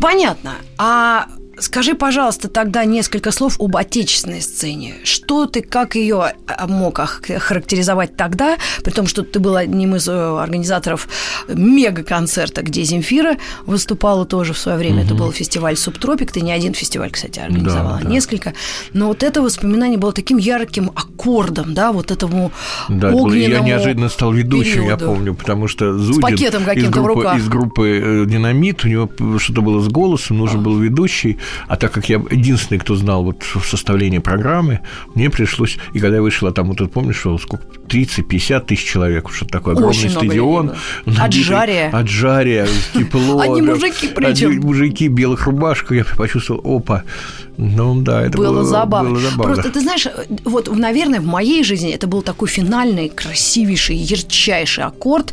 понятно. 0.00 0.52
А 0.78 1.26
Скажи, 1.58 1.94
пожалуйста, 1.94 2.48
тогда 2.48 2.84
несколько 2.84 3.30
слов 3.30 3.60
об 3.60 3.76
отечественной 3.76 4.40
сцене. 4.40 4.94
Что 5.04 5.46
ты, 5.46 5.60
как 5.60 5.96
ее 5.96 6.32
а, 6.46 6.66
мог 6.66 6.98
характеризовать 6.98 8.16
тогда, 8.16 8.56
при 8.82 8.90
том, 8.90 9.06
что 9.06 9.22
ты 9.22 9.38
был 9.38 9.56
одним 9.56 9.96
из 9.96 10.08
э, 10.08 10.12
организаторов 10.12 11.08
мега-концерта, 11.48 12.62
где 12.62 12.84
Земфира 12.84 13.36
выступала 13.66 14.24
тоже 14.24 14.54
в 14.54 14.58
свое 14.58 14.78
время. 14.78 15.00
Угу. 15.00 15.04
Это 15.04 15.14
был 15.14 15.32
фестиваль 15.32 15.76
«Субтропик». 15.76 16.32
Ты 16.32 16.40
не 16.40 16.52
один 16.52 16.72
фестиваль, 16.72 17.10
кстати, 17.10 17.38
организовала, 17.38 17.98
да, 17.98 18.04
да. 18.04 18.10
несколько. 18.10 18.54
Но 18.94 19.08
вот 19.08 19.22
это 19.22 19.42
воспоминание 19.42 19.98
было 19.98 20.12
таким 20.12 20.38
ярким 20.38 20.90
аккордом, 20.94 21.74
да, 21.74 21.92
вот 21.92 22.10
этому 22.10 22.50
да, 22.88 23.10
огненному 23.10 23.52
Я 23.52 23.60
неожиданно 23.60 24.08
стал 24.08 24.32
ведущим, 24.32 24.84
периоду. 24.84 25.04
я 25.04 25.10
помню, 25.10 25.34
потому 25.34 25.68
что 25.68 25.98
Зудин... 25.98 26.20
С 26.20 26.22
пакетом 26.22 26.64
каким-то 26.64 26.88
из 26.88 27.02
группы. 27.04 27.32
Из 27.36 27.48
группы 27.48 28.00
э, 28.02 28.26
«Динамит», 28.26 28.84
у 28.84 28.88
него 28.88 29.10
что-то 29.38 29.60
было 29.60 29.80
с 29.80 29.88
голосом, 29.88 30.38
нужен 30.38 30.60
а. 30.60 30.62
был 30.62 30.78
ведущий. 30.78 31.38
А 31.68 31.76
так 31.76 31.92
как 31.92 32.08
я 32.08 32.16
единственный, 32.30 32.78
кто 32.78 32.94
знал 32.96 33.24
вот 33.24 33.44
составление 33.64 34.20
программы, 34.20 34.80
мне 35.14 35.30
пришлось, 35.30 35.78
и 35.92 36.00
когда 36.00 36.16
я 36.16 36.22
вышла, 36.22 36.52
там 36.52 36.68
вот 36.68 36.92
помнишь, 36.92 37.20
сколько, 37.20 37.64
30-50 37.92 38.60
тысяч 38.66 38.84
человек, 38.84 39.30
что-то 39.30 39.52
такое, 39.52 39.74
огромный 39.74 39.98
Очень 39.98 40.10
стадион. 40.10 40.72
Отжария. 41.18 41.90
Отжария, 41.90 42.66
тепло. 42.94 43.40
Одни 43.40 43.62
мужики 43.62 44.08
причем. 44.14 44.60
Мужики 44.60 45.08
в 45.08 45.12
белых 45.12 45.46
рубашках, 45.46 45.92
я 45.92 46.04
почувствовал, 46.16 46.62
опа, 46.76 47.04
ну 47.58 48.00
да, 48.00 48.22
это 48.22 48.38
было, 48.38 48.52
было, 48.52 48.64
забавно. 48.64 49.10
было 49.10 49.20
забавно. 49.20 49.54
Просто 49.54 49.70
ты 49.70 49.80
знаешь, 49.80 50.06
вот, 50.44 50.74
наверное, 50.74 51.20
в 51.20 51.26
моей 51.26 51.62
жизни 51.64 51.92
это 51.92 52.06
был 52.06 52.22
такой 52.22 52.48
финальный, 52.48 53.08
красивейший, 53.08 53.96
ярчайший 53.96 54.84
аккорд 54.84 55.32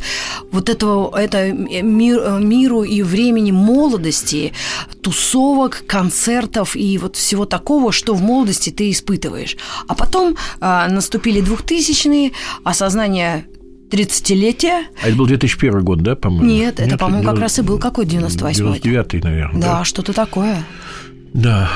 вот 0.52 0.68
этого, 0.68 1.16
это 1.18 1.50
мир, 1.52 2.38
миру 2.40 2.82
и 2.82 3.02
времени 3.02 3.52
молодости, 3.52 4.52
тусовок, 5.00 5.84
концертов 5.86 6.76
и 6.76 6.98
вот 6.98 7.16
всего 7.16 7.46
такого, 7.46 7.90
что 7.90 8.14
в 8.14 8.22
молодости 8.22 8.70
ты 8.70 8.90
испытываешь. 8.90 9.56
А 9.88 9.94
потом 9.94 10.36
а, 10.60 10.88
наступили 10.88 11.40
двухтысячные, 11.40 12.32
осознание 12.64 13.46
30-летия. 13.90 14.84
А 15.02 15.08
это 15.08 15.16
был 15.16 15.26
2001 15.26 15.82
год, 15.82 16.02
да, 16.02 16.14
по-моему? 16.16 16.46
Нет, 16.46 16.80
это, 16.80 16.96
по-моему, 16.96 17.24
как 17.24 17.38
раз 17.38 17.58
и 17.58 17.62
был 17.62 17.78
какой 17.78 18.06
98-й. 18.06 18.80
99-й, 18.80 19.20
наверное. 19.22 19.60
Да, 19.60 19.78
да. 19.78 19.84
что-то 19.84 20.12
такое. 20.12 20.64
Да. 21.34 21.70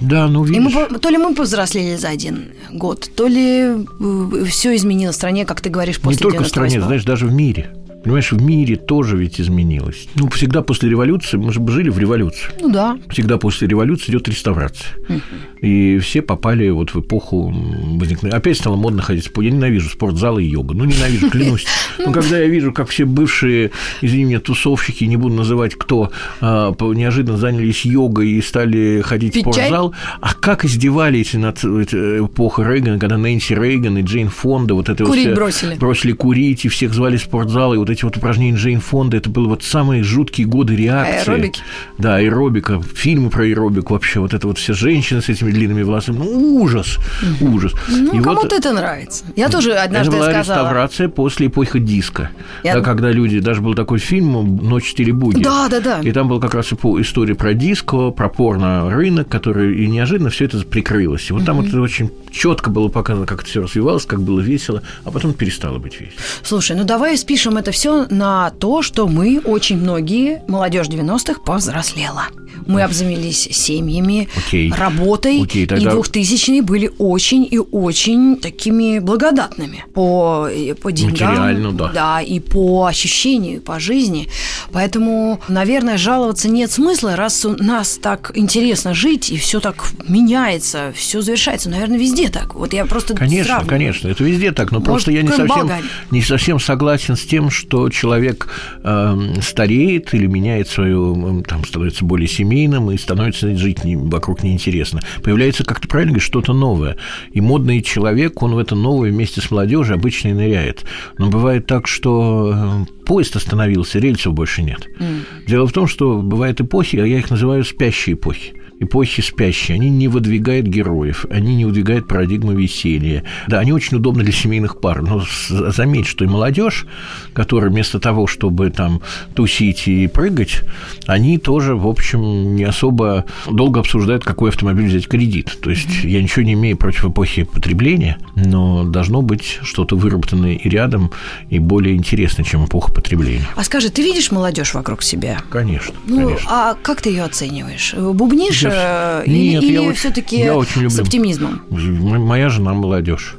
Да, 0.00 0.28
ну 0.28 0.44
видишь. 0.44 0.72
И 0.72 0.76
мы, 0.76 0.98
то 0.98 1.08
ли 1.08 1.18
мы 1.18 1.34
повзрослели 1.34 1.96
за 1.96 2.08
один 2.08 2.52
год, 2.70 3.10
то 3.16 3.26
ли 3.26 3.62
э, 3.64 4.44
все 4.46 4.76
изменилось 4.76 5.16
в 5.16 5.18
стране, 5.18 5.44
как 5.44 5.60
ты 5.60 5.70
говоришь, 5.70 6.00
после 6.00 6.18
Не 6.18 6.30
только 6.30 6.44
в 6.44 6.48
стране, 6.48 6.80
знаешь, 6.80 7.04
даже 7.04 7.26
в 7.26 7.32
мире. 7.32 7.74
Понимаешь, 8.02 8.32
в 8.32 8.42
мире 8.42 8.76
тоже 8.76 9.16
ведь 9.16 9.40
изменилось. 9.40 10.08
Ну, 10.14 10.28
всегда 10.30 10.62
после 10.62 10.88
революции, 10.88 11.36
мы 11.36 11.52
же 11.52 11.60
жили 11.68 11.90
в 11.90 11.98
революции. 11.98 12.46
Ну 12.60 12.70
да. 12.70 12.98
Всегда 13.10 13.38
после 13.38 13.66
революции 13.68 14.10
идет 14.10 14.28
реставрация. 14.28 14.88
Угу. 15.08 15.20
И 15.62 15.98
все 15.98 16.22
попали 16.22 16.70
вот 16.70 16.94
в 16.94 17.00
эпоху 17.00 17.52
возникновения. 17.96 18.36
Опять 18.36 18.58
стало 18.58 18.76
модно 18.76 19.02
ходить 19.02 19.24
в 19.24 19.26
спорт. 19.28 19.46
Я 19.46 19.52
ненавижу 19.52 19.90
спортзалы 19.90 20.44
и 20.44 20.48
йога. 20.48 20.74
Ну, 20.74 20.84
ненавижу, 20.84 21.30
клянусь. 21.30 21.66
Но 21.98 22.12
когда 22.12 22.38
я 22.38 22.46
вижу, 22.46 22.72
как 22.72 22.88
все 22.88 23.04
бывшие, 23.04 23.72
извини 24.00 24.24
меня, 24.24 24.40
тусовщики, 24.40 25.04
не 25.04 25.16
буду 25.16 25.34
называть 25.34 25.74
кто, 25.74 26.12
а, 26.40 26.74
неожиданно 26.80 27.36
занялись 27.36 27.84
йогой 27.84 28.30
и 28.30 28.42
стали 28.42 29.02
ходить 29.04 29.36
в 29.36 29.40
спортзал, 29.40 29.94
а 30.20 30.34
как 30.34 30.64
издевались 30.64 31.34
над 31.34 31.64
эпохой 31.64 32.64
Рейгана, 32.64 32.98
когда 32.98 33.16
Нэнси 33.18 33.54
Рейган 33.54 33.98
и 33.98 34.02
Джейн 34.02 34.28
Фонда 34.28 34.74
вот 34.74 34.88
это 34.88 35.04
Курить 35.04 35.34
бросили. 35.34 35.74
Бросили 35.74 36.12
курить, 36.12 36.64
и 36.64 36.68
всех 36.68 36.94
звали 36.94 37.16
в 37.16 37.22
спортзал, 37.22 37.74
и 37.74 37.78
вот 37.78 37.87
эти 37.90 38.04
вот 38.04 38.16
упражнения 38.16 38.56
Джейн 38.56 38.80
Фонда, 38.80 39.16
это 39.16 39.30
были 39.30 39.46
вот 39.46 39.62
самые 39.62 40.02
жуткие 40.02 40.46
годы 40.46 40.76
реакции. 40.76 41.30
Аэробики. 41.30 41.60
Да, 41.98 42.16
аэробика, 42.16 42.82
фильмы 42.82 43.30
про 43.30 43.44
аэробик 43.44 43.90
вообще, 43.90 44.20
вот 44.20 44.34
это 44.34 44.46
вот 44.46 44.58
все 44.58 44.72
женщины 44.72 45.22
с 45.22 45.28
этими 45.28 45.50
длинными 45.50 45.82
волосами, 45.82 46.18
ну, 46.18 46.56
ужас, 46.60 46.98
ужас. 47.40 47.72
Ну, 47.88 48.18
и 48.18 48.22
кому-то 48.22 48.42
вот, 48.42 48.52
это 48.52 48.72
нравится. 48.72 49.24
Я 49.36 49.48
тоже 49.48 49.74
однажды 49.74 50.10
это 50.16 50.18
была 50.18 50.30
сказала. 50.30 50.58
реставрация 50.58 51.08
после 51.08 51.46
эпохи 51.48 51.78
диска, 51.78 52.30
Я... 52.62 52.80
когда 52.80 53.10
люди, 53.10 53.40
даже 53.40 53.60
был 53.60 53.74
такой 53.74 53.98
фильм 53.98 54.56
«Ночь 54.56 54.94
в 54.96 55.12
буги». 55.12 55.42
Да, 55.42 55.68
да, 55.68 55.80
да. 55.80 56.00
И 56.00 56.12
там 56.12 56.28
был 56.28 56.40
как 56.40 56.54
раз 56.54 56.72
история 56.72 57.34
про 57.34 57.54
диско, 57.54 58.10
про 58.10 58.28
порно-рынок, 58.28 59.28
который 59.28 59.84
и 59.84 59.86
неожиданно 59.86 60.30
все 60.30 60.44
это 60.44 60.58
прикрылось. 60.64 61.30
И 61.30 61.32
вот 61.32 61.44
там 61.44 61.56
вот 61.56 61.66
это 61.66 61.80
очень 61.80 62.10
четко 62.30 62.70
было 62.70 62.88
показано, 62.88 63.26
как 63.26 63.40
это 63.40 63.48
все 63.48 63.62
развивалось, 63.62 64.04
как 64.04 64.22
было 64.22 64.40
весело, 64.40 64.82
а 65.04 65.10
потом 65.10 65.32
перестало 65.34 65.78
быть 65.78 66.00
весело. 66.00 66.18
Слушай, 66.42 66.76
ну 66.76 66.84
давай 66.84 67.16
спишем 67.16 67.56
это 67.56 67.72
все 67.78 68.08
на 68.10 68.50
то, 68.50 68.82
что 68.82 69.06
мы 69.06 69.40
очень 69.44 69.78
многие, 69.78 70.42
молодежь 70.48 70.88
90-х, 70.88 71.42
повзрослела. 71.42 72.24
Мы 72.66 72.82
обзавелись 72.82 73.48
семьями, 73.52 74.28
Окей. 74.36 74.72
работой, 74.72 75.42
Окей, 75.42 75.64
тогда... 75.64 75.88
и 75.88 75.92
двухтысячные 75.94 76.60
были 76.60 76.90
очень 76.98 77.46
и 77.48 77.58
очень 77.58 78.36
такими 78.36 78.98
благодатными 78.98 79.84
по, 79.94 80.48
по 80.82 80.90
деньгам. 80.92 81.76
Да. 81.76 81.92
Да, 81.94 82.20
и 82.20 82.40
по 82.40 82.86
ощущению, 82.86 83.60
по 83.60 83.78
жизни. 83.78 84.28
Поэтому, 84.72 85.40
наверное, 85.48 85.98
жаловаться 85.98 86.48
нет 86.48 86.72
смысла, 86.72 87.14
раз 87.14 87.44
у 87.44 87.56
нас 87.62 87.96
так 88.02 88.32
интересно 88.34 88.92
жить, 88.92 89.30
и 89.30 89.36
все 89.36 89.60
так 89.60 89.84
меняется, 90.08 90.92
все 90.96 91.22
завершается. 91.22 91.70
Наверное, 91.70 91.98
везде 91.98 92.28
так. 92.28 92.56
Вот 92.56 92.72
я 92.72 92.84
просто 92.86 93.14
Конечно, 93.14 93.44
сравниваю. 93.44 93.68
конечно, 93.68 94.08
это 94.08 94.24
везде 94.24 94.50
так. 94.50 94.72
Но 94.72 94.78
Может, 94.80 94.86
просто 94.90 95.12
я 95.12 95.22
не 95.22 95.28
совсем, 95.28 95.70
не 96.10 96.22
совсем 96.22 96.58
согласен 96.60 97.16
с 97.16 97.22
тем, 97.22 97.50
что 97.50 97.67
человек 97.90 98.48
э, 98.82 99.16
стареет 99.40 100.14
или 100.14 100.26
меняет 100.26 100.68
свою, 100.68 101.42
там, 101.42 101.64
становится 101.64 102.04
более 102.04 102.28
семейным 102.28 102.90
и 102.90 102.98
становится 102.98 103.54
жить 103.56 103.84
не, 103.84 103.96
вокруг 103.96 104.42
неинтересно. 104.42 105.00
Появляется, 105.22 105.64
как 105.64 105.80
ты 105.80 105.88
правильно 105.88 106.12
говоришь, 106.12 106.26
что-то 106.26 106.52
новое. 106.52 106.96
И 107.32 107.40
модный 107.40 107.82
человек, 107.82 108.42
он 108.42 108.54
в 108.54 108.58
это 108.58 108.74
новое 108.74 109.10
вместе 109.10 109.40
с 109.40 109.50
молодежью 109.50 109.94
обычно 109.94 110.28
и 110.28 110.32
ныряет. 110.32 110.84
Но 111.18 111.30
бывает 111.30 111.66
так, 111.66 111.86
что 111.86 112.52
э, 112.54 113.04
поезд 113.04 113.36
остановился, 113.36 113.98
рельсов 113.98 114.34
больше 114.34 114.62
нет. 114.62 114.86
Mm. 114.98 115.46
Дело 115.46 115.66
в 115.66 115.72
том, 115.72 115.86
что 115.86 116.20
бывают 116.20 116.60
эпохи, 116.60 116.96
а 116.96 117.06
я 117.06 117.18
их 117.18 117.30
называю 117.30 117.64
спящие 117.64 118.14
эпохи 118.14 118.57
эпохи 118.80 119.20
спящие, 119.20 119.76
они 119.76 119.90
не 119.90 120.08
выдвигают 120.08 120.66
героев, 120.66 121.26
они 121.30 121.56
не 121.56 121.64
выдвигают 121.64 122.06
парадигмы 122.06 122.54
веселья. 122.54 123.24
Да, 123.46 123.58
они 123.58 123.72
очень 123.72 123.96
удобны 123.96 124.22
для 124.22 124.32
семейных 124.32 124.80
пар, 124.80 125.02
но 125.02 125.24
заметь, 125.48 126.06
что 126.06 126.24
и 126.24 126.28
молодежь, 126.28 126.86
которая 127.32 127.70
вместо 127.70 127.98
того, 127.98 128.26
чтобы 128.26 128.70
там 128.70 129.00
тусить 129.34 129.88
и 129.88 130.06
прыгать, 130.06 130.62
они 131.06 131.38
тоже, 131.38 131.74
в 131.74 131.86
общем, 131.86 132.54
не 132.54 132.64
особо 132.64 133.24
долго 133.50 133.80
обсуждают, 133.80 134.24
какой 134.24 134.50
автомобиль 134.50 134.86
взять 134.86 135.08
кредит. 135.08 135.58
То 135.60 135.70
есть 135.70 136.04
я 136.04 136.22
ничего 136.22 136.44
не 136.44 136.52
имею 136.52 136.76
против 136.76 137.06
эпохи 137.06 137.44
потребления, 137.44 138.18
но 138.36 138.84
должно 138.84 139.22
быть 139.22 139.58
что-то 139.62 139.96
выработанное 139.96 140.54
и 140.54 140.68
рядом, 140.68 141.10
и 141.50 141.58
более 141.58 141.96
интересное, 141.96 142.44
чем 142.44 142.64
эпоха 142.64 142.92
потребления. 142.92 143.46
А 143.56 143.64
скажи, 143.64 143.90
ты 143.90 144.02
видишь 144.02 144.30
молодежь 144.30 144.74
вокруг 144.74 145.02
себя? 145.02 145.40
Конечно. 145.50 145.94
Ну, 146.06 146.28
конечно. 146.28 146.48
а 146.50 146.74
как 146.74 147.02
ты 147.02 147.10
ее 147.10 147.24
оцениваешь? 147.24 147.94
Бубнишь 147.94 148.67
я... 148.72 149.22
Нет, 149.26 149.62
или, 149.62 149.72
или 149.72 149.92
все-таки 149.92 150.48
с 150.88 150.98
оптимизмом? 150.98 151.62
Моя 151.70 152.48
жена 152.48 152.74
молодежь. 152.74 153.36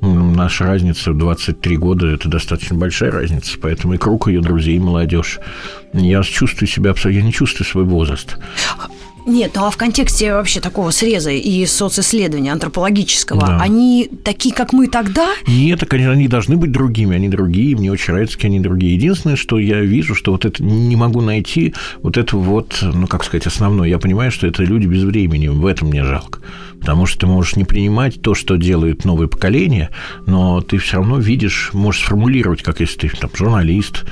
Наша 0.00 0.64
разница 0.64 1.12
в 1.12 1.18
23 1.18 1.76
года– 1.76 2.06
это 2.08 2.28
достаточно 2.28 2.76
большая 2.76 3.12
разница, 3.12 3.56
поэтому 3.60 3.94
и 3.94 3.98
круг 3.98 4.26
ее 4.26 4.40
друзей, 4.40 4.76
и 4.76 4.80
молодежь. 4.80 5.38
Я 5.92 6.24
чувствую 6.24 6.68
себя 6.68 6.90
абсолютно, 6.90 7.20
я 7.20 7.24
не 7.24 7.32
чувствую 7.32 7.66
свой 7.66 7.84
возраст. 7.84 8.36
Нет, 9.26 9.52
ну 9.54 9.64
а 9.66 9.70
в 9.70 9.76
контексте 9.76 10.32
вообще 10.34 10.60
такого 10.60 10.90
среза 10.90 11.30
и 11.30 11.64
социсследования 11.66 12.52
антропологического, 12.52 13.40
Да. 13.40 13.58
они 13.60 14.10
такие, 14.24 14.54
как 14.54 14.72
мы 14.72 14.88
тогда? 14.88 15.28
Нет, 15.46 15.80
так 15.80 15.92
они, 15.94 16.04
они 16.04 16.28
должны 16.28 16.56
быть 16.56 16.72
другими, 16.72 17.14
они 17.14 17.28
другие, 17.28 17.76
мне 17.76 17.92
очень 17.92 18.12
нравится, 18.12 18.36
какие 18.36 18.50
они 18.50 18.60
другие. 18.60 18.94
Единственное, 18.94 19.36
что 19.36 19.58
я 19.58 19.80
вижу, 19.80 20.14
что 20.14 20.32
вот 20.32 20.44
это 20.44 20.62
не 20.62 20.96
могу 20.96 21.20
найти, 21.20 21.74
вот 22.02 22.16
это 22.16 22.36
вот, 22.36 22.78
ну, 22.82 23.06
как 23.06 23.24
сказать, 23.24 23.46
основное. 23.46 23.88
Я 23.88 23.98
понимаю, 23.98 24.32
что 24.32 24.46
это 24.46 24.64
люди 24.64 24.86
без 24.86 25.04
времени, 25.04 25.48
в 25.48 25.66
этом 25.66 25.88
мне 25.88 26.04
жалко. 26.04 26.40
Потому 26.80 27.06
что 27.06 27.20
ты 27.20 27.26
можешь 27.26 27.54
не 27.54 27.64
принимать 27.64 28.20
то, 28.22 28.34
что 28.34 28.56
делают 28.56 29.04
новые 29.04 29.28
поколения, 29.28 29.90
но 30.26 30.60
ты 30.60 30.78
все 30.78 30.96
равно 30.96 31.18
видишь, 31.18 31.70
можешь 31.72 32.02
сформулировать, 32.02 32.62
как 32.62 32.80
если 32.80 33.06
ты 33.06 33.08
там 33.16 33.30
журналист, 33.34 34.04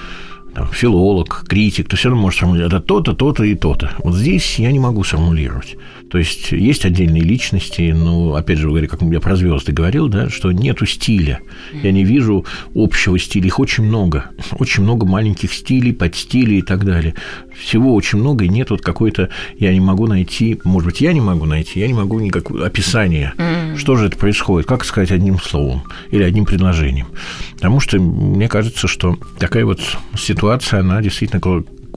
там, 0.54 0.68
филолог, 0.72 1.44
критик, 1.48 1.88
ты 1.88 1.96
все 1.96 2.08
равно 2.08 2.22
можешь 2.22 2.38
сформулировать, 2.38 2.72
это 2.72 2.82
то-то, 2.82 3.14
то-то 3.14 3.44
и 3.44 3.54
то-то. 3.54 3.92
Вот 4.02 4.14
здесь 4.14 4.58
я 4.58 4.72
не 4.72 4.78
могу 4.78 5.04
сформулировать. 5.04 5.76
То 6.10 6.18
есть 6.18 6.50
есть 6.50 6.84
отдельные 6.84 7.22
личности, 7.22 7.92
но, 7.96 8.34
опять 8.34 8.58
же, 8.58 8.68
говоря, 8.68 8.88
как 8.88 9.00
я 9.02 9.20
про 9.20 9.36
звезды 9.36 9.70
говорил, 9.72 10.08
да, 10.08 10.28
что 10.28 10.50
нету 10.50 10.84
стиля. 10.84 11.40
Я 11.84 11.92
не 11.92 12.04
вижу 12.04 12.44
общего 12.74 13.16
стиля. 13.16 13.46
Их 13.46 13.60
очень 13.60 13.84
много. 13.84 14.30
Очень 14.58 14.82
много 14.82 15.06
маленьких 15.06 15.52
стилей, 15.52 15.92
подстилей 15.92 16.58
и 16.58 16.62
так 16.62 16.84
далее. 16.84 17.14
Всего 17.56 17.94
очень 17.94 18.18
много, 18.18 18.44
и 18.44 18.48
нет 18.48 18.70
вот 18.70 18.80
какой-то... 18.80 19.28
Я 19.58 19.72
не 19.72 19.80
могу 19.80 20.08
найти... 20.08 20.58
Может 20.64 20.86
быть, 20.86 21.00
я 21.00 21.12
не 21.12 21.20
могу 21.20 21.46
найти, 21.46 21.78
я 21.78 21.86
не 21.86 21.94
могу 21.94 22.18
никакого 22.18 22.66
описания. 22.66 23.32
Что 23.76 23.94
же 23.94 24.06
это 24.06 24.16
происходит? 24.16 24.66
Как 24.66 24.84
сказать 24.84 25.12
одним 25.12 25.38
словом 25.38 25.84
или 26.10 26.24
одним 26.24 26.44
предложением? 26.44 27.06
Потому 27.54 27.78
что 27.78 28.00
мне 28.00 28.48
кажется, 28.48 28.88
что 28.88 29.16
такая 29.38 29.64
вот 29.64 29.80
ситуация, 30.18 30.39
она 30.78 31.00
действительно 31.02 31.40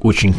очень 0.02 0.36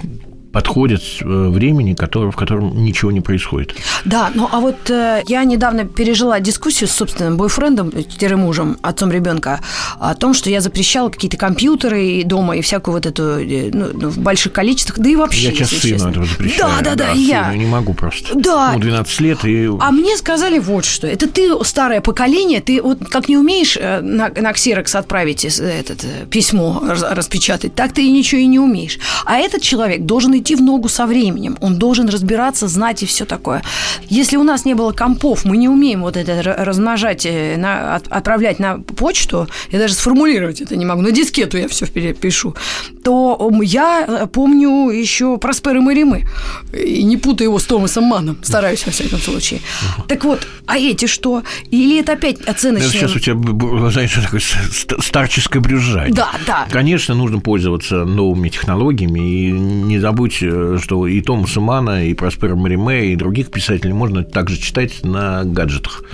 подходит 0.55 1.03
э, 1.21 1.25
времени, 1.25 1.95
который, 1.95 2.31
в 2.31 2.37
котором 2.37 2.85
ничего 2.85 3.11
не 3.11 3.21
происходит. 3.21 3.75
Да, 4.05 4.31
ну 4.35 4.49
а 4.51 4.61
вот 4.61 4.89
э, 4.89 5.23
я 5.27 5.43
недавно 5.43 5.85
пережила 5.85 6.39
дискуссию 6.39 6.89
с 6.89 6.93
собственным 6.93 7.37
бойфрендом, 7.37 7.91
тире 7.91 8.37
мужем, 8.37 8.79
отцом 8.81 9.11
ребенка, 9.11 9.61
о 9.99 10.15
том, 10.15 10.33
что 10.33 10.51
я 10.51 10.61
запрещала 10.61 11.09
какие-то 11.09 11.37
компьютеры 11.37 12.07
и 12.07 12.23
дома 12.23 12.57
и 12.57 12.61
всякую 12.61 12.95
вот 12.95 13.05
эту 13.05 13.23
э, 13.41 13.71
ну, 13.73 13.89
ну, 13.93 14.09
в 14.11 14.19
больших 14.19 14.53
количествах, 14.53 15.01
да 15.01 15.11
и 15.11 15.17
вообще, 15.17 15.49
Я 15.49 15.51
сейчас 15.51 15.71
сыну 15.71 15.81
честно. 15.81 16.09
этого 16.11 16.25
запрещаю. 16.25 16.73
Да, 16.79 16.91
да, 16.91 16.95
да, 16.95 17.13
и 17.13 17.27
сыну 17.27 17.29
я. 17.29 17.55
не 17.57 17.67
могу 17.67 17.93
просто. 17.93 18.39
Да. 18.39 18.73
Ну, 18.75 18.79
12 18.79 19.21
лет 19.21 19.45
и... 19.45 19.69
А 19.81 19.91
мне 19.91 20.17
сказали 20.17 20.61
вот 20.61 20.85
что. 20.85 21.09
Это 21.09 21.29
ты 21.29 21.51
старое 21.65 22.01
поколение, 22.01 22.61
ты 22.61 22.81
вот 22.81 22.99
как 23.09 23.29
не 23.29 23.37
умеешь 23.37 23.77
э, 23.77 24.01
на, 24.01 24.29
на 24.29 24.53
ксерокс 24.53 24.95
отправить 24.95 25.45
э, 25.45 25.49
этот, 25.49 26.05
э, 26.05 26.27
письмо 26.31 26.81
распечатать, 26.85 27.75
так 27.75 27.93
ты 27.93 28.07
и 28.07 28.13
ничего 28.13 28.41
и 28.41 28.47
не 28.47 28.61
умеешь. 28.61 29.01
А 29.25 29.39
этот 29.39 29.63
человек 29.63 30.03
должен 30.03 30.33
идти 30.45 30.55
в 30.57 30.61
ногу 30.63 30.89
со 30.89 31.07
временем. 31.07 31.57
Он 31.61 31.79
должен 31.79 32.09
разбираться, 32.09 32.69
знать 32.69 33.03
и 33.03 33.07
все 33.07 33.25
такое. 33.25 33.63
Если 34.09 34.37
у 34.37 34.43
нас 34.43 34.65
не 34.67 34.75
было 34.75 34.93
компов, 34.93 35.45
мы 35.45 35.57
не 35.57 35.69
умеем 35.69 36.03
вот 36.03 36.17
это 36.17 36.43
размножать, 36.65 37.25
э, 37.27 37.57
на- 37.57 37.97
от- 37.97 38.09
отправлять 38.09 38.59
на 38.59 38.79
почту, 38.79 39.49
я 39.73 39.79
даже 39.79 39.95
сформулировать 39.95 40.61
это 40.61 40.77
не 40.77 40.85
могу, 40.85 41.01
на 41.03 41.11
дискету 41.11 41.57
я 41.59 41.67
все 41.69 41.87
пишу, 41.87 42.55
то 43.03 43.51
я 43.63 44.05
э, 44.07 44.27
помню 44.27 44.91
еще 44.91 45.39
Проспера 45.39 45.81
Маримы. 45.81 46.27
И 46.73 47.03
не 47.05 47.17
путаю 47.17 47.49
его 47.49 47.59
с 47.59 47.65
Томасом 47.65 48.05
Маном. 48.05 48.37
Стараюсь, 48.43 48.85
во 48.87 48.93
всяком 48.93 49.19
случае. 49.19 49.61
Так 50.09 50.25
вот, 50.25 50.47
а 50.67 50.77
эти 50.79 51.07
что? 51.07 51.43
Или 51.71 52.01
это 52.01 52.13
опять 52.13 52.41
Это 52.41 52.51
оценочные? 52.51 52.91
сейчас 52.91 53.17
у 53.17 53.19
тебя, 53.19 53.35
б- 53.35 53.91
знаешь, 53.91 54.13
такое 54.13 54.41
ст- 54.41 55.03
старческое 55.03 55.63
брюзжание. 55.63 56.13
Да, 56.15 56.31
да. 56.47 56.67
Конечно, 56.71 57.15
нужно 57.15 57.41
пользоваться 57.41 58.05
новыми 58.05 58.49
технологиями. 58.51 59.21
И 59.21 59.51
не 59.53 59.99
забудь, 60.01 60.34
э, 60.43 60.79
что 60.81 61.07
и 61.07 61.21
Томаса 61.21 61.61
Мана, 61.61 62.07
и 62.07 62.15
Проспера 62.15 62.55
Мариме, 62.55 63.13
и 63.13 63.17
других 63.17 63.51
писателей 63.51 63.93
можно 63.93 64.25
также 64.25 64.57
читать 64.57 65.05
на 65.05 65.45
гаджетах. 65.45 66.05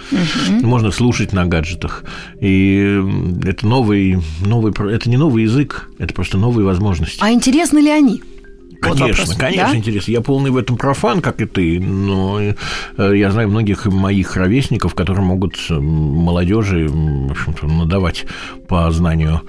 Можно 0.62 0.90
слушать 0.90 1.32
на 1.32 1.46
гаджетах. 1.46 2.04
И 2.40 3.02
это 3.44 3.66
новый, 3.66 4.18
новый, 4.44 4.72
это 4.92 5.08
не 5.08 5.16
новый 5.16 5.44
язык, 5.44 5.88
это 5.98 6.14
просто 6.14 6.38
новые 6.38 6.64
возможности. 6.64 7.18
А 7.20 7.30
интересны 7.30 7.78
ли 7.78 7.90
они? 7.90 8.22
Вот 8.82 8.98
Конечно, 8.98 9.22
вопрос, 9.24 9.36
конечно, 9.36 9.68
да? 9.72 9.76
интересно. 9.76 10.10
Я 10.12 10.20
полный 10.22 10.50
в 10.50 10.56
этом 10.56 10.76
профан, 10.78 11.20
как 11.20 11.40
и 11.42 11.46
ты, 11.46 11.78
но 11.80 12.40
э, 12.40 12.54
я 13.14 13.30
знаю 13.30 13.48
многих 13.50 13.84
моих 13.86 14.36
ровесников, 14.36 14.94
которые 14.94 15.24
могут 15.24 15.56
э, 15.68 15.74
молодежи, 15.74 16.88
в 16.88 17.30
общем-то, 17.30 17.66
надавать 17.66 18.24
по 18.68 18.90
знанию 18.90 19.42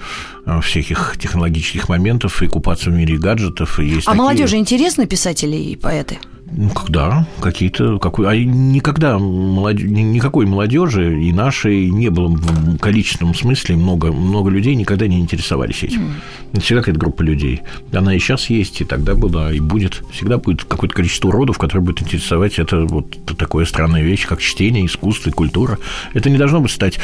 э, 0.45 0.59
всяких 0.61 1.15
технологических 1.17 1.87
моментов 1.87 2.43
и 2.43 2.47
купаться 2.47 2.89
в 2.89 2.93
мире 2.93 3.17
гаджетов. 3.17 3.79
И 3.79 3.85
есть 3.85 4.07
А 4.07 4.11
такие- 4.11 4.17
молодежи 4.21 4.57
интересны 4.57 5.07
писатели 5.07 5.55
и 5.55 5.75
поэты? 5.77 6.19
Ну, 6.53 6.69
когда 6.69 7.25
какие-то 7.41 7.99
какой, 7.99 8.27
а 8.27 8.35
никогда 8.35 9.17
ни- 9.17 10.01
никакой 10.01 10.45
молодежи 10.45 11.21
и 11.21 11.31
нашей 11.31 11.89
не 11.89 12.09
было 12.09 12.27
в 12.27 12.77
количественном 12.77 13.33
смысле 13.35 13.75
много 13.75 14.11
много 14.11 14.49
людей 14.49 14.75
никогда 14.75 15.07
не 15.07 15.19
интересовались 15.19 15.83
этим. 15.83 16.15
Это 16.51 16.61
всегда 16.61 16.81
какая-то 16.81 16.99
группа 16.99 17.21
людей. 17.21 17.61
Она 17.93 18.13
и 18.13 18.19
сейчас 18.19 18.49
есть, 18.49 18.81
и 18.81 18.85
тогда 18.85 19.15
была, 19.15 19.53
и 19.53 19.59
будет. 19.59 20.03
Всегда 20.11 20.37
будет 20.37 20.65
какое-то 20.65 20.95
количество 20.95 21.29
уродов, 21.29 21.57
которые 21.57 21.85
будет 21.85 22.01
интересовать. 22.01 22.59
Это 22.59 22.85
вот 22.85 23.17
такая 23.37 23.65
странная 23.65 24.03
вещь, 24.03 24.27
как 24.27 24.41
чтение, 24.41 24.85
искусство 24.85 25.29
и 25.29 25.33
культура. 25.33 25.77
Это 26.13 26.29
не 26.29 26.37
должно 26.37 26.59
быть 26.59 26.71
стать 26.71 26.99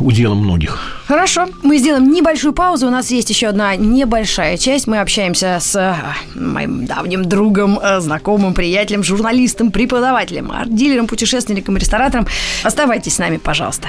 уделом 0.00 0.38
многих. 0.38 0.78
Хорошо, 1.06 1.46
мы 1.62 1.78
сделаем 1.78 2.10
небольшую 2.10 2.52
паузу. 2.52 2.88
У 2.88 2.90
нас 2.90 3.10
есть 3.10 3.30
еще 3.30 3.48
одна 3.48 3.76
небольшая 3.76 4.56
часть. 4.56 4.86
Мы 4.86 4.98
общаемся 4.98 5.58
с 5.60 5.96
моим 6.34 6.86
давним 6.86 7.24
другом, 7.24 7.78
э, 7.80 8.00
знакомым, 8.00 8.54
приятелем, 8.64 9.04
журналистом, 9.04 9.70
преподавателем, 9.70 10.50
арт-дилером, 10.50 11.06
путешественником, 11.06 11.76
ресторатором. 11.76 12.26
Оставайтесь 12.62 13.16
с 13.16 13.18
нами, 13.18 13.36
пожалуйста. 13.36 13.88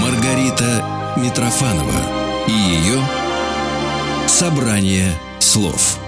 Маргарита 0.00 0.82
Митрофанова 1.18 2.00
и 2.46 2.52
ее 2.52 3.02
«Собрание 4.26 5.12
слов». 5.40 6.07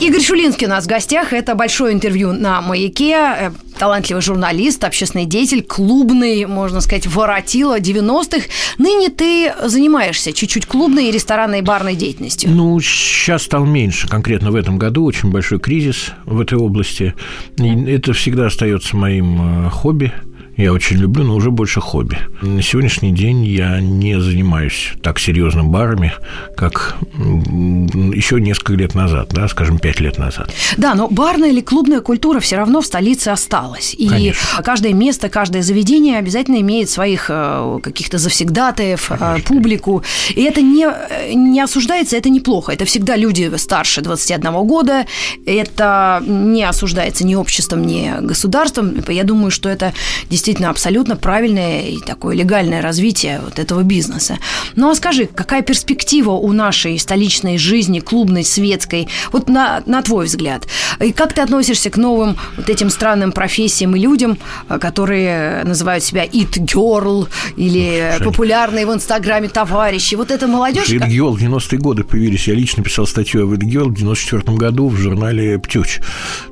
Игорь 0.00 0.22
Шулинский 0.22 0.66
у 0.66 0.70
нас 0.70 0.84
в 0.84 0.88
гостях. 0.88 1.34
Это 1.34 1.54
большое 1.54 1.92
интервью 1.92 2.32
на 2.32 2.62
«Маяке». 2.62 3.12
Э, 3.12 3.50
Талантливый 3.78 4.22
журналист, 4.22 4.84
общественный 4.84 5.24
деятель, 5.24 5.62
клубный, 5.62 6.44
можно 6.44 6.82
сказать, 6.82 7.06
воротила 7.06 7.80
90-х. 7.80 8.46
Ныне 8.76 9.08
ты 9.08 9.54
занимаешься 9.64 10.34
чуть-чуть 10.34 10.66
клубной 10.66 11.08
и 11.08 11.10
ресторанной 11.10 11.62
барной 11.62 11.96
деятельностью. 11.96 12.50
Ну, 12.50 12.78
сейчас 12.80 13.44
стал 13.44 13.64
меньше. 13.64 14.06
Конкретно 14.06 14.50
в 14.50 14.56
этом 14.56 14.78
году 14.78 15.04
очень 15.04 15.30
большой 15.30 15.60
кризис 15.60 16.12
в 16.26 16.40
этой 16.40 16.58
области. 16.58 17.14
И 17.56 17.84
это 17.90 18.12
всегда 18.12 18.46
остается 18.46 18.96
моим 18.96 19.66
э, 19.66 19.70
хобби. 19.70 20.12
Я 20.56 20.72
очень 20.72 20.98
люблю, 20.98 21.24
но 21.24 21.34
уже 21.34 21.50
больше 21.50 21.80
хобби. 21.80 22.18
На 22.42 22.60
сегодняшний 22.60 23.12
день 23.12 23.44
я 23.44 23.80
не 23.80 24.20
занимаюсь 24.20 24.92
так 25.02 25.18
серьезно 25.18 25.64
барами, 25.64 26.12
как 26.56 26.96
еще 27.14 28.40
несколько 28.40 28.74
лет 28.74 28.94
назад, 28.94 29.30
да, 29.32 29.48
скажем, 29.48 29.78
пять 29.78 30.00
лет 30.00 30.18
назад. 30.18 30.52
Да, 30.76 30.94
но 30.94 31.08
барная 31.08 31.50
или 31.50 31.60
клубная 31.60 32.00
культура 32.00 32.40
все 32.40 32.56
равно 32.56 32.82
в 32.82 32.86
столице 32.86 33.28
осталась. 33.28 33.94
И 33.96 34.08
Конечно. 34.08 34.62
каждое 34.62 34.92
место, 34.92 35.28
каждое 35.30 35.62
заведение 35.62 36.18
обязательно 36.18 36.60
имеет 36.60 36.90
своих 36.90 37.26
э, 37.30 37.78
каких-то 37.82 38.18
завсегдатаев, 38.18 39.12
э, 39.12 39.38
публику. 39.46 40.02
И 40.34 40.42
это 40.42 40.60
не, 40.60 40.86
э, 40.86 41.32
не 41.32 41.60
осуждается, 41.60 42.16
это 42.16 42.28
неплохо. 42.28 42.72
Это 42.72 42.84
всегда 42.84 43.16
люди 43.16 43.50
старше 43.56 44.02
21 44.02 44.52
года. 44.66 45.06
Это 45.46 46.22
не 46.26 46.64
осуждается 46.64 47.24
ни 47.24 47.34
обществом, 47.34 47.82
ни 47.82 48.12
государством. 48.20 48.96
Я 49.08 49.24
думаю, 49.24 49.50
что 49.50 49.68
это 49.68 49.94
действительно 50.28 50.39
абсолютно 50.70 51.16
правильное 51.16 51.82
и 51.82 51.98
такое 51.98 52.34
легальное 52.34 52.82
развитие 52.82 53.40
вот 53.44 53.58
этого 53.58 53.82
бизнеса. 53.82 54.38
Ну 54.76 54.90
а 54.90 54.94
скажи, 54.94 55.26
какая 55.26 55.62
перспектива 55.62 56.30
у 56.30 56.52
нашей 56.52 56.98
столичной 56.98 57.58
жизни, 57.58 58.00
клубной, 58.00 58.44
светской, 58.44 59.08
вот 59.32 59.48
на, 59.48 59.82
на 59.86 60.02
твой 60.02 60.26
взгляд? 60.26 60.66
И 61.00 61.12
как 61.12 61.32
ты 61.32 61.40
относишься 61.42 61.90
к 61.90 61.96
новым 61.96 62.36
вот 62.56 62.68
этим 62.68 62.90
странным 62.90 63.32
профессиям 63.32 63.96
и 63.96 64.00
людям, 64.00 64.38
э, 64.68 64.78
которые 64.78 65.64
называют 65.64 66.04
себя 66.04 66.24
it 66.24 66.58
girl 66.58 67.28
или 67.56 68.12
Слушай. 68.16 68.24
популярные 68.24 68.86
в 68.86 68.94
Инстаграме 68.94 69.48
товарищи? 69.48 70.14
Вот 70.14 70.30
эта 70.30 70.46
молодежь... 70.46 70.90
Эдгиол 70.90 71.36
в 71.36 71.42
90-е 71.42 71.78
годы 71.78 72.04
появились. 72.04 72.48
Я 72.48 72.54
лично 72.54 72.82
писал 72.82 73.06
статью 73.06 73.44
об 73.44 73.52
Эдгиол 73.52 73.88
в 73.90 73.94
94 73.94 74.56
году 74.56 74.88
в 74.88 74.96
журнале 74.96 75.58
«Птюч». 75.58 76.00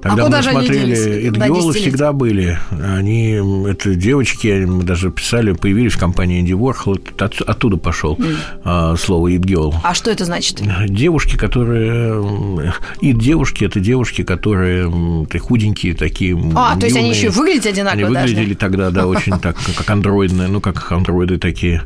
Тогда 0.02 0.26
А 0.26 0.28
мы 0.28 0.42
смотрели, 0.42 0.94
10 0.94 1.06
лет? 1.06 1.38
всегда 1.74 2.12
были. 2.12 2.58
Они, 2.70 3.38
это 3.78 3.94
девочки, 3.94 4.64
мы 4.66 4.82
даже 4.82 5.10
писали, 5.10 5.52
появились 5.52 5.92
в 5.92 5.98
компании 5.98 6.40
Инди 6.40 6.52
Warhol, 6.52 7.00
от, 7.22 7.40
оттуда 7.40 7.76
пошел 7.76 8.16
mm. 8.16 8.36
а, 8.64 8.96
слово 8.96 9.28
«it 9.28 9.40
girl». 9.40 9.74
А 9.84 9.94
что 9.94 10.10
это 10.10 10.24
значит? 10.24 10.60
Девушки, 10.88 11.36
которые... 11.36 12.72
И 13.00 13.12
девушки– 13.12 13.64
это 13.66 13.78
девушки, 13.78 14.22
которые 14.22 14.90
худенькие 15.38 15.94
такие. 15.94 16.34
А, 16.34 16.70
юные. 16.70 16.80
то 16.80 16.86
есть 16.86 16.96
они 16.96 17.10
еще 17.10 17.30
выглядят 17.30 17.66
одинаково 17.66 18.06
Они 18.06 18.16
выглядели 18.16 18.44
даже. 18.46 18.56
тогда, 18.56 18.90
да, 18.90 19.06
очень 19.06 19.38
так, 19.38 19.56
как 19.76 19.88
андроидные, 19.88 20.48
ну, 20.48 20.60
как 20.60 20.90
андроиды 20.90 21.38
такие. 21.38 21.82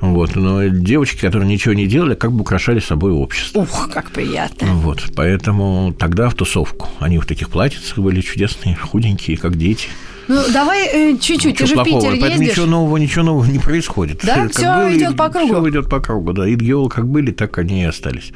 Вот. 0.00 0.36
Но 0.36 0.66
девочки, 0.68 1.20
которые 1.20 1.48
ничего 1.48 1.74
не 1.74 1.86
делали, 1.86 2.14
как 2.14 2.32
бы 2.32 2.42
украшали 2.42 2.80
собой 2.80 3.12
общество. 3.12 3.60
Ух, 3.60 3.90
как 3.92 4.10
приятно. 4.10 4.74
Вот. 4.74 5.04
Поэтому 5.16 5.94
тогда 5.98 6.28
в 6.28 6.34
тусовку. 6.34 6.88
Они 6.98 7.18
в 7.18 7.26
таких 7.26 7.48
платьицах 7.48 7.98
были 7.98 8.20
чудесные, 8.20 8.76
худенькие, 8.76 9.36
как 9.36 9.56
дети. 9.56 9.88
Ну, 10.30 10.44
давай 10.52 10.86
э, 10.86 11.16
чуть-чуть, 11.20 11.56
ты 11.56 11.66
же 11.66 11.74
в 11.74 11.82
Питер 11.82 12.12
ездишь. 12.12 12.50
ничего 12.50 12.66
нового, 12.66 12.98
ничего 12.98 13.24
нового 13.24 13.44
не 13.46 13.58
происходит. 13.58 14.20
Да, 14.22 14.36
как 14.36 14.52
все 14.52 14.72
было, 14.72 14.96
идет 14.96 15.16
по 15.16 15.28
кругу. 15.28 15.54
Все 15.54 15.70
идет 15.70 15.88
по 15.88 15.98
кругу, 15.98 16.32
да. 16.32 16.48
Идеолы 16.48 16.88
как 16.88 17.08
были, 17.08 17.32
так 17.32 17.58
они 17.58 17.82
и 17.82 17.84
остались. 17.84 18.30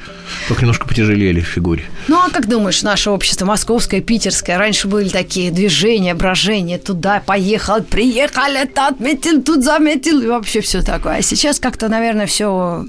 Только 0.49 0.63
немножко 0.63 0.89
потяжелели 0.89 1.39
в 1.39 1.47
фигуре. 1.47 1.83
Ну, 2.09 2.17
а 2.17 2.29
как 2.29 2.49
думаешь, 2.49 2.83
наше 2.83 3.11
общество, 3.11 3.45
московское, 3.45 4.01
питерское, 4.01 4.57
раньше 4.57 4.89
были 4.89 5.07
такие 5.07 5.51
движения, 5.51 6.13
брожения, 6.15 6.79
туда 6.79 7.23
поехал, 7.25 7.81
приехали, 7.81 8.63
это 8.63 8.87
отметил, 8.87 9.41
тут 9.41 9.63
заметил, 9.63 10.19
и 10.19 10.27
вообще 10.27 10.59
все 10.59 10.81
такое. 10.81 11.19
А 11.19 11.21
сейчас 11.21 11.61
как-то, 11.61 11.87
наверное, 11.87 12.25
все 12.25 12.83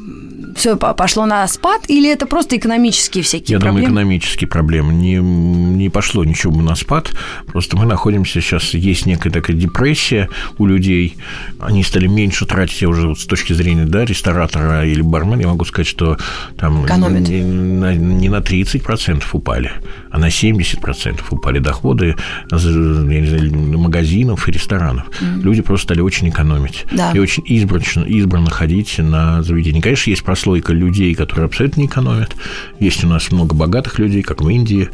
все 0.57 0.77
пошло 0.77 1.27
на 1.27 1.47
спад, 1.47 1.83
или 1.89 2.11
это 2.11 2.27
просто 2.27 2.57
экономические 2.57 3.23
всякие 3.23 3.57
Я 3.57 3.61
проблемы? 3.61 3.81
Я 3.81 3.89
думаю, 3.89 4.03
экономические 4.05 4.49
проблемы. 4.49 4.95
Не, 4.95 5.17
не 5.17 5.91
пошло 5.91 6.25
ничего 6.25 6.61
на 6.63 6.75
спад, 6.75 7.11
просто 7.47 7.77
мы 7.77 7.85
находимся 7.85 8.41
сейчас, 8.41 8.75
есть 8.75 8.96
некая 9.05 9.31
такая 9.31 9.57
депрессия 9.57 10.29
у 10.59 10.67
людей, 10.67 11.17
они 11.61 11.83
стали 11.83 12.07
меньше 12.07 12.47
тратить, 12.47 12.81
я 12.83 12.89
уже 12.89 13.09
вот 13.09 13.19
с 13.19 13.27
точки 13.27 13.53
зрения 13.53 13.85
да, 13.85 14.05
ресторатора 14.05 14.87
или 14.87 15.03
бармена, 15.03 15.43
я 15.43 15.49
могу 15.49 15.65
сказать, 15.65 15.87
что 15.87 16.17
там 16.57 16.87
Экономит. 16.87 17.29
не, 17.29 17.43
на, 17.43 17.95
не 17.95 18.29
на 18.29 18.39
30% 18.39 19.23
упали, 19.33 19.73
а 20.11 20.19
на 20.19 20.29
70% 20.29 21.21
упали 21.31 21.59
доходы 21.59 22.17
знаю, 22.51 23.79
магазинов 23.79 24.49
и 24.49 24.53
ресторанов. 24.53 25.09
Mm. 25.21 25.43
Люди 25.43 25.63
просто 25.63 25.85
стали 25.85 26.01
очень 26.01 26.29
экономить 26.29 26.87
да. 26.93 27.13
и 27.13 27.19
очень 27.19 27.43
избранно, 27.47 28.05
избранно 28.05 28.51
ходить 28.51 28.99
на 28.99 29.43
заведения. 29.43 29.83
Конечно, 29.83 30.11
есть 30.11 30.23
прослойка 30.23 30.73
людей, 30.73 31.15
которые 31.15 31.47
абсолютно 31.47 31.81
не 31.81 31.87
экономят. 31.87 32.37
Есть 32.81 33.05
у 33.05 33.09
нас 33.09 33.31
много 33.31 33.55
богатых 33.55 33.99
людей, 33.99 34.23
как 34.23 34.43
в 34.43 34.49
Индии, 34.49 34.89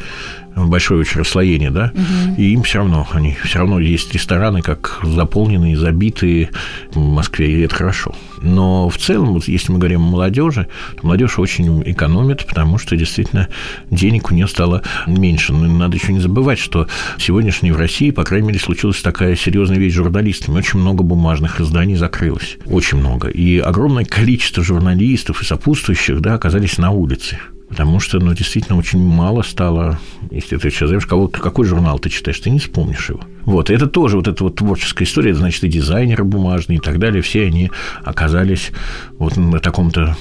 большое 0.56 1.00
очень 1.00 1.20
расслоение, 1.20 1.70
да, 1.70 1.92
угу. 1.94 2.34
и 2.36 2.52
им 2.52 2.62
все 2.62 2.78
равно, 2.78 3.06
они 3.12 3.36
все 3.44 3.58
равно 3.60 3.80
есть 3.80 4.12
рестораны, 4.12 4.62
как 4.62 5.00
заполненные, 5.02 5.76
забитые 5.76 6.50
в 6.92 6.98
Москве, 6.98 7.50
и 7.50 7.60
это 7.62 7.74
хорошо. 7.74 8.14
Но 8.42 8.88
в 8.88 8.98
целом, 8.98 9.34
вот 9.34 9.48
если 9.48 9.72
мы 9.72 9.78
говорим 9.78 10.02
о 10.02 10.10
молодежи, 10.10 10.66
то 10.96 11.06
молодежь 11.06 11.38
очень 11.38 11.82
экономит, 11.86 12.46
потому 12.46 12.78
что 12.78 12.96
действительно 12.96 13.48
денег 13.90 14.30
у 14.30 14.34
нее 14.34 14.48
стало 14.48 14.82
меньше. 15.06 15.52
Но 15.52 15.66
надо 15.66 15.96
еще 15.96 16.12
не 16.12 16.20
забывать, 16.20 16.58
что 16.58 16.88
сегодняшней 17.18 17.72
в 17.72 17.76
России, 17.76 18.10
по 18.10 18.24
крайней 18.24 18.48
мере, 18.48 18.58
случилась 18.58 19.00
такая 19.00 19.36
серьезная 19.36 19.78
вещь 19.78 19.92
с 19.92 19.96
журналистами. 19.96 20.58
Очень 20.58 20.80
много 20.80 21.04
бумажных 21.04 21.60
изданий 21.60 21.94
закрылось. 21.94 22.58
Очень 22.66 22.98
много. 22.98 23.28
И 23.28 23.58
огромное 23.58 24.04
количество 24.04 24.64
журналистов 24.64 25.40
и 25.42 25.44
сопутствующих 25.44 26.20
да, 26.20 26.34
оказались 26.34 26.78
на 26.78 26.90
улице 26.90 27.38
потому 27.72 28.00
что, 28.00 28.18
ну, 28.18 28.34
действительно, 28.34 28.78
очень 28.78 28.98
мало 28.98 29.40
стало, 29.40 29.98
если 30.30 30.58
ты 30.58 30.68
сейчас 30.68 30.90
знаешь, 30.90 31.06
кого, 31.06 31.28
какой 31.28 31.64
журнал 31.64 31.98
ты 31.98 32.10
читаешь, 32.10 32.38
ты 32.38 32.50
не 32.50 32.58
вспомнишь 32.58 33.08
его. 33.08 33.22
Вот, 33.44 33.70
и 33.70 33.74
это 33.74 33.86
тоже 33.86 34.16
вот 34.16 34.28
эта 34.28 34.44
вот 34.44 34.56
творческая 34.56 35.04
история, 35.04 35.30
это 35.30 35.40
значит, 35.40 35.64
и 35.64 35.68
дизайнеры 35.68 36.24
бумажные 36.24 36.78
и 36.78 36.80
так 36.80 36.98
далее, 36.98 37.22
все 37.22 37.46
они 37.46 37.70
оказались 38.02 38.70
вот 39.18 39.36
на 39.36 39.58
таком-то, 39.58 40.16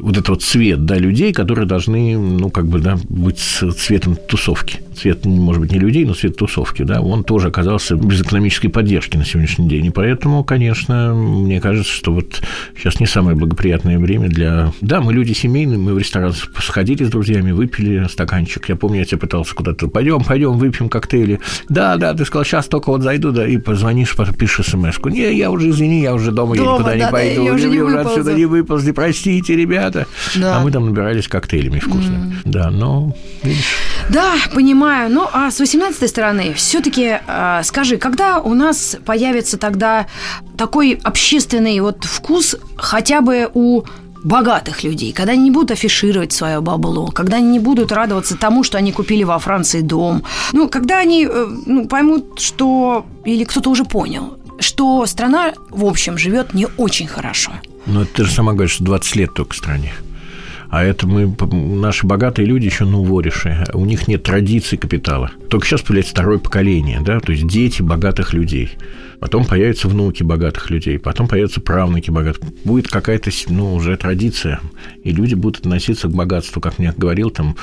вот 0.00 0.16
это 0.16 0.32
вот 0.32 0.42
цвет, 0.42 0.84
да, 0.84 0.96
людей, 0.96 1.32
которые 1.32 1.66
должны, 1.66 2.16
ну, 2.16 2.50
как 2.50 2.66
бы, 2.66 2.78
да, 2.80 2.98
быть 3.08 3.38
цветом 3.38 4.16
тусовки. 4.16 4.80
Цвет, 4.94 5.24
может 5.24 5.60
быть, 5.60 5.72
не 5.72 5.78
людей, 5.78 6.04
но 6.04 6.14
цвет 6.14 6.36
тусовки, 6.36 6.82
да, 6.82 7.00
он 7.00 7.22
тоже 7.24 7.48
оказался 7.48 7.94
без 7.94 8.20
экономической 8.22 8.68
поддержки 8.68 9.16
на 9.16 9.24
сегодняшний 9.24 9.68
день. 9.68 9.86
И 9.86 9.90
поэтому, 9.90 10.42
конечно, 10.44 11.14
мне 11.14 11.60
кажется, 11.60 11.92
что 11.92 12.12
вот 12.12 12.42
сейчас 12.76 12.98
не 13.00 13.06
самое 13.06 13.36
благоприятное 13.36 13.98
время 13.98 14.28
для... 14.28 14.72
Да, 14.80 15.00
мы 15.00 15.12
люди 15.12 15.32
семейные, 15.32 15.78
мы 15.78 15.94
в 15.94 15.98
ресторан 15.98 16.32
сходили 16.60 17.04
с 17.04 17.10
друзьями, 17.10 17.52
выпили 17.52 18.06
стаканчик. 18.08 18.68
Я 18.68 18.76
помню, 18.76 18.98
я 18.98 19.04
тебе 19.04 19.18
пытался 19.18 19.54
куда-то, 19.54 19.88
пойдем, 19.88 20.22
пойдем, 20.24 20.58
выпьем 20.58 20.88
коктейли. 20.88 21.40
Да, 21.68 21.96
да, 21.96 22.12
ты 22.14 22.24
сказал, 22.24 22.37
сейчас 22.44 22.66
только 22.66 22.90
вот 22.90 23.02
зайду, 23.02 23.32
да, 23.32 23.46
и 23.46 23.58
позвонишь, 23.58 24.16
пишешь 24.38 24.66
смс-ку. 24.66 25.08
Не, 25.08 25.32
я 25.34 25.50
уже, 25.50 25.70
извини, 25.70 26.00
я 26.00 26.14
уже 26.14 26.32
дома, 26.32 26.56
дома 26.56 26.68
я 26.68 26.74
никуда 26.74 26.90
да, 26.90 26.96
не 26.96 27.12
пойду. 27.12 27.44
я 27.44 27.52
уже, 27.52 27.68
не 27.68 27.80
уже 27.80 28.00
отсюда 28.00 28.34
не 28.34 28.46
выползли, 28.46 28.92
простите, 28.92 29.56
ребята. 29.56 30.06
Да. 30.36 30.56
А 30.56 30.60
мы 30.60 30.70
там 30.70 30.86
набирались 30.86 31.28
коктейлями 31.28 31.78
вкусными. 31.78 32.32
Mm. 32.32 32.34
Да, 32.44 32.70
но, 32.70 33.14
видишь... 33.42 33.64
Да, 34.10 34.34
понимаю. 34.54 35.10
Ну, 35.10 35.28
а 35.32 35.50
с 35.50 35.60
18 35.60 36.08
стороны, 36.08 36.54
все-таки 36.54 37.04
э, 37.04 37.20
а, 37.26 37.62
скажи, 37.62 37.96
когда 37.96 38.40
у 38.40 38.54
нас 38.54 38.96
появится 39.04 39.58
тогда 39.58 40.06
такой 40.56 40.98
общественный 41.02 41.78
вот 41.80 42.04
вкус 42.04 42.56
хотя 42.76 43.20
бы 43.20 43.48
у 43.54 43.82
богатых 44.24 44.84
людей, 44.84 45.12
когда 45.12 45.32
они 45.32 45.44
не 45.44 45.50
будут 45.50 45.70
афишировать 45.70 46.32
свое 46.32 46.60
бабло, 46.60 47.06
когда 47.06 47.36
они 47.36 47.48
не 47.48 47.60
будут 47.60 47.92
радоваться 47.92 48.36
тому, 48.36 48.64
что 48.64 48.78
они 48.78 48.92
купили 48.92 49.24
во 49.24 49.38
Франции 49.38 49.80
дом, 49.80 50.22
ну, 50.52 50.68
когда 50.68 50.98
они 50.98 51.26
э, 51.26 51.46
ну, 51.66 51.86
поймут, 51.86 52.40
что, 52.40 53.06
или 53.24 53.44
кто-то 53.44 53.70
уже 53.70 53.84
понял, 53.84 54.38
что 54.60 55.06
страна, 55.06 55.52
в 55.70 55.84
общем, 55.84 56.18
живет 56.18 56.54
не 56.54 56.66
очень 56.76 57.06
хорошо. 57.06 57.52
Ну, 57.86 58.04
ты 58.04 58.24
же 58.24 58.32
сама 58.32 58.52
говоришь, 58.52 58.72
что 58.72 58.84
20 58.84 59.16
лет 59.16 59.34
только 59.34 59.56
стране. 59.56 59.92
А 60.70 60.84
это 60.84 61.06
мы, 61.06 61.34
наши 61.50 62.06
богатые 62.06 62.44
люди 62.44 62.66
еще 62.66 62.84
на 62.84 62.98
уворише. 62.98 63.64
У 63.72 63.86
них 63.86 64.06
нет 64.06 64.22
традиций 64.22 64.76
капитала. 64.76 65.30
Только 65.48 65.66
сейчас 65.66 65.80
появляется 65.80 66.12
второе 66.12 66.38
поколение, 66.38 67.00
да, 67.00 67.20
то 67.20 67.32
есть 67.32 67.46
дети 67.46 67.80
богатых 67.80 68.34
людей 68.34 68.76
потом 69.20 69.44
появятся 69.44 69.88
внуки 69.88 70.22
богатых 70.22 70.70
людей, 70.70 70.98
потом 70.98 71.28
появятся 71.28 71.60
правнуки 71.60 72.10
богатых. 72.10 72.42
Будет 72.64 72.88
какая-то, 72.88 73.30
ну, 73.48 73.74
уже 73.74 73.96
традиция, 73.96 74.60
и 75.02 75.10
люди 75.10 75.34
будут 75.34 75.60
относиться 75.60 76.08
к 76.08 76.12
богатству, 76.12 76.60
как 76.60 76.78
мне 76.78 76.92
говорил 76.96 77.30
там 77.30 77.56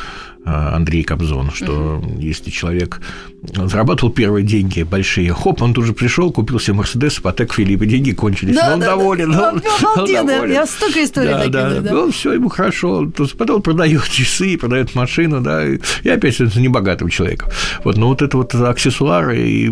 Андрей 0.46 1.04
Кобзон, 1.04 1.52
что 1.52 1.98
угу. 1.98 2.20
если 2.20 2.52
человек 2.52 3.02
зарабатывал 3.42 4.12
первые 4.12 4.46
деньги 4.46 4.84
большие, 4.84 5.34
хоп, 5.34 5.62
он 5.62 5.74
тут 5.74 5.86
же 5.86 5.94
пришел, 5.94 6.32
купил 6.32 6.60
себе 6.60 6.76
Мерседес, 6.76 7.20
ипотек 7.20 7.54
Филипп, 7.54 7.82
и 7.82 7.88
деньги 7.88 8.12
кончились. 8.12 8.56
Да, 8.56 8.68
но 8.68 8.74
он 8.76 8.80
да, 8.80 8.86
доволен. 8.86 9.32
Да. 9.32 9.50
Он, 9.50 9.62
он, 9.96 10.00
он 10.02 10.26
доволен. 10.28 10.54
Я 10.54 10.66
столько 10.68 11.04
историй 11.04 11.30
да, 11.30 11.38
таких. 11.38 11.52
Да. 11.52 11.82
Да. 11.82 11.92
Ну, 11.92 12.12
все 12.12 12.34
ему 12.34 12.50
хорошо. 12.50 13.12
Потом 13.38 13.62
продает 13.62 14.08
часы, 14.10 14.58
продает 14.58 14.94
машину, 14.94 15.42
да, 15.42 15.66
и, 15.68 15.80
и 16.04 16.10
опять 16.10 16.40
это 16.40 16.60
не 16.60 16.68
богатого 16.68 17.10
человека. 17.10 17.52
Вот, 17.84 17.98
но 17.98 18.08
вот 18.10 18.22
это 18.22 18.38
вот 18.38 18.54
аксессуары 18.54 19.42
и 19.42 19.70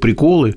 приколы, 0.00 0.56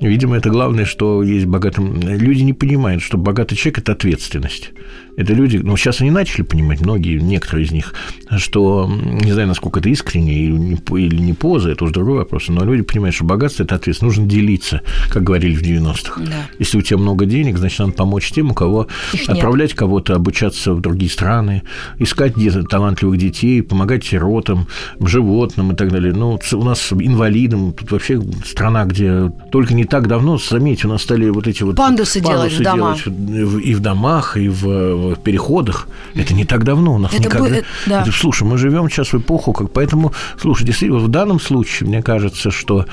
видимо, 0.00 0.36
это 0.36 0.50
главное, 0.50 0.84
что 0.84 1.22
есть 1.22 1.46
богатым. 1.46 2.00
Люди 2.00 2.42
не 2.42 2.52
понимают, 2.52 3.02
что 3.02 3.16
богатый 3.16 3.54
человек– 3.54 3.78
это 3.78 3.92
ответственность. 3.92 4.72
Это 5.16 5.32
люди, 5.32 5.58
ну, 5.58 5.76
сейчас 5.76 6.00
они 6.00 6.10
начали 6.10 6.42
понимать, 6.42 6.80
многие, 6.80 7.20
некоторые 7.20 7.66
из 7.66 7.72
них, 7.72 7.94
что, 8.36 8.90
не 8.90 9.32
знаю, 9.32 9.48
насколько 9.48 9.80
это 9.80 9.88
искренне 9.88 10.32
или 10.34 11.16
не 11.16 11.32
поза, 11.32 11.70
это 11.70 11.84
уже 11.84 11.94
другой 11.94 12.18
вопрос, 12.18 12.48
но 12.48 12.64
люди 12.64 12.82
понимают, 12.82 13.14
что 13.14 13.24
богатство– 13.24 13.62
это 13.64 13.76
ответственность, 13.76 14.18
нужно 14.18 14.30
делиться, 14.30 14.82
как 15.10 15.22
говорили 15.22 15.54
в 15.54 15.62
90-х. 15.62 16.20
Да. 16.24 16.32
Если 16.58 16.78
у 16.78 16.82
тебя 16.82 16.98
много 16.98 17.26
денег, 17.26 17.58
значит, 17.58 17.78
надо 17.78 17.92
помочь 17.92 18.30
тем, 18.32 18.50
у 18.50 18.54
кого 18.54 18.88
Их 19.12 19.28
отправлять 19.28 19.70
нет. 19.70 19.78
кого-то 19.78 20.14
обучаться 20.14 20.74
в 20.74 20.80
другие 20.80 21.10
страны, 21.10 21.62
искать 21.98 22.36
где-то 22.36 22.64
талантливых 22.64 23.18
детей, 23.18 23.62
помогать 23.62 24.04
сиротам, 24.04 24.66
животным 25.00 25.72
и 25.72 25.76
так 25.76 25.90
далее. 25.92 26.12
Ну, 26.12 26.38
у 26.52 26.64
нас 26.64 26.92
инвалидам, 26.92 27.72
тут 27.72 27.92
вообще 27.92 28.20
страна, 28.44 28.84
где 28.84 29.30
только 29.52 29.74
не 29.74 29.84
так 29.84 30.08
давно, 30.08 30.38
заметьте, 30.38 30.88
у 30.88 30.90
нас 30.90 31.02
стали 31.02 31.28
вот 31.28 31.46
эти 31.46 31.62
вот 31.62 31.76
пандусы, 31.76 32.22
пандусы 32.22 32.22
делать 32.22 32.52
в 32.52 32.62
домах. 32.62 33.06
и 33.06 33.74
в 33.74 33.80
домах, 33.80 34.36
и 34.36 34.48
в 34.48 35.03
в 35.10 35.20
переходах. 35.20 35.88
Это 36.14 36.34
не 36.34 36.44
так 36.44 36.64
давно 36.64 36.94
у 36.94 36.98
нас 36.98 37.12
это 37.12 37.24
никогда. 37.24 37.48
Будет, 37.48 37.64
да. 37.86 38.02
это, 38.02 38.12
слушай, 38.12 38.44
мы 38.44 38.58
живем 38.58 38.88
сейчас 38.88 39.12
в 39.12 39.18
эпоху, 39.18 39.52
как 39.52 39.70
поэтому, 39.70 40.12
слушай, 40.40 40.64
действительно, 40.64 41.00
в 41.00 41.08
данном 41.08 41.40
случае 41.40 41.88
мне 41.88 42.02
кажется, 42.02 42.50
что 42.50 42.86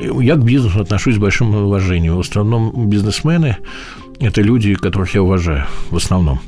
я 0.00 0.34
к 0.36 0.44
бизнесу 0.44 0.80
отношусь 0.80 1.16
с 1.16 1.18
большим 1.18 1.54
уважением. 1.54 2.16
В 2.16 2.20
основном 2.20 2.88
бизнесмены 2.88 3.58
это 4.20 4.42
люди, 4.42 4.74
которых 4.74 5.14
я 5.14 5.22
уважаю 5.22 5.66
в 5.90 5.96
основном. 5.96 6.40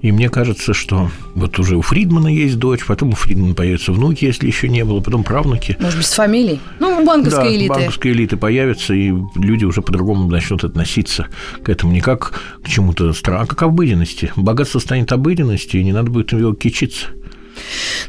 И 0.00 0.12
мне 0.12 0.28
кажется, 0.28 0.74
что 0.74 1.10
вот 1.34 1.58
уже 1.58 1.76
у 1.76 1.82
Фридмана 1.82 2.28
есть 2.28 2.58
дочь, 2.58 2.84
потом 2.86 3.10
у 3.10 3.14
Фридмана 3.14 3.54
появятся 3.54 3.92
внуки, 3.92 4.24
если 4.24 4.46
еще 4.46 4.68
не 4.68 4.84
было, 4.84 5.00
потом 5.00 5.24
правнуки. 5.24 5.76
Может 5.80 5.98
быть, 5.98 6.06
с 6.06 6.14
фамилией? 6.14 6.60
Ну, 6.78 7.04
банковской 7.04 7.44
да, 7.44 7.56
элиты. 7.56 7.68
банковской 7.68 8.12
элиты 8.12 8.36
появятся, 8.36 8.94
и 8.94 9.12
люди 9.36 9.64
уже 9.64 9.82
по-другому 9.82 10.28
начнут 10.28 10.64
относиться 10.64 11.26
к 11.62 11.68
этому 11.68 11.92
не 11.92 12.00
как 12.00 12.40
к 12.62 12.68
чему-то 12.68 13.12
странному, 13.12 13.44
а 13.44 13.46
как 13.46 13.58
к 13.58 13.62
обыденности. 13.62 14.32
Богатство 14.36 14.78
станет 14.78 15.12
обыденностью, 15.12 15.80
и 15.80 15.84
не 15.84 15.92
надо 15.92 16.10
будет 16.10 16.32
его 16.32 16.54
кичиться. 16.54 17.08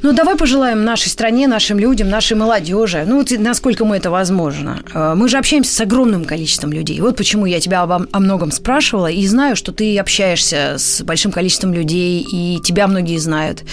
Ну, 0.02 0.14
давай 0.14 0.36
пожелаем 0.36 0.84
нашей 0.84 1.10
стране, 1.10 1.48
нашим 1.48 1.80
людям, 1.80 2.10
нашей 2.10 2.38
молодежи, 2.38 3.04
ну, 3.08 3.18
вот 3.18 3.32
насколько 3.32 3.86
мы 3.86 3.98
это 3.98 4.10
возможно. 4.10 4.82
Э, 4.94 5.14
мы 5.16 5.30
же 5.30 5.38
общаемся 5.38 5.74
с 5.74 5.82
огромным 5.82 6.26
количеством 6.26 6.72
людей. 6.72 7.00
Вот 7.02 7.16
почему 7.18 7.46
я 7.46 7.60
тебя 7.60 7.82
об, 7.82 7.92
о 7.92 8.20
многом 8.20 8.52
спрашивала, 8.52 9.08
и 9.08 9.26
знаю, 9.28 9.56
что 9.56 9.72
ты 9.72 9.98
общаешься 9.98 10.76
с 10.78 11.02
большим 11.02 11.32
количеством 11.32 11.74
людей, 11.74 12.22
и 12.22 12.60
тебя 12.64 12.88
многие 12.88 13.18
знают, 13.18 13.64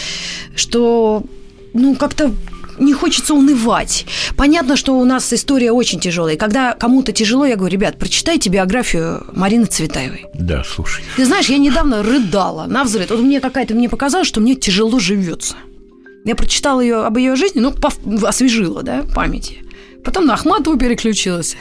что, 0.54 1.22
ну, 1.72 1.94
как-то 1.94 2.32
не 2.78 2.92
хочется 2.92 3.34
унывать. 3.34 4.06
Понятно, 4.36 4.76
что 4.76 4.98
у 4.98 5.04
нас 5.04 5.32
история 5.32 5.72
очень 5.72 6.00
тяжелая. 6.00 6.34
И 6.34 6.38
когда 6.38 6.72
кому-то 6.72 7.12
тяжело, 7.12 7.46
я 7.46 7.56
говорю, 7.56 7.72
ребят, 7.72 7.98
прочитайте 7.98 8.50
биографию 8.50 9.24
Марины 9.32 9.66
Цветаевой. 9.66 10.26
Да, 10.34 10.62
слушай. 10.64 11.04
Ты 11.16 11.24
знаешь, 11.24 11.46
я 11.46 11.58
недавно 11.58 12.02
рыдала 12.02 12.66
на 12.66 12.84
взрыв. 12.84 13.10
Вот 13.10 13.20
мне 13.20 13.40
какая-то, 13.40 13.74
мне 13.74 13.88
показалось, 13.88 14.28
что 14.28 14.40
мне 14.40 14.54
тяжело 14.54 14.98
живется. 14.98 15.56
Я 16.26 16.34
прочитала 16.34 16.80
ее 16.80 17.04
об 17.04 17.16
ее 17.18 17.36
жизни, 17.36 17.60
ну, 17.60 17.72
освежила, 18.26 18.82
да, 18.82 19.04
памяти. 19.14 19.62
Потом 20.06 20.24
на 20.26 20.34
Ахматову 20.34 20.78
переключилась. 20.78 21.56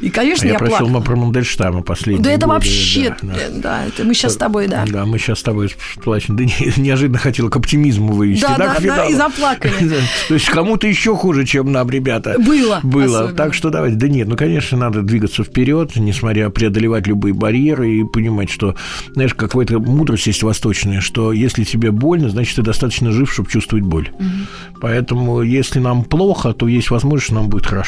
И, 0.00 0.08
конечно, 0.08 0.46
я, 0.46 0.52
я 0.52 0.58
просил 0.58 0.86
плакала. 0.86 1.00
про 1.00 1.16
Мандельштама 1.16 1.82
последние 1.82 2.22
Да 2.22 2.30
это 2.30 2.46
годы, 2.46 2.54
вообще, 2.54 3.16
да, 3.22 3.34
да. 3.34 3.48
да 3.50 3.86
это 3.86 4.04
мы 4.04 4.14
сейчас 4.14 4.34
с 4.34 4.36
тобой, 4.36 4.68
да. 4.68 4.84
Да, 4.88 5.04
мы 5.04 5.18
сейчас 5.18 5.40
с 5.40 5.42
тобой 5.42 5.74
плачем. 6.04 6.36
Да 6.36 6.44
не, 6.44 6.54
неожиданно 6.76 7.18
хотела 7.18 7.48
к 7.48 7.56
оптимизму 7.56 8.12
вывести. 8.12 8.42
Да, 8.42 8.56
да, 8.56 8.76
да, 8.78 8.96
да 8.98 9.06
и 9.06 9.14
заплакали. 9.14 9.72
То 10.28 10.34
есть 10.34 10.46
кому-то 10.48 10.86
еще 10.86 11.16
хуже, 11.16 11.44
чем 11.44 11.72
нам, 11.72 11.90
ребята. 11.90 12.36
Было. 12.38 12.78
Было. 12.84 13.18
Особенно. 13.18 13.36
Так 13.36 13.54
что 13.54 13.70
давайте. 13.70 13.96
Да 13.96 14.06
нет, 14.06 14.28
ну, 14.28 14.36
конечно, 14.36 14.78
надо 14.78 15.02
двигаться 15.02 15.42
вперед, 15.42 15.96
несмотря 15.96 16.50
преодолевать 16.50 17.08
любые 17.08 17.34
барьеры 17.34 17.96
и 17.96 18.04
понимать, 18.04 18.48
что, 18.48 18.76
знаешь, 19.12 19.34
какая-то 19.34 19.80
мудрость 19.80 20.28
есть 20.28 20.44
восточная, 20.44 21.00
что 21.00 21.32
если 21.32 21.64
тебе 21.64 21.90
больно, 21.90 22.28
значит, 22.28 22.54
ты 22.54 22.62
достаточно 22.62 23.10
жив, 23.10 23.32
чтобы 23.32 23.50
чувствовать 23.50 23.84
боль. 23.84 24.10
Угу. 24.14 24.78
Поэтому, 24.82 25.42
если 25.42 25.80
нам 25.80 26.04
плохо, 26.04 26.52
то 26.52 26.68
есть 26.68 26.90
возможность, 26.90 27.26
что 27.26 27.34
нам 27.34 27.48
будет 27.48 27.66
хорошо. 27.66 27.87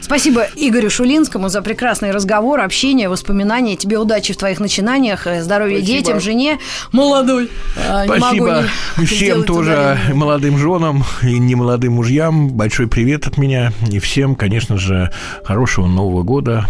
Спасибо 0.00 0.46
Игорю 0.56 0.90
Шулинскому 0.90 1.48
за 1.48 1.62
прекрасный 1.62 2.10
разговор, 2.10 2.60
общение, 2.60 3.08
воспоминания. 3.08 3.76
Тебе 3.76 3.98
удачи 3.98 4.32
в 4.32 4.36
твоих 4.36 4.60
начинаниях, 4.60 5.26
э, 5.26 5.42
здоровья 5.42 5.78
Спасибо. 5.78 5.98
детям, 5.98 6.20
жене 6.20 6.58
молодой. 6.92 7.50
А, 7.76 8.04
Спасибо 8.04 8.64
всем 9.04 9.44
тоже 9.44 9.72
ударение. 9.72 10.14
молодым 10.14 10.58
женам 10.58 11.04
и 11.22 11.38
немолодым 11.38 11.94
мужьям. 11.94 12.48
Большой 12.48 12.86
привет 12.86 13.26
от 13.26 13.38
меня. 13.38 13.72
И 13.90 13.98
всем, 13.98 14.34
конечно 14.34 14.76
же, 14.76 15.10
хорошего 15.44 15.86
Нового 15.86 16.22
года 16.22 16.66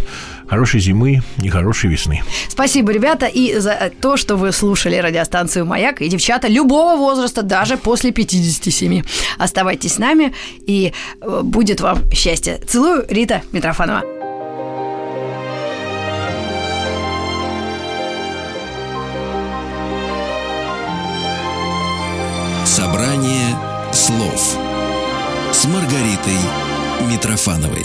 хорошей 0.48 0.80
зимы 0.80 1.22
и 1.42 1.48
хорошей 1.48 1.90
весны. 1.90 2.22
Спасибо, 2.48 2.92
ребята, 2.92 3.26
и 3.26 3.58
за 3.58 3.92
то, 4.00 4.16
что 4.16 4.36
вы 4.36 4.52
слушали 4.52 4.96
радиостанцию 4.96 5.66
«Маяк» 5.66 6.00
и 6.00 6.08
девчата 6.08 6.48
любого 6.48 6.96
возраста, 6.96 7.42
даже 7.42 7.76
после 7.76 8.12
57. 8.12 9.02
Оставайтесь 9.38 9.94
с 9.94 9.98
нами, 9.98 10.34
и 10.66 10.92
э, 11.20 11.40
будет 11.42 11.80
вам 11.80 12.10
счастье. 12.12 12.60
Целую, 12.66 13.04
Рита 13.08 13.42
Митрофанова. 13.52 14.02
Собрание 22.64 23.56
слов 23.92 24.56
с 25.52 25.64
Маргаритой 25.66 26.38
Митрофановой. 27.08 27.84